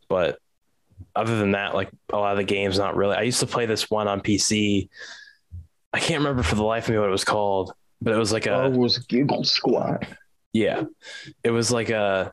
[0.07, 0.39] but
[1.15, 3.15] other than that, like a lot of the games, not really.
[3.15, 4.89] I used to play this one on PC.
[5.93, 8.31] I can't remember for the life of me what it was called, but it was
[8.31, 10.07] like a was Giggle Squad.
[10.53, 10.83] yeah,
[11.43, 12.31] it was like a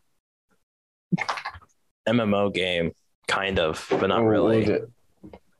[2.08, 2.92] MMO game,
[3.28, 4.64] kind of, but not what really.
[4.64, 4.90] it?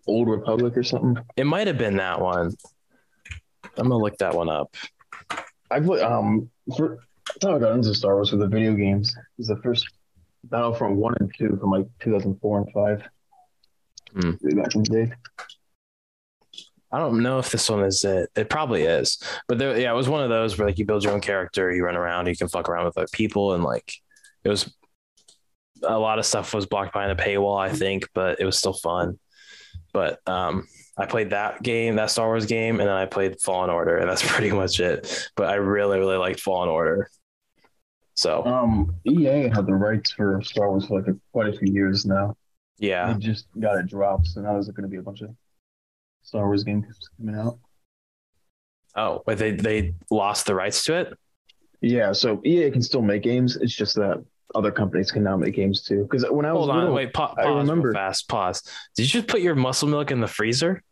[0.06, 1.24] Old Republic or something.
[1.36, 2.52] It might have been that one.
[3.76, 4.74] I'm gonna look that one up.
[5.73, 9.15] I put um for that's how I got into Star Wars with the video games.
[9.16, 9.86] It was the first
[10.44, 13.03] Battlefront one and two from like 2004 and five.
[14.43, 15.12] Way Back in the day.
[16.94, 18.28] I don't know if this one is it.
[18.36, 19.19] It probably is,
[19.49, 21.73] but there, yeah, it was one of those where like you build your own character,
[21.73, 23.94] you run around, you can fuck around with like people, and like
[24.44, 24.70] it was
[25.82, 28.74] a lot of stuff was blocked behind a paywall, I think, but it was still
[28.74, 29.19] fun.
[29.94, 30.66] But um,
[31.02, 34.08] I played that game, that Star Wars game, and then I played Fallen Order, and
[34.08, 35.28] that's pretty much it.
[35.36, 37.08] But I really, really liked Fallen Order.
[38.14, 41.72] So Um, EA had the rights for Star Wars for like a, quite a few
[41.72, 42.36] years now.
[42.78, 45.30] yeah, They just got it dropped, so now there's going to be a bunch of
[46.22, 46.86] Star Wars games
[47.18, 47.58] coming out.
[48.96, 51.18] oh, but they they lost the rights to it.
[51.80, 53.56] Yeah, so EA can still make games.
[53.56, 54.22] It's just that
[54.54, 56.02] other companies can now make games too.
[56.02, 58.62] Because when I was Hold on, little, wait, pa- I pause, real remember- fast, pause.
[58.94, 60.82] Did you just put your muscle milk in the freezer?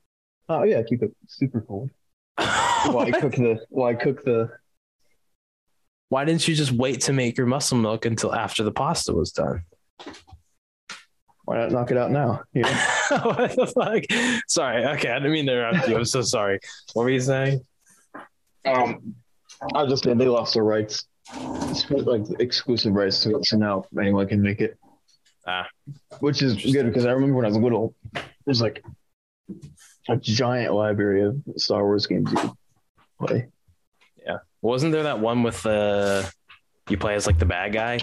[0.49, 1.91] Oh yeah, keep it super cold.
[2.37, 4.51] While I cook the, while I cook the,
[6.09, 9.33] Why didn't you just wait to make your muscle milk until after the pasta was
[9.33, 9.65] done?
[11.51, 12.43] why not knock it out now?
[12.55, 12.69] You know?
[13.23, 14.43] what the fuck?
[14.47, 14.87] Sorry.
[14.87, 15.11] Okay.
[15.11, 15.97] I didn't mean to interrupt you.
[15.97, 16.61] I'm so sorry.
[16.93, 17.67] What were you saying?
[18.65, 19.17] Um,
[19.75, 23.57] I was just saying they lost their rights, It's like exclusive rights to it, so
[23.57, 24.79] now anyone can make it.
[25.47, 25.67] Ah.
[26.21, 28.85] which is good because I remember when I was little, it was like
[30.11, 32.51] a giant library of Star Wars games you could
[33.19, 33.49] play.
[34.27, 34.39] Yeah.
[34.61, 36.31] Wasn't there that one with the
[36.89, 38.01] you play as like the bad guy?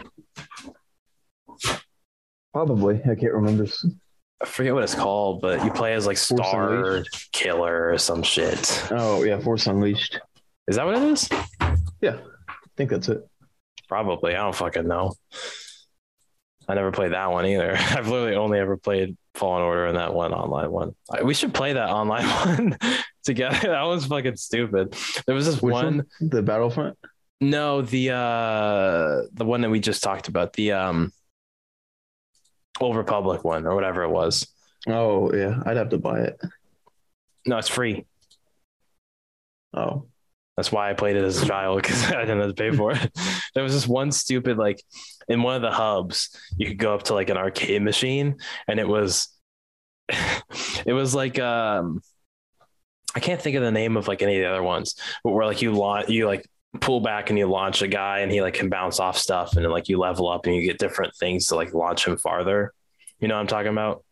[2.54, 3.68] Probably, I can't remember.
[4.42, 7.32] I forget what it's called, but you play as like Force Star Unleashed?
[7.34, 8.88] Killer or some shit.
[8.92, 10.20] Oh yeah, Force Unleashed.
[10.68, 11.30] Is that what it is?
[12.02, 12.18] Yeah.
[12.50, 13.28] I think that's it.
[13.90, 14.36] Probably.
[14.36, 15.14] I don't fucking know.
[16.68, 17.76] I never played that one either.
[17.78, 20.96] I've literally only ever played Fallen Order and that one online one.
[21.24, 22.26] We should play that online
[22.70, 22.78] one
[23.24, 23.70] together.
[23.70, 24.96] That was fucking stupid.
[25.26, 26.98] There was this Which one, The Battlefront.
[27.40, 31.12] no, the uh the one that we just talked about, the um
[32.80, 34.48] Old Republic one or whatever it was.
[34.88, 36.40] Oh yeah, I'd have to buy it.
[37.46, 38.06] No, it's free.
[39.74, 40.08] Oh,
[40.58, 42.92] That's why I played it as a child because I didn't have to pay for
[42.92, 43.12] it.
[43.54, 44.84] There was this one stupid like
[45.28, 48.36] in one of the hubs, you could go up to like an arcade machine,
[48.68, 49.30] and it was
[50.86, 52.02] it was like um
[53.16, 55.46] I can't think of the name of like any of the other ones, but where
[55.46, 56.48] like you launch you like
[56.82, 59.66] pull back and you launch a guy and he like can bounce off stuff and
[59.66, 62.74] then like you level up and you get different things to like launch him farther.
[63.20, 64.04] You know what I'm talking about?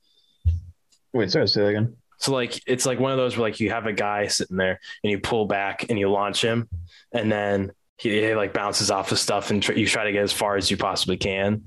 [1.13, 1.95] wait, sorry, say that again.
[2.25, 4.79] So like it's like one of those where like you have a guy sitting there
[5.03, 6.67] and you pull back and you launch him,
[7.13, 10.23] and then he, he like bounces off the stuff and tr- you try to get
[10.23, 11.65] as far as you possibly can.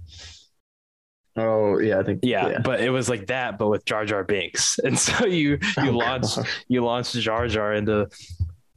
[1.36, 4.78] Oh yeah, I think Yeah, but it was like that, but with Jar Jar Binks,
[4.84, 6.64] and so you you Oh, launch gosh.
[6.66, 8.08] you launch Jar Jar into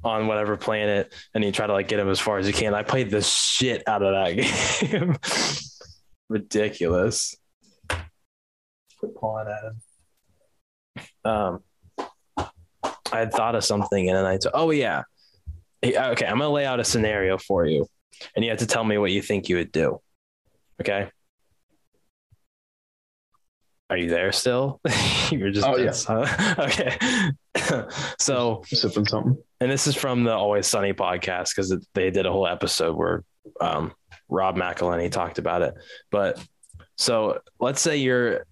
[0.03, 2.75] on whatever planet, and you try to like get him as far as you can.
[2.75, 4.35] I played the shit out of that
[4.91, 5.15] game.
[6.29, 7.35] Ridiculous.
[7.89, 9.81] Quit pawing at him.
[11.23, 11.63] Um,
[13.11, 15.03] I had thought of something, and then I t- oh yeah,
[15.83, 16.25] okay.
[16.25, 17.85] I'm gonna lay out a scenario for you,
[18.35, 19.99] and you have to tell me what you think you would do.
[20.81, 21.09] Okay.
[23.89, 24.79] Are you there still?
[25.31, 25.91] You're just Oh, yeah.
[26.07, 26.55] huh?
[26.59, 26.97] okay.
[28.19, 29.37] so sipping something.
[29.59, 33.23] and this is from the Always Sunny podcast because they did a whole episode where
[33.59, 33.91] um,
[34.29, 35.73] Rob McElhenney talked about it.
[36.09, 36.41] But
[36.97, 38.45] so let's say you're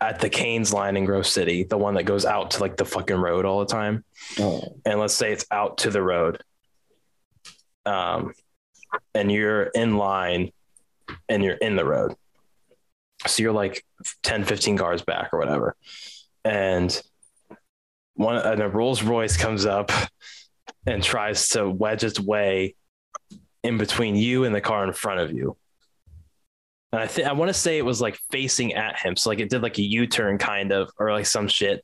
[0.00, 2.84] at the Cane's line in Grove City, the one that goes out to like the
[2.84, 4.04] fucking road all the time.
[4.38, 6.42] Oh, And let's say it's out to the road.
[7.84, 8.32] Um,
[9.14, 10.52] and you're in line
[11.28, 12.14] and you're in the road.
[13.26, 13.84] So you're like
[14.22, 15.74] 10, 15 cars back or whatever.
[16.44, 17.00] And
[18.14, 19.90] one and a Rolls Royce comes up
[20.86, 22.76] and tries to wedge its way
[23.64, 25.56] in between you and the car in front of you.
[26.92, 29.16] And I think I want to say it was like facing at him.
[29.16, 31.82] So like it did like a U-turn kind of, or like some shit.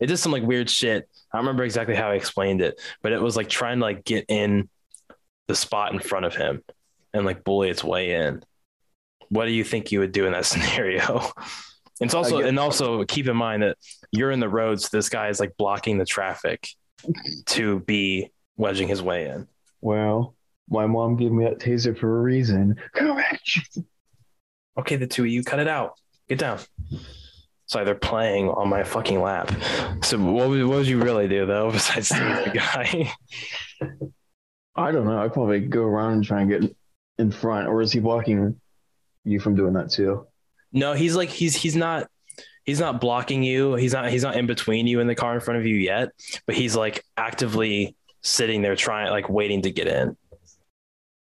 [0.00, 1.08] It did some like weird shit.
[1.32, 4.04] I don't remember exactly how I explained it, but it was like trying to like
[4.04, 4.68] get in
[5.48, 6.62] the spot in front of him
[7.14, 8.44] and like bully its way in.
[9.28, 11.20] What do you think you would do in that scenario?
[12.00, 13.78] And it's also and also keep in mind that
[14.10, 16.68] you're in the road, so this guy is like blocking the traffic
[17.46, 19.46] to be wedging his way in.
[19.80, 20.34] Well,
[20.68, 22.76] my mom gave me that taser for a reason.
[22.94, 23.78] Correct.
[24.78, 25.98] Okay, the two of you cut it out.
[26.28, 26.58] Get down.
[27.66, 29.50] Sorry, they're playing on my fucking lap.
[30.02, 33.12] So what would, what would you really do though besides the guy?
[34.74, 35.22] I don't know.
[35.22, 36.76] I'd probably go around and try and get
[37.18, 38.60] in front, or is he blocking
[39.24, 40.26] you from doing that too?
[40.72, 42.08] No, he's like he's he's not
[42.64, 43.74] he's not blocking you.
[43.74, 46.10] He's not he's not in between you and the car in front of you yet,
[46.46, 50.16] but he's like actively sitting there trying like waiting to get in.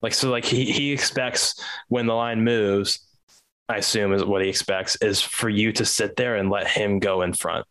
[0.02, 3.08] Like so like he he expects when the line moves,
[3.72, 7.00] I assume is what he expects is for you to sit there and let him
[7.00, 7.66] go in front.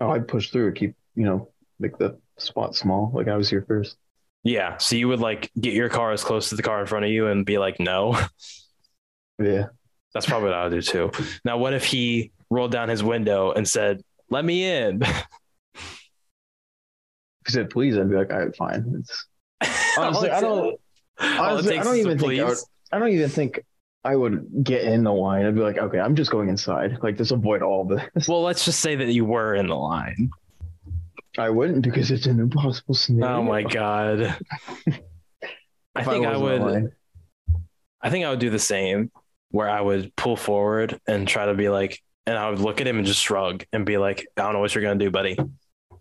[0.00, 1.48] Oh, I'd push through, keep you know,
[1.78, 3.96] make the spot small, like I was here first.
[4.42, 7.04] Yeah, so you would like get your car as close to the car in front
[7.04, 8.18] of you and be like no.
[9.40, 9.66] Yeah.
[10.12, 11.12] That's probably what I would do too.
[11.44, 15.02] Now what if he rolled down his window and said, "Let me in."
[17.42, 18.96] If he said please, I'd be like, all right, fine.
[18.98, 19.26] It's,
[19.96, 20.78] honestly, I don't.
[21.20, 22.58] Honestly, I don't even think I would.
[22.90, 23.64] I don't even think
[24.04, 25.44] I would get in the line.
[25.44, 26.98] I'd be like, okay, I'm just going inside.
[27.02, 28.28] Like, just avoid all this.
[28.28, 30.30] Well, let's just say that you were in the line.
[31.36, 33.36] I wouldn't because it's an impossible scenario.
[33.36, 34.20] Oh my god.
[35.94, 36.92] I think I, the would.
[38.00, 39.10] I think I would do the same
[39.50, 42.86] where I would pull forward and try to be like and I would look at
[42.86, 45.36] him and just shrug and be like, I don't know what you're gonna do, buddy.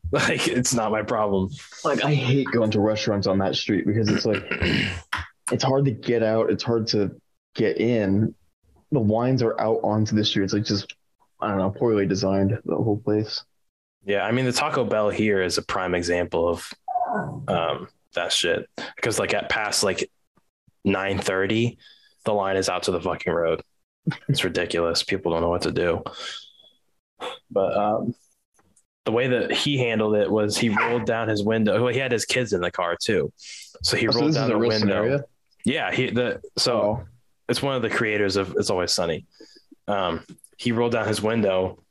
[0.09, 1.49] Like it's not my problem.
[1.83, 4.41] Like, I hate going to restaurants on that street because it's like,
[5.51, 6.49] it's hard to get out.
[6.49, 7.11] It's hard to
[7.57, 8.33] get in.
[8.93, 10.45] The lines are out onto the street.
[10.45, 10.95] It's like just,
[11.41, 13.43] I don't know, poorly designed, the whole place.
[14.05, 16.73] Yeah, I mean the Taco Bell here is a prime example of
[17.49, 18.69] um that shit.
[18.95, 20.09] Because like at past like
[20.85, 21.77] nine thirty,
[22.23, 23.61] the line is out to the fucking road.
[24.29, 25.03] It's ridiculous.
[25.03, 26.01] People don't know what to do.
[27.51, 28.15] But um
[29.05, 31.81] the way that he handled it was he rolled down his window.
[31.83, 33.31] Well, he had his kids in the car too.
[33.83, 34.77] So he Oh, rolled is down the window.
[34.77, 35.19] scenario.
[35.65, 37.05] Yeah, he the so Oh,
[37.49, 39.25] it's one of the creators of It's Always Sunny.
[39.87, 40.23] Um,
[40.57, 41.83] he rolled down his window,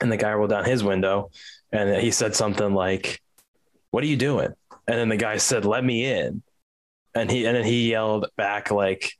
[0.00, 1.30] and the guy rolled down his window,
[1.70, 3.20] and he said something like,
[3.90, 4.52] "What are you doing?"
[4.86, 6.42] And then the guy said, "Let me in,"
[7.14, 9.12] and he and then he yelled back like,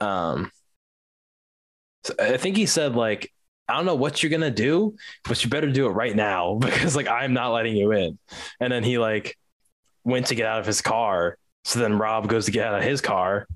[0.00, 0.50] um,
[2.18, 3.32] I think he said like.
[3.70, 6.96] I don't know what you're gonna do, but you better do it right now because
[6.96, 8.18] like I'm not letting you in.
[8.60, 9.36] And then he like
[10.04, 11.36] went to get out of his car.
[11.64, 13.46] So then Rob goes to get out of his car,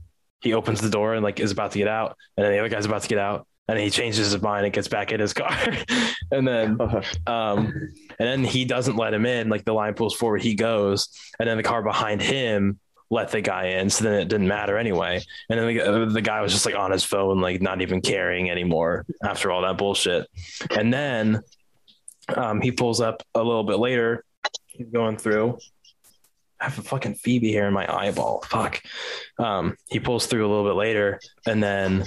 [0.43, 2.69] he opens the door and like is about to get out, and then the other
[2.69, 5.33] guy's about to get out, and he changes his mind and gets back in his
[5.33, 5.57] car,
[6.31, 6.79] and then
[7.27, 7.73] um,
[8.19, 9.49] and then he doesn't let him in.
[9.49, 11.09] Like the line pulls forward, he goes,
[11.39, 12.79] and then the car behind him
[13.11, 15.21] let the guy in, so then it didn't matter anyway.
[15.51, 18.51] And then the, the guy was just like on his phone, like not even caring
[18.51, 20.27] anymore after all that bullshit.
[20.71, 21.43] And then
[22.35, 24.25] um, he pulls up a little bit later.
[24.67, 25.59] He's going through.
[26.63, 28.45] I have a fucking Phoebe here in my eyeball.
[28.47, 28.83] Fuck.
[29.37, 32.05] Um, he pulls through a little bit later, and then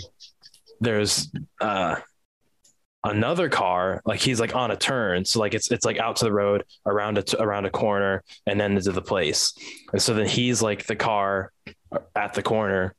[0.79, 1.29] there's
[1.59, 1.97] uh,
[3.03, 4.01] another car.
[4.05, 6.63] Like he's like on a turn, so like it's it's like out to the road,
[6.85, 9.53] around a around a corner, and then into the place.
[9.91, 11.51] And so then he's like the car
[12.15, 12.95] at the corner,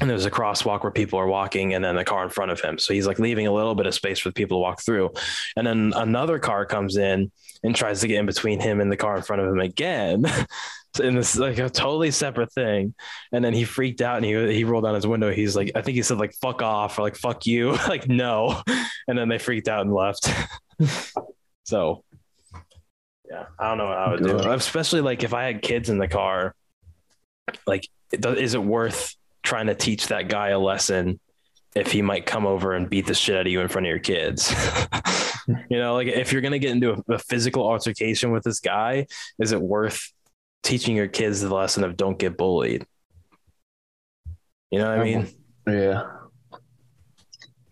[0.00, 2.60] and there's a crosswalk where people are walking, and then the car in front of
[2.60, 2.78] him.
[2.78, 5.10] So he's like leaving a little bit of space for people to walk through,
[5.56, 7.30] and then another car comes in
[7.64, 10.24] and tries to get in between him and the car in front of him again.
[11.00, 12.94] in this like a totally separate thing.
[13.32, 15.32] And then he freaked out and he he rolled down his window.
[15.32, 17.72] He's like, I think he said like fuck off or like fuck you.
[17.88, 18.62] like no.
[19.06, 20.28] And then they freaked out and left.
[21.64, 22.04] so
[23.30, 24.50] yeah, I don't know what I would do.
[24.50, 26.54] Especially like if I had kids in the car,
[27.66, 29.14] like is it worth
[29.48, 31.18] trying to teach that guy a lesson
[31.74, 33.88] if he might come over and beat the shit out of you in front of
[33.88, 34.54] your kids?
[35.48, 39.06] you know, like if you're gonna get into a, a physical altercation with this guy,
[39.38, 40.12] is it worth
[40.62, 42.86] teaching your kids the lesson of don't get bullied?
[44.70, 45.28] You know what I mean?
[45.66, 46.02] yeah.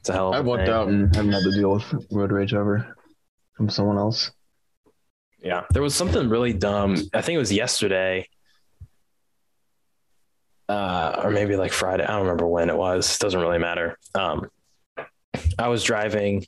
[0.01, 2.33] It's a hell of a I've lucked out and haven't had to deal with road
[2.33, 2.97] rage ever
[3.55, 4.31] from someone else.
[5.43, 5.65] Yeah.
[5.73, 6.97] There was something really dumb.
[7.13, 8.29] I think it was yesterday.
[10.69, 12.05] Uh, or maybe like Friday.
[12.05, 13.19] I don't remember when it was.
[13.19, 13.99] Doesn't really matter.
[14.15, 14.49] Um,
[15.59, 16.47] I was driving.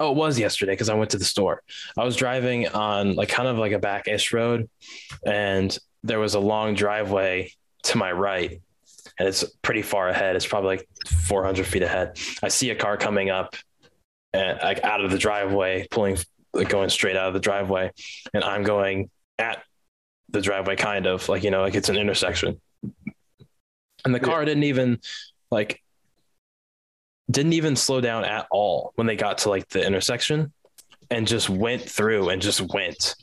[0.00, 1.62] Oh, it was yesterday because I went to the store.
[1.96, 4.68] I was driving on like kind of like a back-ish road,
[5.26, 7.52] and there was a long driveway
[7.84, 8.60] to my right,
[9.18, 10.36] and it's pretty far ahead.
[10.36, 10.88] It's probably like
[11.26, 12.18] 400 feet ahead.
[12.42, 13.56] I see a car coming up
[14.32, 16.18] and like out of the driveway, pulling,
[16.52, 17.92] like going straight out of the driveway.
[18.34, 19.62] And I'm going at
[20.28, 22.60] the driveway, kind of like, you know, like it's an intersection.
[24.04, 25.00] And the car didn't even
[25.50, 25.82] like,
[27.30, 30.52] didn't even slow down at all when they got to like the intersection
[31.10, 33.14] and just went through and just went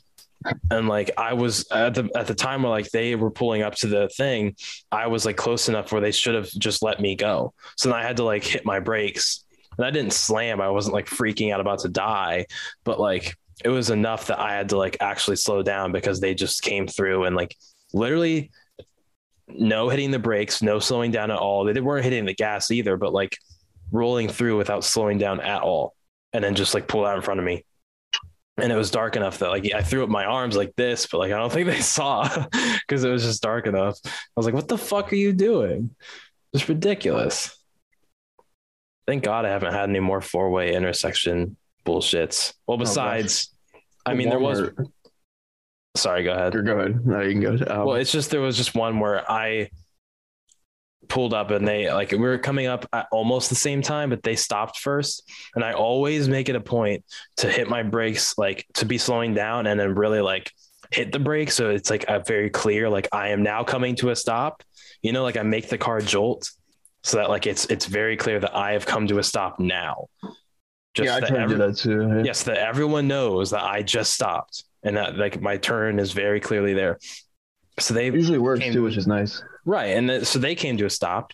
[0.70, 3.74] and like I was at the at the time where like they were pulling up
[3.76, 4.56] to the thing,
[4.92, 7.52] I was like close enough where they should have just let me go.
[7.76, 9.44] So then I had to like hit my brakes,
[9.76, 10.60] and I didn't slam.
[10.60, 12.46] I wasn't like freaking out about to die,
[12.84, 16.34] but like it was enough that I had to like actually slow down because they
[16.34, 17.56] just came through and like
[17.92, 18.50] literally
[19.48, 21.64] no hitting the brakes, no slowing down at all.
[21.64, 23.36] They weren't hitting the gas either, but like
[23.92, 25.94] rolling through without slowing down at all,
[26.32, 27.64] and then just like pull out in front of me
[28.58, 31.18] and it was dark enough that like I threw up my arms like this, but
[31.18, 32.28] like I don't think they saw
[32.80, 33.98] because it was just dark enough.
[34.04, 35.94] I was like, "What the fuck are you doing?"
[36.52, 37.56] It's ridiculous.
[39.06, 42.54] Thank God I haven't had any more four way intersection bullshits.
[42.66, 44.70] Well, besides, oh, I mean, there was.
[45.96, 46.52] Sorry, go ahead.
[46.52, 47.06] Go ahead.
[47.06, 47.64] No, you can go.
[47.66, 49.70] Um, well, it's just there was just one where I
[51.08, 54.22] pulled up and they like we were coming up at almost the same time but
[54.22, 57.04] they stopped first and i always make it a point
[57.36, 60.50] to hit my brakes like to be slowing down and then really like
[60.90, 64.10] hit the brake so it's like a very clear like i am now coming to
[64.10, 64.62] a stop
[65.02, 66.50] you know like i make the car jolt
[67.02, 70.06] so that like it's it's very clear that i have come to a stop now
[70.94, 72.22] just yeah i try every- to do that too yeah.
[72.24, 76.40] yes that everyone knows that i just stopped and that like my turn is very
[76.40, 76.98] clearly there
[77.78, 79.96] so they usually works too which is nice Right.
[79.96, 81.32] And then, so they came to a stop.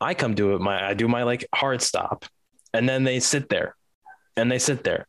[0.00, 0.60] I come to it.
[0.60, 2.26] My, I do my like hard stop
[2.72, 3.74] and then they sit there
[4.36, 5.08] and they sit there.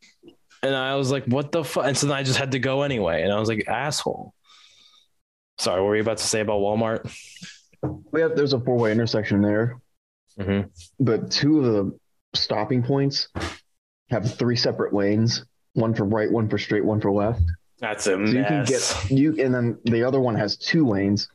[0.64, 1.86] And I was like, what the fuck?
[1.86, 3.24] And so then I just had to go anyway.
[3.24, 4.34] And I was like, asshole.
[5.60, 7.12] Sorry, what were you about to say about Walmart?
[8.12, 9.80] We have, there's a four way intersection there.
[10.40, 10.70] Mm-hmm.
[11.00, 12.00] But two of the
[12.34, 13.28] stopping points
[14.10, 15.44] have three separate lanes
[15.74, 17.42] one for right, one for straight, one for left.
[17.82, 18.34] That's a so mess.
[18.34, 21.28] You can get you, and then the other one has two lanes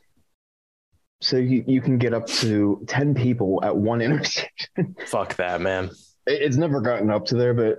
[1.21, 4.95] so you, you can get up to 10 people at one intersection.
[5.07, 5.91] Fuck that, man.
[6.27, 7.79] it's never gotten up to there, but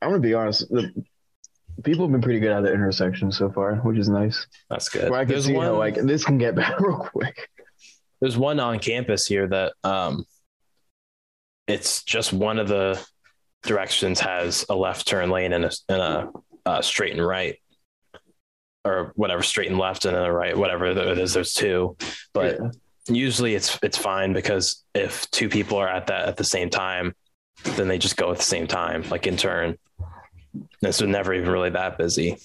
[0.00, 0.68] I'm going to be honest.
[0.68, 0.92] The,
[1.84, 4.46] people have been pretty good at the intersection so far, which is nice.
[4.68, 5.10] That's good.
[5.10, 7.48] But I can There's see one, how like this can get bad real quick.
[8.20, 10.24] There's one on campus here that um,
[11.66, 13.04] it's just one of the
[13.64, 16.30] directions has a left turn lane and a, and a
[16.64, 17.58] uh, straight and right
[18.84, 21.34] or whatever, straight and left and then the right, whatever it is.
[21.34, 21.96] There's two,
[22.32, 22.70] but yeah.
[23.08, 27.14] usually it's it's fine because if two people are at that at the same time,
[27.64, 29.76] then they just go at the same time, like in turn.
[30.82, 32.38] And so never even really that busy.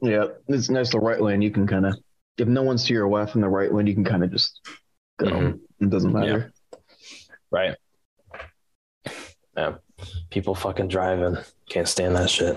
[0.00, 0.90] Yeah, it's nice.
[0.90, 1.94] The right lane, you can kind of
[2.40, 4.60] if no one's to your left in the right lane, you can kind of just
[5.18, 5.26] go.
[5.26, 5.84] Mm-hmm.
[5.84, 6.52] It doesn't matter.
[6.72, 6.78] Yeah.
[7.50, 7.76] Right.
[9.56, 9.74] Yeah.
[10.30, 11.36] People fucking driving.
[11.68, 12.56] Can't stand that shit.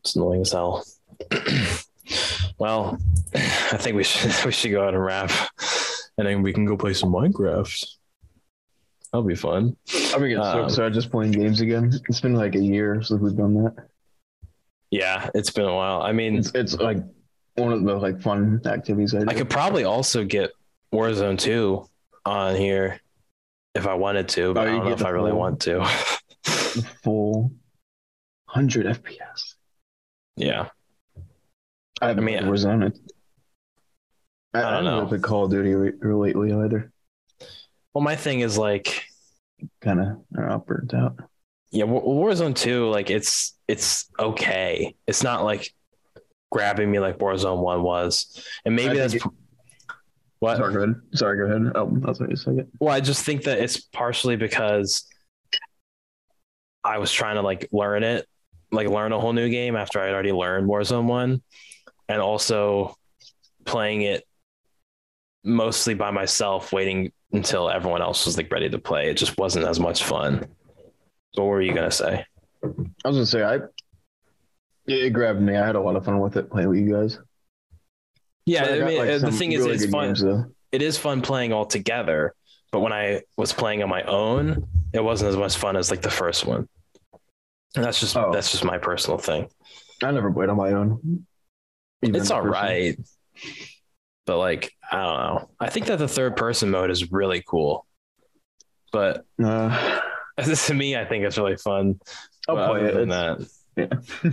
[0.00, 0.84] It's annoying as hell.
[2.58, 2.98] Well,
[3.34, 5.30] I think we should we should go out and wrap,
[6.18, 7.84] and then we can go play some Minecraft.
[9.12, 9.76] That'll be fun.
[9.92, 11.92] I'm gonna get so um, excited just playing games again.
[12.08, 13.88] It's been like a year since we've done that.
[14.90, 16.02] Yeah, it's been a while.
[16.02, 16.98] I mean, it's, it's like
[17.54, 19.26] one of the like fun activities I, do.
[19.28, 20.52] I could probably also get
[20.92, 21.86] Warzone 2
[22.24, 23.00] on here
[23.74, 25.84] if I wanted to, but oh, I don't know if I really want to.
[27.02, 27.52] full
[28.46, 29.54] 100 FPS.
[30.36, 30.68] Yeah.
[32.00, 32.96] I, I mean, Warzone.
[34.54, 35.08] I, I don't know.
[35.10, 36.92] If Call of Duty lately either.
[37.94, 39.04] Well, my thing is like,
[39.80, 41.16] kind of not burnt out.
[41.70, 44.94] Yeah, Warzone Two, like it's it's okay.
[45.06, 45.72] It's not like
[46.50, 49.14] grabbing me like Warzone One was, and maybe that's.
[49.14, 49.22] It,
[50.38, 50.58] what?
[50.58, 50.94] Sorry, go ahead.
[51.14, 51.72] Sorry, go ahead.
[51.74, 52.68] Oh, that's what you said.
[52.78, 55.06] Well, I just think that it's partially because
[56.84, 58.26] I was trying to like learn it,
[58.70, 61.42] like learn a whole new game after I had already learned Warzone One,
[62.08, 62.96] and also
[63.64, 64.24] playing it
[65.44, 69.10] mostly by myself, waiting until everyone else was like ready to play.
[69.10, 70.46] It just wasn't as much fun.
[71.34, 72.24] So what were you gonna say?
[72.64, 72.68] I
[73.08, 73.60] was gonna say I
[74.86, 75.56] it grabbed me.
[75.56, 77.18] I had a lot of fun with it playing with you guys.
[78.44, 80.14] Yeah, I, I, mean like, uh, the thing really is it's fun.
[80.14, 82.34] Games, it is fun playing all together,
[82.70, 86.02] but when I was playing on my own, it wasn't as much fun as like
[86.02, 86.68] the first one.
[87.74, 88.30] And that's just oh.
[88.32, 89.48] that's just my personal thing.
[90.02, 91.26] I never played on my own.
[92.02, 92.98] It's all right.
[94.26, 95.50] But like, I don't know.
[95.60, 97.86] I think that the third person mode is really cool.
[98.92, 100.00] But uh,
[100.42, 102.00] to me, I think it's really fun.
[102.48, 103.08] I'll play it.
[103.08, 104.30] that, yeah.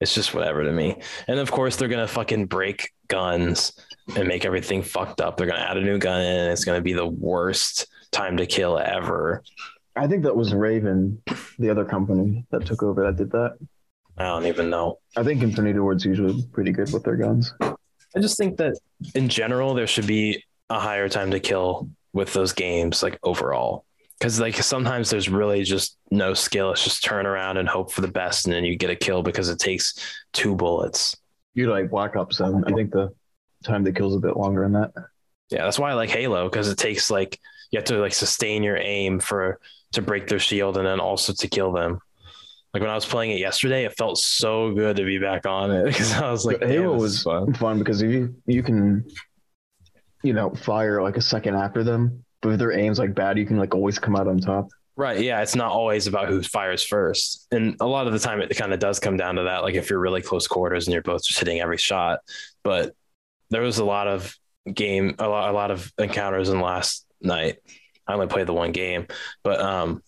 [0.00, 1.00] it's just whatever to me.
[1.28, 3.72] And of course, they're gonna fucking break guns
[4.16, 5.36] and make everything fucked up.
[5.36, 6.50] They're gonna add a new gun in.
[6.50, 9.42] it's gonna be the worst time to kill ever.
[9.94, 11.22] I think that was Raven,
[11.58, 13.58] the other company that took over that did that.
[14.18, 14.98] I don't even know.
[15.16, 17.52] I think Infinity Ward's usually pretty good with their guns.
[17.60, 18.78] I just think that
[19.14, 23.84] in general there should be a higher time to kill with those games, like overall.
[24.18, 26.72] Because like sometimes there's really just no skill.
[26.72, 29.22] It's just turn around and hope for the best, and then you get a kill
[29.22, 29.94] because it takes
[30.32, 31.16] two bullets.
[31.54, 32.64] You like Black Ops 7.
[32.66, 33.12] I think the
[33.64, 34.92] time to kill's a bit longer in that.
[35.50, 37.38] Yeah, that's why I like Halo because it takes like
[37.70, 39.58] you have to like sustain your aim for
[39.92, 42.00] to break their shield and then also to kill them.
[42.74, 45.70] Like when I was playing it yesterday, it felt so good to be back on
[45.70, 47.54] it because I was like, Halo this was fun.
[47.54, 49.04] fun because you you can,
[50.22, 52.24] you know, fire like a second after them.
[52.40, 54.68] But if their aim's like bad, you can like always come out on top.
[54.96, 55.20] Right.
[55.20, 55.40] Yeah.
[55.42, 57.46] It's not always about who fires first.
[57.50, 59.62] And a lot of the time it kind of does come down to that.
[59.62, 62.20] Like if you're really close quarters and you're both just hitting every shot.
[62.62, 62.94] But
[63.50, 64.34] there was a lot of
[64.72, 67.58] game, a lot, a lot of encounters in last night.
[68.06, 69.06] I only played the one game,
[69.44, 70.02] but, um,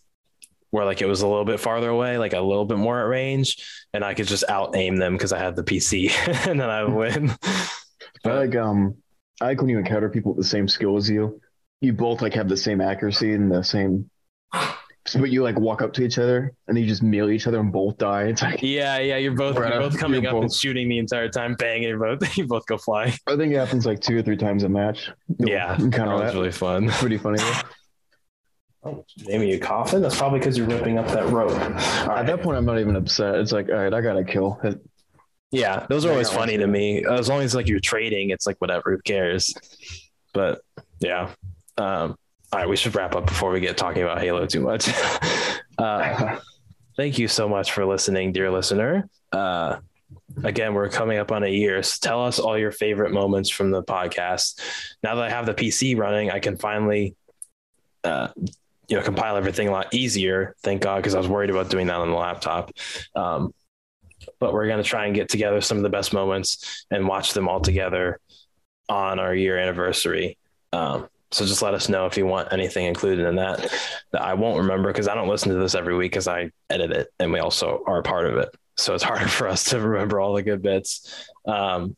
[0.74, 3.06] where like it was a little bit farther away, like a little bit more at
[3.06, 6.10] range, and I could just out aim them because I had the PC
[6.48, 7.32] and then I would win.
[8.24, 8.96] I like um
[9.40, 11.40] I like when you encounter people with the same skill as you.
[11.80, 14.10] You both like have the same accuracy and the same
[14.52, 17.72] but you like walk up to each other and you just melee each other and
[17.72, 18.24] both die.
[18.24, 19.16] It's like yeah, yeah.
[19.16, 21.98] You're both you're both coming you're up and shooting the entire time, bang, and you
[22.00, 23.12] both you both go flying.
[23.28, 25.08] I think it happens like two or three times a match.
[25.38, 26.34] You'll Yeah, that was that.
[26.34, 26.88] really fun.
[26.88, 27.40] Pretty funny.
[28.84, 30.02] Oh, Amy, you coughing?
[30.02, 31.52] That's probably because you're ripping up that rope.
[31.52, 32.26] At right.
[32.26, 33.36] that point, I'm not even upset.
[33.36, 34.60] It's like, all right, I got to kill.
[34.62, 34.78] It,
[35.50, 37.04] Yeah, those are always funny to me.
[37.04, 39.54] As long as like you're trading, it's like whatever, who cares?
[40.34, 40.60] But
[41.00, 41.30] yeah.
[41.78, 42.16] Um,
[42.52, 44.88] all right, we should wrap up before we get talking about Halo too much.
[45.78, 46.38] uh,
[46.96, 49.08] thank you so much for listening, dear listener.
[49.32, 49.78] Uh,
[50.42, 51.82] again, we're coming up on a year.
[51.82, 54.60] So tell us all your favorite moments from the podcast.
[55.02, 57.16] Now that I have the PC running, I can finally,
[58.02, 58.28] uh,
[58.88, 60.54] you know, compile everything a lot easier.
[60.62, 62.72] Thank God, because I was worried about doing that on the laptop.
[63.14, 63.52] Um,
[64.40, 67.34] but we're going to try and get together some of the best moments and watch
[67.34, 68.18] them all together
[68.88, 70.38] on our year anniversary.
[70.72, 73.72] Um, so just let us know if you want anything included in that
[74.12, 76.92] that I won't remember because I don't listen to this every week because I edit
[76.92, 78.50] it and we also are a part of it.
[78.76, 81.28] So it's harder for us to remember all the good bits.
[81.46, 81.96] Um,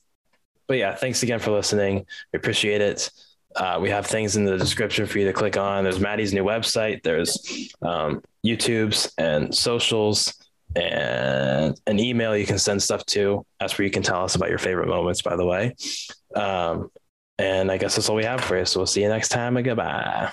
[0.67, 2.07] but yeah, thanks again for listening.
[2.33, 3.11] We appreciate it.
[3.57, 5.85] Uh, we have things in the description for you to click on.
[5.85, 7.03] There's Madi's new website.
[7.03, 10.35] There's um, YouTube's and socials
[10.75, 13.45] and an email you can send stuff to.
[13.59, 15.75] That's where you can tell us about your favorite moments, by the way.
[16.35, 16.91] Um,
[17.39, 18.65] and I guess that's all we have for you.
[18.65, 20.33] So we'll see you next time and goodbye.